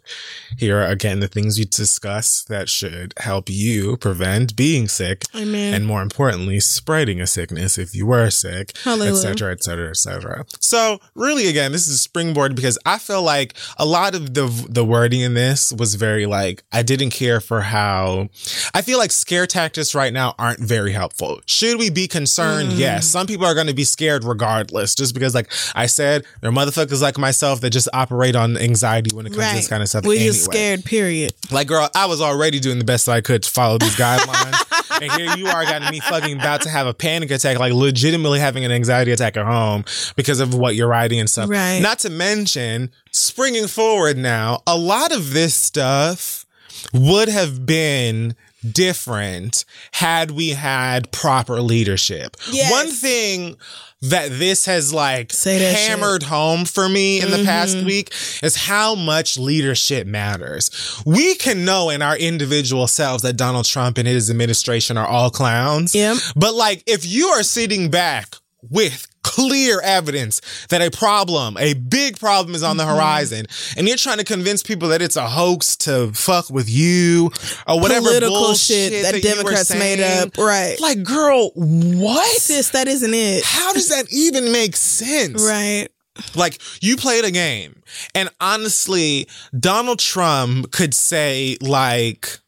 [0.57, 5.23] Here are again the things we discuss that should help you prevent being sick.
[5.35, 5.73] Amen.
[5.73, 9.89] And more importantly, spreading a sickness if you were sick, etc., etc., cetera, et cetera,
[9.89, 10.45] et cetera.
[10.61, 14.47] So really, again, this is a springboard because I feel like a lot of the,
[14.69, 18.30] the wording in this was very like, I didn't care for how,
[18.73, 21.41] I feel like scare tactics right now aren't very helpful.
[21.45, 22.72] Should we be concerned?
[22.72, 22.80] Mm.
[22.80, 23.05] Yes.
[23.05, 26.54] Some people are going to be scared regardless, just because like I said, there are
[26.54, 29.90] motherfuckers like myself that just operate on anxiety when it comes to this kind of
[29.90, 30.06] stuff.
[30.06, 30.28] We're anyway.
[30.28, 31.34] just scared, period.
[31.52, 35.02] Like, girl, I was already doing the best I could to follow these guidelines.
[35.02, 38.40] and here you are, got me fucking about to have a panic attack, like legitimately
[38.40, 39.86] having an anxiety attack at home
[40.16, 41.49] because of what you're writing and stuff.
[41.49, 41.80] Right.
[41.82, 46.45] Not to mention, springing forward now, a lot of this stuff
[46.94, 48.36] would have been
[48.72, 52.38] different had we had proper leadership.
[52.52, 52.72] Yes.
[52.72, 53.58] One thing
[54.02, 55.62] that this has like that shit.
[55.62, 57.88] hammered home for me in the past mm-hmm.
[57.88, 58.14] week
[58.44, 61.02] is how much leadership matters.
[61.06, 65.32] We can know in our individual selves that Donald Trump and his administration are all
[65.32, 65.96] clowns.
[65.96, 66.18] Yep.
[66.36, 68.36] But like if you are sitting back
[68.70, 72.95] with clear evidence that a problem, a big problem is on the mm-hmm.
[72.95, 73.45] horizon,
[73.76, 77.30] and you're trying to convince people that it's a hoax to fuck with you
[77.68, 80.38] or whatever Political bullshit shit that that Democrats made up.
[80.38, 80.80] Right.
[80.80, 82.41] Like, girl, what?
[82.41, 83.44] Sis, that isn't it.
[83.44, 85.44] How does that even make sense?
[85.44, 85.90] Right.
[86.36, 87.84] Like you played a game,
[88.16, 89.28] and honestly,
[89.58, 92.40] Donald Trump could say like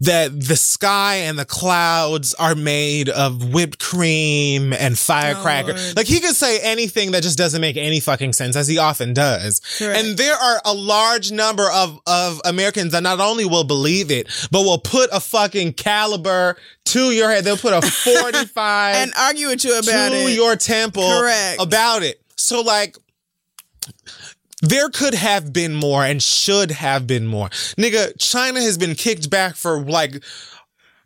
[0.00, 5.74] that the sky and the clouds are made of whipped cream and firecracker.
[5.74, 5.96] Lord.
[5.96, 9.12] like he could say anything that just doesn't make any fucking sense, as he often
[9.12, 9.60] does.
[9.78, 9.98] Correct.
[9.98, 14.26] And there are a large number of of Americans that not only will believe it,
[14.50, 16.56] but will put a fucking caliber
[16.86, 17.44] to your head.
[17.44, 20.34] They'll put a forty five And argue with you about to it.
[20.34, 21.60] your temple Correct.
[21.60, 22.22] about it.
[22.36, 22.96] So like
[24.62, 27.48] there could have been more and should have been more.
[27.78, 30.22] Nigga, China has been kicked back for like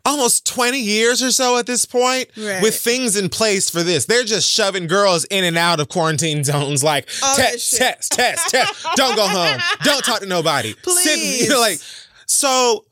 [0.07, 2.61] almost 20 years or so at this point Right.
[2.61, 4.05] with things in place for this.
[4.05, 8.85] They're just shoving girls in and out of quarantine zones like test, test, test, test.
[8.95, 9.59] Don't go home.
[9.83, 10.73] Don't talk to nobody.
[10.73, 11.41] Sit- Please.
[11.43, 11.79] you know, like
[12.27, 12.85] so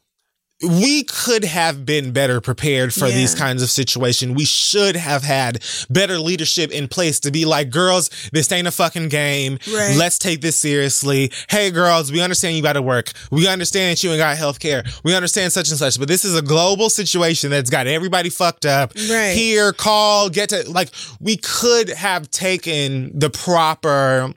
[0.64, 3.16] we could have been better prepared for Yeah.
[3.16, 4.34] these kinds of situations.
[4.36, 8.72] We should have had better leadership in place to be like, girls, this ain't a
[8.72, 9.60] fucking game.
[9.74, 9.96] Right.
[9.98, 11.32] Let's take this seriously.
[11.50, 13.12] Hey, girls, we understand you got to work.
[13.32, 14.84] We understand that you ain't got health care.
[15.04, 18.66] We understand such and such, but this is a global situation that's got everybody fucked
[18.66, 18.94] up.
[19.10, 19.34] Right.
[19.36, 24.34] Here, call, get to, like, we could have taken the proper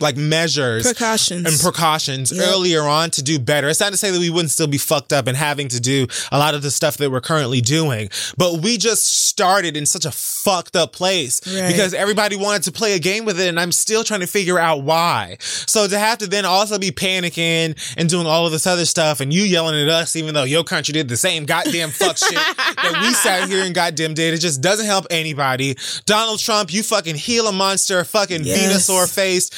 [0.00, 1.46] like measures Precautions.
[1.46, 2.48] and precautions Yep.
[2.48, 3.68] earlier on to do better.
[3.68, 6.06] It's not to say that we wouldn't still be fucked up and having to do
[6.32, 10.04] a lot of the stuff that we're currently doing, but we just started in such
[10.04, 11.68] a fucked up place Right.
[11.68, 14.58] because everybody wanted to play a game with it and I'm still trying to figure
[14.58, 15.36] out why.
[15.40, 19.20] So to have to then also be panicking and doing all of this other stuff
[19.20, 22.34] and you yelling at us even though your country did the same goddamn fuck shit
[22.34, 25.76] that we sat here and goddamn did, it just doesn't help anybody.
[26.06, 28.88] Donald Trump, you fucking Gila monster, fucking Yes.
[28.88, 29.54] Venusaur faced,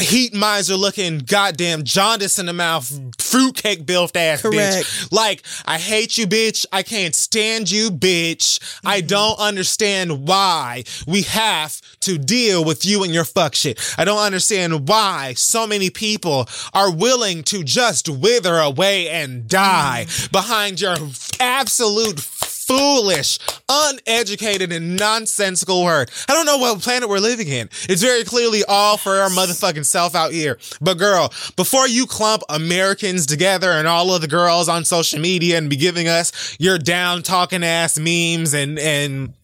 [0.00, 2.90] heat miser looking, goddamn jaundice in the mouth,
[3.20, 4.86] fruitcake built ass Correct.
[4.86, 5.12] bitch.
[5.12, 6.66] Like, I hate you, bitch.
[6.72, 8.58] I can't stand you, bitch.
[8.84, 9.06] I Mm-hmm.
[9.08, 13.78] don't understand why we have to deal with you and your fuck shit.
[13.98, 20.06] I don't understand why so many people are willing to just wither away and die
[20.08, 20.32] Mm.
[20.32, 20.96] behind your
[21.40, 22.20] absolute
[22.66, 26.10] foolish, uneducated, and nonsensical word.
[26.28, 27.68] I don't know what planet we're living in.
[27.88, 30.58] It's very clearly all for our motherfucking self out here.
[30.80, 35.58] But girl, before you clump Americans together and all of the girls on social media
[35.58, 39.34] and be giving us your down talking ass memes and and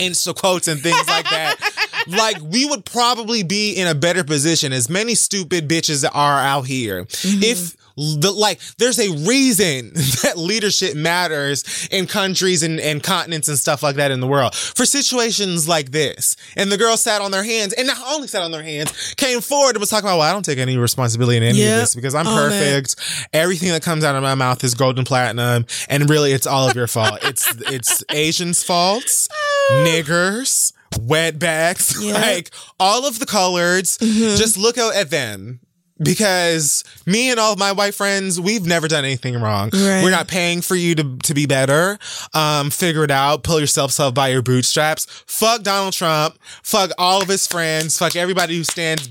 [0.00, 1.56] Insta quotes and things like that.
[2.06, 6.66] like we would probably be in a better position as many stupid bitches are out
[6.66, 7.87] here if mm-hmm.
[8.20, 9.90] The, like there's a reason
[10.22, 14.54] that leadership matters in countries and, and continents and stuff like that in the world.
[14.54, 18.42] For situations like this and the girl sat on their hands and not only sat
[18.42, 21.36] on their hands came forward and was talking about well i don't take any responsibility
[21.36, 21.74] in any Yep.
[21.74, 22.50] of this because i'm that.
[22.50, 23.28] perfect.
[23.32, 26.76] Everything that comes out of my mouth is golden platinum and really it's all of
[26.76, 27.18] your fault.
[27.28, 29.84] It's it's asians faults oh.
[29.86, 32.14] niggers wetbacks Yeah.
[32.14, 32.50] like
[32.80, 33.98] all of the coloreds.
[33.98, 34.36] Mm-hmm.
[34.36, 35.60] Just look out at them
[36.02, 40.02] because me and all of my white friends we've never done anything wrong Right.
[40.02, 41.98] we're not paying for you to, to be better
[42.34, 47.20] um figure it out pull yourself up by your bootstraps fuck donald trump fuck all
[47.22, 49.10] of his friends fuck everybody who stands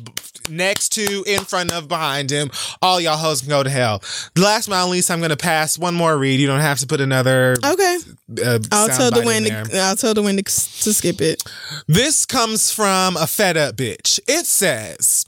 [0.50, 2.50] next to in front of behind him
[2.82, 4.02] all y'all hoes can go to hell
[4.38, 7.02] last but not least i'm gonna pass one more read you don't have to put
[7.02, 7.98] another Okay.
[8.46, 9.46] uh, I'll tell the wind.
[9.48, 11.44] To, I'll tell the to, to skip it.
[11.88, 14.20] This comes from a fed up bitch.
[14.28, 15.26] It says,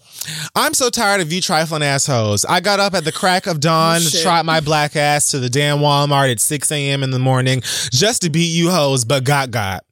[0.55, 2.45] I'm so tired of you trifling assholes.
[2.45, 4.21] I got up at the crack of dawn to shit.
[4.23, 7.03] trot my black ass to the damn Walmart at 6 a.m.
[7.03, 7.61] in the morning
[7.91, 9.83] just to beat you hoes, but got got.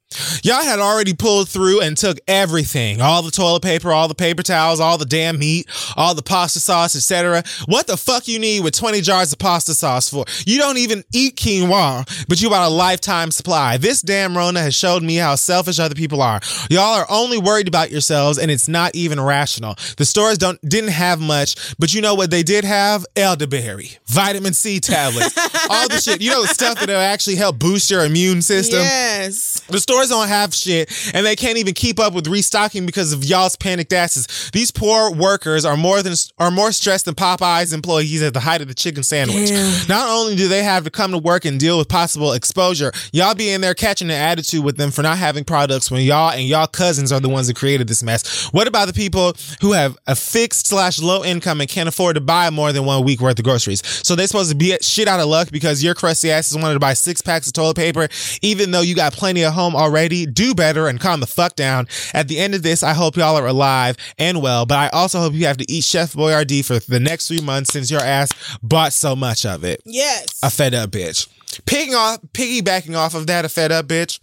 [0.42, 3.00] Y'all had already pulled through and took everything.
[3.00, 6.60] All the toilet paper, all the paper towels, all the damn meat, all the pasta
[6.60, 7.42] sauce, etc.
[7.66, 10.24] What the fuck you need with 20 jars of pasta sauce for?
[10.46, 13.76] You don't even eat quinoa, but you bought a lifetime supply.
[13.76, 16.40] This damn Rona has showed me how selfish other people are.
[16.70, 19.76] Y'all are only worried about yourselves and it's not even rational.
[19.98, 23.04] The stores don't didn't have much, but you know what they did have?
[23.14, 25.36] Elderberry, vitamin C tablets,
[25.68, 26.22] all the shit.
[26.22, 28.80] You know the stuff that'll actually help boost your immune system.
[28.80, 29.60] Yes.
[29.68, 33.24] The stores don't have shit and they can't even keep up with restocking because of
[33.24, 34.50] y'all's panicked asses.
[34.52, 38.60] These poor workers are more than are more stressed than Popeye's employees at the height
[38.60, 39.48] of the chicken sandwich.
[39.48, 39.88] Damn.
[39.88, 43.34] Not only do they have to come to work and deal with possible exposure, y'all
[43.34, 46.44] be in there catching an attitude with them for not having products when y'all and
[46.44, 48.46] y'all cousins are the ones that created this mess.
[48.52, 52.20] What about the people who have a fixed slash low income and can't afford to
[52.20, 53.82] buy more than one week worth of groceries?
[54.06, 56.80] So they supposed to be shit out of luck because your crusty asses wanted to
[56.80, 58.08] buy six packs of toilet paper,
[58.42, 59.87] even though you got plenty at home already.
[59.88, 61.88] Already, do better and calm the fuck down.
[62.12, 65.18] At the end of this, I hope y'all are alive and well, but I also
[65.18, 68.30] hope you have to eat Chef Boyardee for the next three months since your ass
[68.62, 69.80] bought so much of it.
[69.86, 70.38] Yes.
[70.42, 71.26] A fed up bitch.
[71.64, 74.20] Pigging off, piggybacking off of that, a fed up bitch.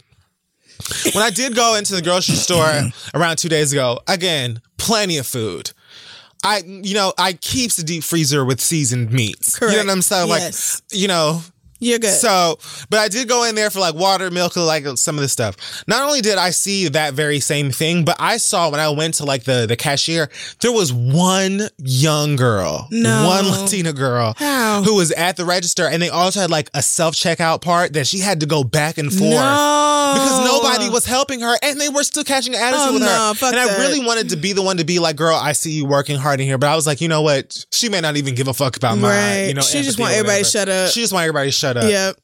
[1.12, 2.70] When I did go into the grocery store
[3.14, 5.72] around two days ago, again, plenty of food.
[6.44, 9.58] I, you know, I keeps the deep freezer with seasoned meats.
[9.58, 9.72] Correct.
[9.72, 10.28] You know what I'm saying?
[10.28, 10.54] Like,
[10.92, 11.40] you know,
[11.78, 12.14] You're good.
[12.14, 12.58] so,
[12.90, 15.56] but I did go in there for like water, milk, like some of this stuff.
[15.86, 19.14] Not only did I see that very same thing, but I saw when I went
[19.14, 20.30] to like the the cashier,
[20.60, 23.26] there was one young girl, No.
[23.26, 24.82] one Latina girl, How?
[24.82, 28.06] who was at the register, and they also had like a self checkout part that
[28.06, 29.30] she had to go back and forth.
[29.32, 30.12] No.
[30.14, 33.08] Because nobody was helping her, and they were still catching an attitude Oh, with her.
[33.08, 33.78] no, fuck and I that.
[33.78, 36.40] really wanted to be the one to be like, "Girl, I see you working hard
[36.40, 37.66] in here," but I was like, you know what?
[37.72, 39.44] She may not even give a fuck about my, Right.
[39.48, 40.90] you know, She just want everybody to shut up.
[40.92, 41.90] She just want everybody to shut up.
[41.90, 42.16] Yep.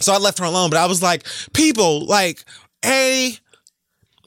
[0.00, 0.70] So I left her alone.
[0.70, 2.44] But I was like, people, like,
[2.84, 3.36] A,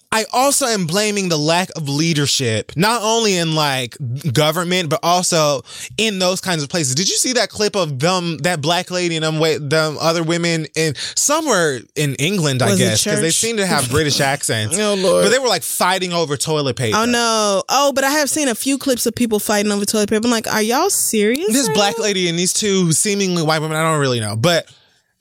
[0.10, 3.98] I also am blaming the lack of leadership, not only in like
[4.34, 5.64] government, but also
[5.98, 6.96] in those kinds of places.
[6.96, 10.24] Did you see that clip of them, that black lady and them, wa- them other
[10.24, 13.36] women in somewhere in England, I Was it guess, because they church?
[13.36, 14.78] seem to have British accents.
[14.80, 15.26] Oh, Lord.
[15.26, 16.98] But they were like fighting over toilet paper.
[16.98, 17.64] Oh no!
[17.68, 20.26] Oh, but I have seen a few clips of people fighting over toilet paper.
[20.26, 21.48] I'm like, are y'all serious?
[21.52, 22.06] This right black now?
[22.06, 24.72] lady and these two seemingly white women, I don't really know, but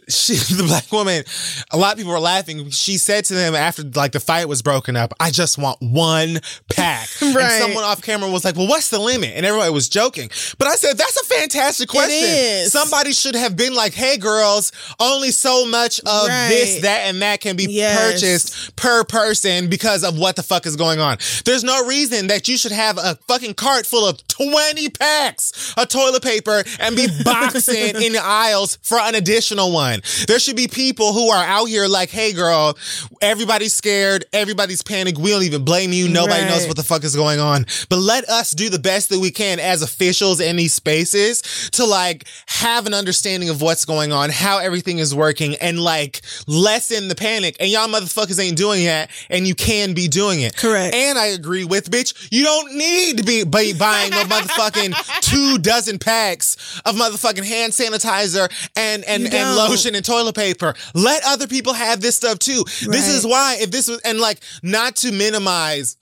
[0.08, 1.24] she, the black woman,
[1.70, 2.70] a lot of people were laughing.
[2.70, 6.40] She said to them after like the fight was broken up, I just want one
[6.70, 7.08] pack.
[7.26, 7.60] And Right.
[7.60, 9.32] someone off camera was like, well, what's the limit?
[9.34, 10.30] And everybody was joking.
[10.58, 12.28] But I said, that's a fantastic question.
[12.28, 12.72] is.
[12.72, 16.48] Somebody should have been like, hey girls, only so much of Right.
[16.48, 17.98] this, that, and that can be Yes.
[18.12, 21.18] purchased per person because of what the fuck is going on.
[21.44, 25.88] There's no reason that you should have a fucking cart full of 20 packs of
[25.88, 29.95] toilet paper and be boxing in the aisles for an additional one.
[30.26, 32.76] There should be people who are out here like, hey girl,
[33.20, 35.18] everybody's scared, everybody's panicked.
[35.18, 36.08] We don't even blame you.
[36.08, 37.66] Nobody knows what the fuck is going on.
[37.88, 41.42] But let us do the best that we can as officials in these spaces
[41.72, 46.22] to like have an understanding of what's going on, how everything is working, and like
[46.46, 47.56] lessen the panic.
[47.60, 50.56] And y'all motherfuckers ain't doing that, and you can be doing it.
[50.56, 50.94] Correct.
[50.94, 52.28] And I agree with bitch.
[52.30, 57.72] You don't need to be bu- buying no motherfucking two dozen packs of motherfucking hand
[57.72, 59.56] sanitizer and and and don't.
[59.86, 60.74] Lotion and toilet paper.
[60.94, 62.64] Let other people have this stuff too.
[62.86, 65.96] This is why if this was and like not to minimize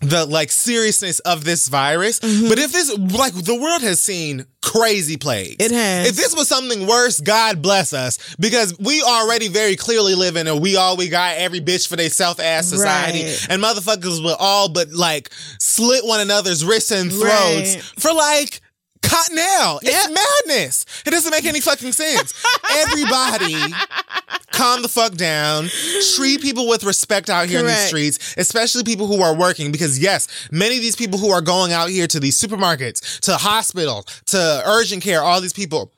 [0.00, 2.20] the like seriousness of this virus.
[2.20, 2.48] Mm-hmm.
[2.48, 5.56] But if this like the world has seen crazy plagues.
[5.58, 6.08] It has.
[6.08, 8.36] If this was something worse, God bless us.
[8.38, 11.96] Because we already very clearly live in a we all we got every bitch for
[11.96, 13.24] their self ass society.
[13.24, 13.46] Right.
[13.50, 17.82] And motherfuckers will all but like slit one another's wrists and throats Right.
[17.98, 18.60] for like
[19.02, 19.80] Cottonelle.
[19.82, 19.90] Yeah.
[19.92, 20.08] It's
[20.46, 20.84] madness.
[21.06, 22.34] It doesn't make any fucking sense.
[22.70, 23.54] Everybody
[24.52, 25.68] calm the fuck down.
[26.16, 27.88] Treat people with respect out here in these Correct.
[27.88, 29.72] streets, especially people who are working.
[29.72, 33.36] Because yes, many of these people who are going out here to these supermarkets, to
[33.36, 35.92] hospital, to urgent care, all these people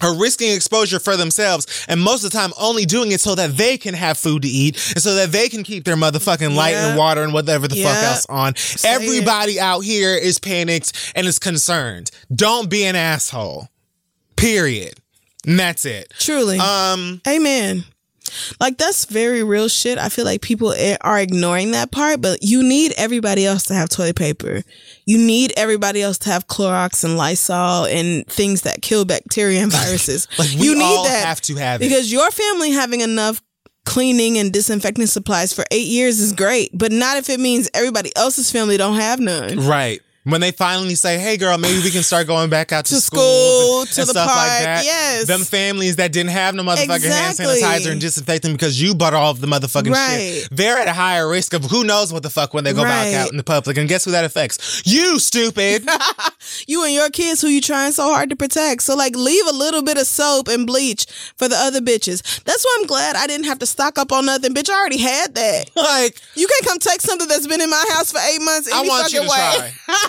[0.00, 3.56] are risking exposure for themselves and most of the time only doing it so that
[3.56, 6.74] they can have food to eat and so that they can keep their motherfucking light
[6.74, 8.50] and water and whatever the fuck else on.
[8.56, 8.84] it.
[8.84, 12.10] Everybody out here is panicked and is concerned.
[12.34, 13.68] Don't be an asshole.
[14.36, 14.94] Period.
[15.46, 16.12] And that's it.
[16.18, 16.58] Truly.
[16.58, 17.84] Um Amen.
[18.60, 19.98] Like that's very real shit.
[19.98, 23.88] I feel like people are ignoring that part, but you need everybody else to have
[23.88, 24.62] toilet paper.
[25.06, 29.72] You need everybody else to have Clorox and Lysol and things that kill bacteria and
[29.72, 30.28] viruses.
[30.38, 31.88] Like, we you need all that have to have it.
[31.88, 33.42] because your family having enough
[33.84, 38.14] cleaning and disinfecting supplies for eight years is great, but not if it means everybody
[38.16, 39.58] else's family don't have none.
[39.66, 40.00] Right.
[40.24, 43.00] When they finally say, "Hey, girl, maybe we can start going back out to, To
[43.00, 45.26] school, to and the stuff like that." yes.
[45.26, 49.32] them families that didn't have no motherfucking hand sanitizer and disinfectant because you bought all
[49.32, 50.42] of the motherfucking Right.
[50.42, 50.48] shit.
[50.52, 53.12] They're at a higher risk of who knows what the fuck when they go back
[53.14, 53.76] out in the public.
[53.78, 54.82] And guess who that affects?
[54.86, 55.88] You, stupid.
[56.68, 58.82] you and your kids who you trying so hard to protect.
[58.84, 61.04] So like leave a little bit of soap and bleach
[61.36, 62.42] for the other bitches.
[62.44, 64.54] That's why I'm glad I didn't have to stock up on nothing.
[64.54, 65.64] Bitch, I already had that.
[65.74, 68.82] like, You can't come take something that's been in my house for eight months I
[68.82, 69.72] want fucking you to way.
[69.86, 69.98] try.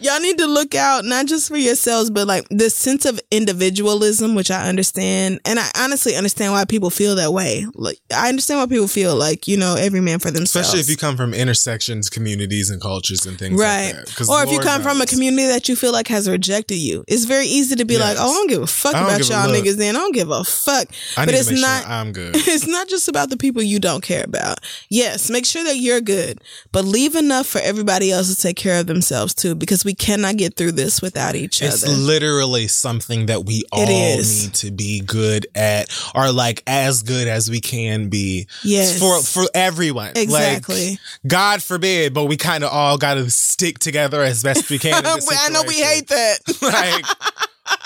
[0.00, 4.34] Y'all need to look out not just for yourselves, but like the sense of individualism,
[4.34, 7.66] which I understand, and I honestly understand why people feel that way.
[7.74, 10.68] Like I understand why people feel like you know every man for themselves.
[10.68, 13.94] Especially if you come from intersections, communities, and cultures and things Right.
[13.94, 16.76] like Or if you Lord come from a community that you feel like has rejected
[16.76, 17.04] you.
[17.08, 19.76] It's very easy to be like, oh, I don't give a fuck about y'all niggas
[19.76, 19.96] then.
[19.96, 20.88] I don't give a fuck.
[21.16, 22.36] I but need it's to make not sure I'm good.
[22.36, 24.58] it's not just about the people you don't care about.
[24.88, 26.40] Yes, make sure that you're good,
[26.72, 30.36] but leave enough for everybody else to take care of themselves too, because we cannot
[30.36, 31.92] get through this without each It's other.
[31.92, 37.28] It's literally something that we all need to be good at, or like as good
[37.28, 38.46] as we can be.
[38.62, 38.98] Yes.
[38.98, 40.12] for for everyone.
[40.16, 40.90] Exactly.
[40.90, 44.78] Like, God forbid, but we kind of all got to stick together as best we
[44.78, 44.98] can.
[44.98, 46.38] in this I know we hate that.
[46.62, 47.04] like,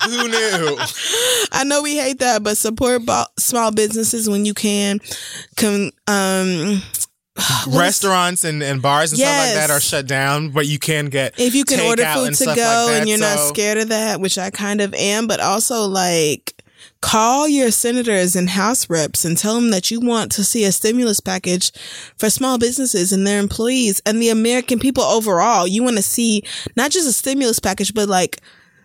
[0.05, 0.77] who knew?
[1.53, 3.03] I know we hate that, but support
[3.39, 5.01] small businesses when you can.
[5.57, 6.83] Con- um,
[7.69, 11.39] Restaurants and, and bars and stuff like that are shut down, but you can get
[11.39, 14.21] if you can order food to go like that, and you're not scared of that,
[14.21, 16.55] which I kind of am, but also like
[17.01, 20.73] call your senators and house reps and tell them that you want to see a
[20.73, 21.71] stimulus package
[22.17, 25.67] for small businesses and their employees and the American people overall.
[25.67, 26.43] You want to see
[26.77, 28.41] not just a stimulus package, but like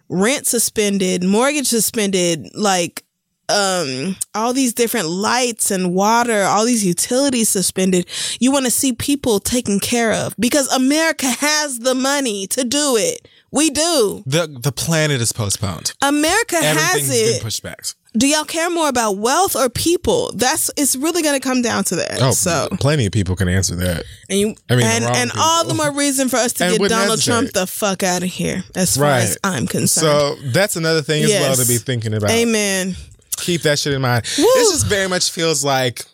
[0.10, 3.04] rent suspended, mortgage suspended, like
[3.50, 8.08] um all these different lights and water, all these utilities suspended.
[8.40, 12.96] You want to see people taken care of because America has the money to do
[12.98, 13.28] it.
[13.52, 14.24] We do.
[14.26, 15.94] The the planet is postponed.
[16.02, 17.42] America has Everything's been it.
[17.44, 17.84] pushed back.
[18.18, 20.32] do y'all care more about wealth or people?
[20.34, 22.20] That's it's really going to come down to that.
[22.20, 24.06] Oh, so plenty of people can answer that.
[24.28, 26.90] and you I mean, and and all the more reason for us to And get
[26.90, 29.22] Donald Trump the fuck out of here, as far Right.
[29.24, 30.08] as I'm concerned.
[30.08, 32.32] So that's another thing as well to be thinking about.
[32.32, 32.96] Amen.
[33.44, 34.26] Keep that shit in mind.
[34.38, 34.44] Woo.
[34.56, 36.06] This just very much feels like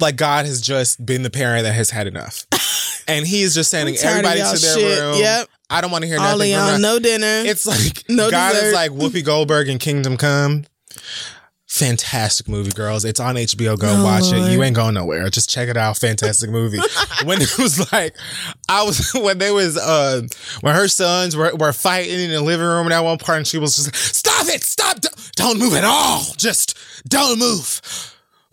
[0.00, 2.46] like God has just been the parent that has had enough.
[3.08, 5.00] And he is just sending I'm tired of everybody to their shit.
[5.00, 5.18] room.
[5.20, 5.48] Yep.
[5.70, 7.24] I don't want to hear All nothing y'all, no dinner.
[7.48, 8.66] It's like No God dessert.
[8.66, 10.64] is like Whoopi Goldberg in Kingdom Come.
[11.76, 13.04] Fantastic movie, girls.
[13.04, 13.78] It's on HBO.
[13.78, 14.50] Go Oh, watch it.
[14.50, 15.28] You ain't going nowhere.
[15.28, 15.98] Just check it out.
[15.98, 16.78] Fantastic movie.
[17.24, 18.16] when it was like,
[18.68, 20.22] I was when they was uh
[20.62, 23.46] when her sons were, were fighting in the living room at that one part, and
[23.46, 24.64] she was just like, "Stop it!
[24.64, 25.00] Stop!
[25.00, 26.22] Don't, don't move at all.
[26.38, 26.78] Just
[27.08, 27.82] don't move."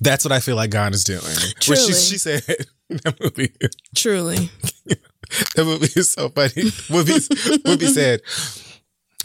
[0.00, 1.22] That's what I feel like God is doing.
[1.22, 1.92] When she, Truly.
[1.94, 2.42] she said
[2.90, 3.52] that movie.
[3.94, 4.50] Truly.
[5.56, 6.48] That movie is so funny.
[6.88, 7.18] Whoopi,
[7.62, 8.22] Whoopi said,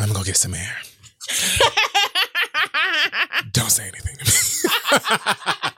[0.01, 0.75] I'm gonna go get some air.
[3.51, 5.69] Don't say anything to me.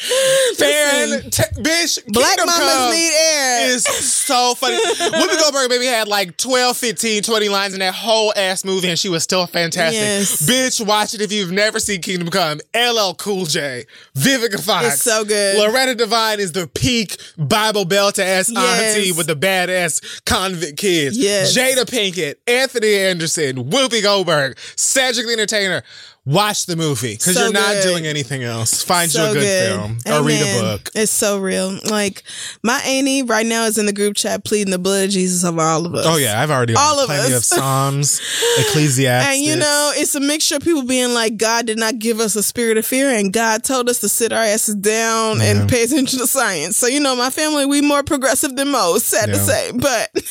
[0.56, 3.70] Fan, t- bitch, Black Kingdom mamas Come need air.
[3.70, 4.76] is so funny.
[4.94, 8.98] Whoopi Goldberg maybe had like 12, 15, 20 lines in that whole ass movie and
[8.98, 10.00] she was still fantastic.
[10.00, 10.48] Yes.
[10.48, 12.60] Bitch, watch it if you've never seen Kingdom Come.
[12.74, 13.84] LL Cool J,
[14.16, 14.86] Vivica Fox.
[14.94, 15.58] It's so good.
[15.58, 18.96] Loretta Devine is the peak Bible Belt ass Yes.
[18.96, 21.16] auntie with the badass convict kids.
[21.18, 21.56] Yes.
[21.56, 25.82] Jada Pinkett, Anthony Anderson, Whoopi Goldberg, Cedric the Entertainer.
[26.30, 27.82] Watch the movie because So you're not good.
[27.82, 28.82] doing anything else.
[28.84, 29.68] Find so you a good, good.
[29.68, 30.90] film or read a book.
[30.94, 31.76] It's so real.
[31.84, 32.22] Like
[32.62, 35.60] my auntie right now is in the group chat pleading the blood of Jesus over
[35.60, 36.06] all of us.
[36.06, 37.38] Oh yeah, I've already All of plenty us.
[37.38, 38.20] of Psalms,
[38.58, 39.28] Ecclesiastes.
[39.36, 42.36] And you know, it's a mixture of people being like, God did not give us
[42.36, 45.82] a spirit of fear, and God told us to sit our asses down and pay
[45.82, 46.76] attention to science.
[46.76, 49.72] So, you know, my family, we more progressive than most, sad to say.
[49.74, 50.10] But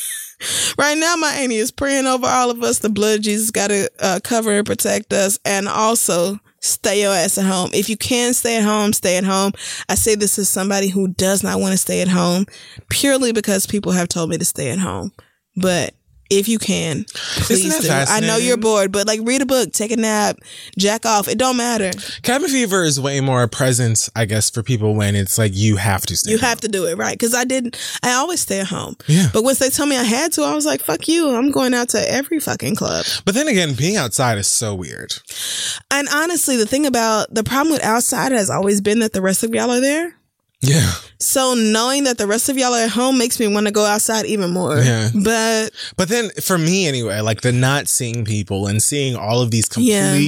[0.78, 2.78] right now, my auntie is praying over all of us.
[2.78, 5.38] The blood of Jesus got to uh, cover and protect us.
[5.44, 7.70] And also, stay your ass at home.
[7.72, 9.52] If you can stay at home, stay at home.
[9.88, 12.46] I say this as somebody who does not want to stay at home
[12.88, 15.12] purely because people have told me to stay at home.
[15.56, 15.94] But
[16.30, 17.88] if you can, please do.
[17.90, 20.38] I know you're bored, but like read a book, take a nap,
[20.78, 21.28] jack off.
[21.28, 21.90] It don't matter.
[22.22, 26.06] cabin fever is way more present, I guess, for people when it's like you have
[26.06, 26.30] to stay.
[26.30, 26.48] You home.
[26.48, 27.76] have to do it right because I didn't.
[28.02, 28.96] I always stay at home.
[29.06, 29.28] Yeah.
[29.32, 31.34] But once they told me I had to, I was like, "Fuck you!
[31.34, 35.12] I'm going out to every fucking club." But then again, being outside is so weird.
[35.90, 39.42] And honestly, the thing about the problem with outside has always been that the rest
[39.42, 40.14] of y'all are there.
[40.62, 40.92] Yeah.
[41.18, 43.84] So knowing that the rest of y'all are at home makes me want to go
[43.84, 44.78] outside even more.
[44.78, 45.10] Yeah.
[45.14, 49.50] But But then for me anyway, like the not seeing people and seeing all of
[49.50, 50.18] these Yeah.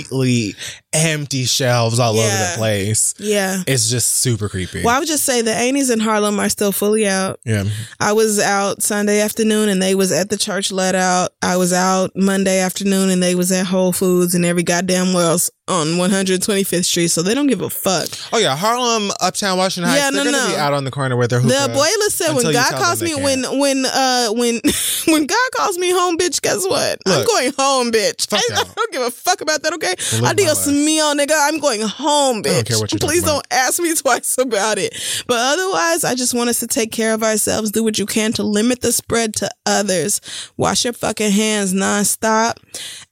[0.93, 3.62] Empty shelves all over the place, yeah.
[3.66, 4.85] it's just super creepy.
[4.85, 7.40] Well, I would just say the Ainies in Harlem are still fully out.
[7.44, 7.64] Yeah.
[7.98, 11.31] I was out Sunday afternoon and they was at the church let out.
[11.43, 15.32] I was out Monday afternoon and they was at Whole Foods and every goddamn well
[15.32, 17.09] else on 125th Street.
[17.09, 18.09] So they don't give a fuck.
[18.32, 20.02] Oh yeah, Harlem, Uptown Washington Heights.
[20.02, 20.55] Yeah, they're no, gonna no.
[20.55, 23.43] be out on the corner with their The abuela said when God calls me when
[23.59, 24.60] when uh when
[25.06, 26.98] when God calls me home, bitch, guess what?
[27.06, 28.28] I'm going home, bitch.
[28.32, 29.94] I, I don't give a fuck about that, okay?
[30.20, 31.33] My Adios mio, nigga.
[31.35, 32.55] I'm going home, bitch.
[32.55, 34.95] don't care what you're Please don't ask me twice about it.
[35.27, 37.71] But otherwise, I just want us to take care of ourselves.
[37.71, 40.21] Do what you can to limit the spread to others.
[40.57, 42.55] Wash your fucking hands nonstop,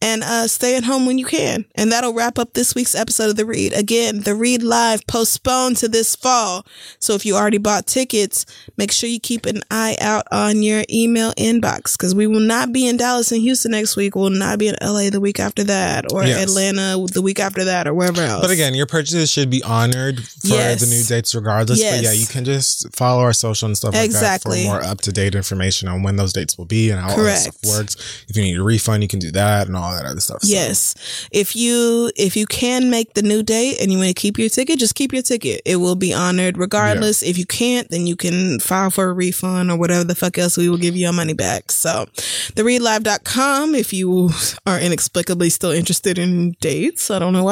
[0.02, 1.64] and uh, stay at home when you can.
[1.74, 3.72] And that'll wrap up this week's episode of the Read.
[3.72, 6.66] Again, the Read Live postponed to this fall.
[6.98, 10.84] So if you already bought tickets, make sure you keep an eye out on your
[10.90, 14.14] email inbox because we will not be in Dallas and Houston next week.
[14.14, 16.42] We'll not be in LA the week after that, or Yes.
[16.42, 18.40] Atlanta the week after that, or wherever else.
[18.42, 20.80] But again, your purchases should be honored for Yes.
[20.80, 21.82] the new dates regardless.
[21.82, 24.64] But yeah, you can just follow our social and stuff Exactly.
[24.64, 27.00] like that for more up to date information on when those dates will be and
[27.00, 27.96] how all that stuff works.
[28.28, 30.42] If you need a refund, you can do that and all that other stuff.
[30.42, 30.94] So, Yes.
[31.30, 34.48] If you if you can make the new date and you want to keep your
[34.48, 35.60] ticket, just keep your ticket.
[35.64, 37.22] It will be honored regardless.
[37.22, 40.56] If you can't, then you can file for a refund or whatever the fuck else
[40.56, 41.70] we will give you your money back.
[41.72, 42.06] So
[42.54, 44.30] thereadlive.com if you
[44.66, 47.10] are inexplicably still interested in dates.
[47.10, 47.49] I don't know why.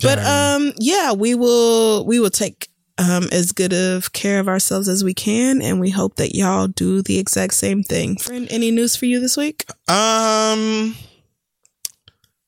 [0.00, 2.68] But um yeah, we will we will take
[2.98, 6.68] um, as good of care of ourselves as we can, and we hope that y'all
[6.68, 8.16] do the exact same thing.
[8.16, 9.64] Friend, any news for you this week?
[9.88, 10.94] Um,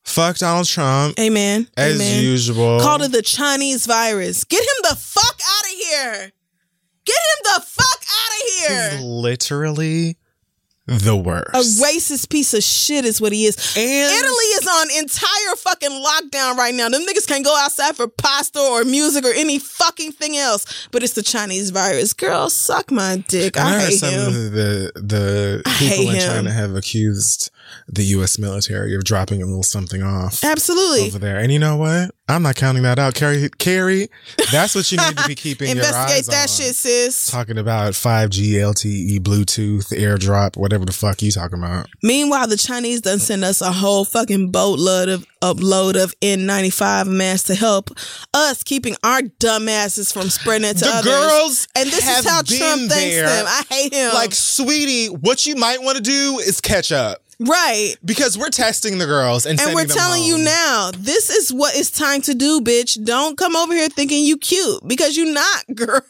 [0.04, 1.66] fuck Donald Trump Amen.
[1.76, 2.22] as Amen.
[2.22, 2.78] usual.
[2.80, 4.44] Called it the Chinese virus.
[4.44, 6.32] Get him the fuck out of here.
[7.06, 9.00] Get him the fuck out of He's here.
[9.02, 10.16] literally
[10.86, 11.54] the worst.
[11.54, 13.56] A racist piece of shit is what he is.
[13.76, 16.88] And- Italy is on entire fucking lockdown right now.
[16.88, 20.88] Them niggas can't go outside for pasta or music or any fucking thing else.
[20.90, 22.12] But it's the Chinese virus.
[22.12, 23.56] Girl, suck my dick.
[23.56, 24.26] I, I heard hate some him.
[24.26, 26.28] of the the people in him.
[26.28, 27.50] China have accused
[27.86, 28.38] the U.S.
[28.38, 31.06] military of dropping a little something off Absolutely.
[31.06, 31.38] over there.
[31.38, 32.10] And you know what?
[32.26, 33.50] I'm not counting that out, Keri.
[33.58, 34.08] Keri,
[34.50, 37.30] that's what you need to be keeping your Investigate that shit, sis.
[37.30, 41.86] Talking about 5G, LTE, Bluetooth, AirDrop, whatever the fuck you talking about.
[42.02, 47.48] Meanwhile, the Chinese done send us a whole fucking boatload of upload of N95 masks
[47.48, 47.90] to help
[48.32, 51.12] us keeping our dumbasses from spreading it to The others.
[51.12, 53.26] girls and this is how Trump thinks there.
[53.26, 53.44] them.
[53.46, 54.14] I hate him.
[54.14, 57.96] Like, sweetie, what you might want to do is catch up right.
[58.04, 61.90] because we're testing the girls and, And we're telling you now, this is what it's
[61.90, 63.02] time to do, bitch.
[63.04, 66.00] Don't come over here thinking you cute because you not, girl.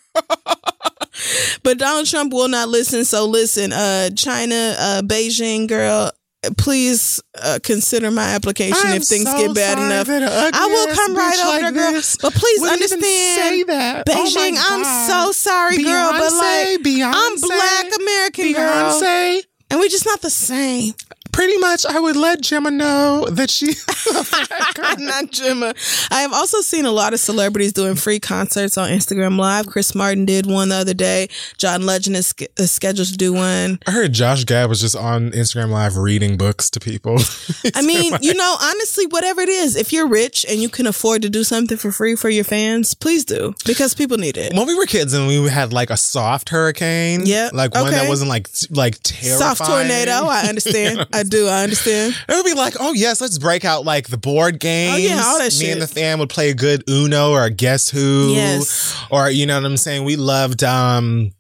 [1.63, 3.05] but Donald Trump will not listen.
[3.05, 6.11] So listen, uh, China, uh, Beijing, girl,
[6.57, 10.09] please uh, consider my application I'm if things so get bad enough.
[10.09, 12.03] I will come right over like there, girl.
[12.21, 13.65] But please would even understand.
[13.71, 16.13] Oh Beijing, I'm so sorry, girl.
[16.13, 19.43] But like, Beyonce, I'm black American girl, Beyonce.
[19.75, 20.95] And we're just not the same.
[21.35, 23.67] Pretty much, I would let Gemma know that she.
[25.05, 25.75] not Gemma.
[26.11, 29.67] I have also seen a lot of celebrities doing free concerts on Instagram Live.
[29.67, 31.29] Chris Martin did one the other day.
[31.59, 33.81] John Legend is, is scheduled to do one.
[33.85, 37.19] I heard Josh Gad was just on Instagram Live reading books to people.
[37.75, 41.23] I mean, you know, honestly, whatever it is, if you're rich and you can afford
[41.23, 44.55] to do something for free for your fans, please do because people need it.
[44.55, 48.09] when we were kids and we had like a soft hurricane, Yeah, like one that
[48.09, 49.57] wasn't like like terrifying.
[49.57, 51.07] Soft tornado, I understand.
[51.13, 52.15] I do, I understand.
[52.29, 54.95] It would be like, oh yes, let's break out like the board games.
[54.95, 55.73] Oh, yeah, all that Me shit.
[55.73, 58.33] and the fam would play a good Uno or a Guess Who.
[58.35, 58.97] Yes.
[59.11, 60.05] Or you know what I'm saying?
[60.05, 61.33] We loved um,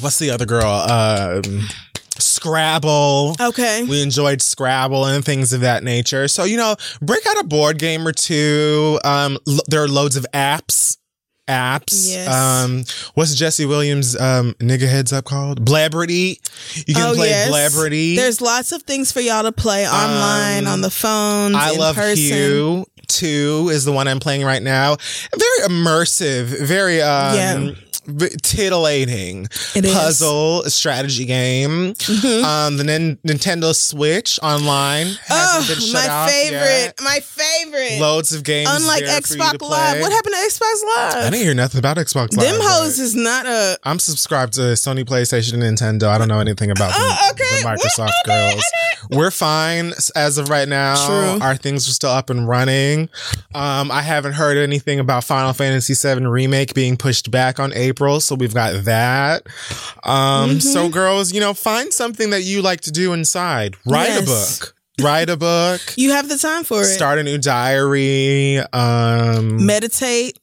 [0.00, 0.66] what's the other girl?
[0.66, 1.62] Um,
[2.18, 3.36] Scrabble.
[3.40, 3.84] Okay.
[3.84, 6.28] We enjoyed Scrabble and things of that nature.
[6.28, 8.98] So you know, break out a board game or two.
[9.04, 10.98] Um, there are loads of apps.
[11.48, 12.12] Apps.
[12.12, 12.28] Yes.
[12.28, 15.64] Um, what's Jesse Williams' um nigga heads up called?
[15.64, 16.40] Blabberty.
[16.86, 17.48] You can oh, play yes.
[17.48, 18.16] Blabberty.
[18.16, 22.84] There's lots of things for y'all to play online, on the phones, I love person.
[23.08, 24.96] Two is the one I'm playing right now.
[25.36, 27.74] Very immersive, very um Yeah.
[28.42, 29.92] Titillating It is.
[29.94, 31.94] puzzle strategy game.
[32.44, 36.60] Um, the Nin- Nintendo Switch online hasn't Oh, been shut my favorite.
[36.60, 36.94] yet.
[37.02, 38.00] My favorite.
[38.00, 38.68] Loads of games.
[38.70, 40.00] Unlike there for you to Xbox Live.
[40.00, 41.14] What happened to Xbox Live?
[41.26, 42.46] I didn't hear nothing about Xbox Live.
[42.50, 43.78] Them hoes is not a.
[43.84, 46.08] I'm subscribed to Sony PlayStation and Nintendo.
[46.08, 47.62] I don't know anything about the, Oh, okay.
[47.62, 48.64] the Microsoft okay, girls.
[49.10, 51.06] We're fine as of right now.
[51.06, 51.40] True.
[51.40, 53.08] Our things are still up and running.
[53.54, 57.91] Um, I haven't heard anything about Final Fantasy VII Remake being pushed back on April,
[58.20, 59.46] so we've got that.
[60.04, 60.92] Um, So, Mm-hmm.
[60.92, 63.76] girls, you know, find something that you like to do inside.
[63.86, 64.74] Write a book.
[65.00, 65.80] Write a book.
[65.96, 66.84] You have the time for it.
[66.84, 68.58] Start a new diary.
[68.72, 70.38] Um, Meditate.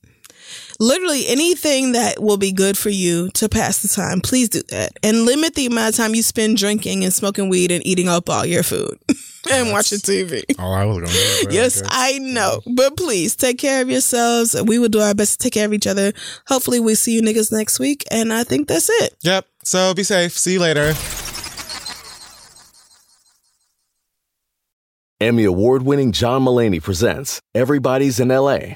[0.81, 4.93] Literally anything that will be good for you to pass the time, please do that.
[5.03, 8.29] And limit the amount of time you spend drinking and smoking weed and eating up
[8.29, 8.97] all your food
[9.51, 10.43] and watching TV.
[10.57, 11.53] oh, I was going to.
[11.53, 12.61] Yes, I know.
[12.65, 14.55] But please take care of yourselves.
[14.63, 16.13] We will do our best to take care of each other.
[16.47, 18.05] Hopefully, we see you niggas next week.
[18.09, 19.15] And I think that's it.
[19.23, 19.45] Yep.
[19.63, 20.31] So be safe.
[20.37, 20.93] See you later.
[25.21, 28.75] Emmy award winning John Mulaney presents Everybody's in LA,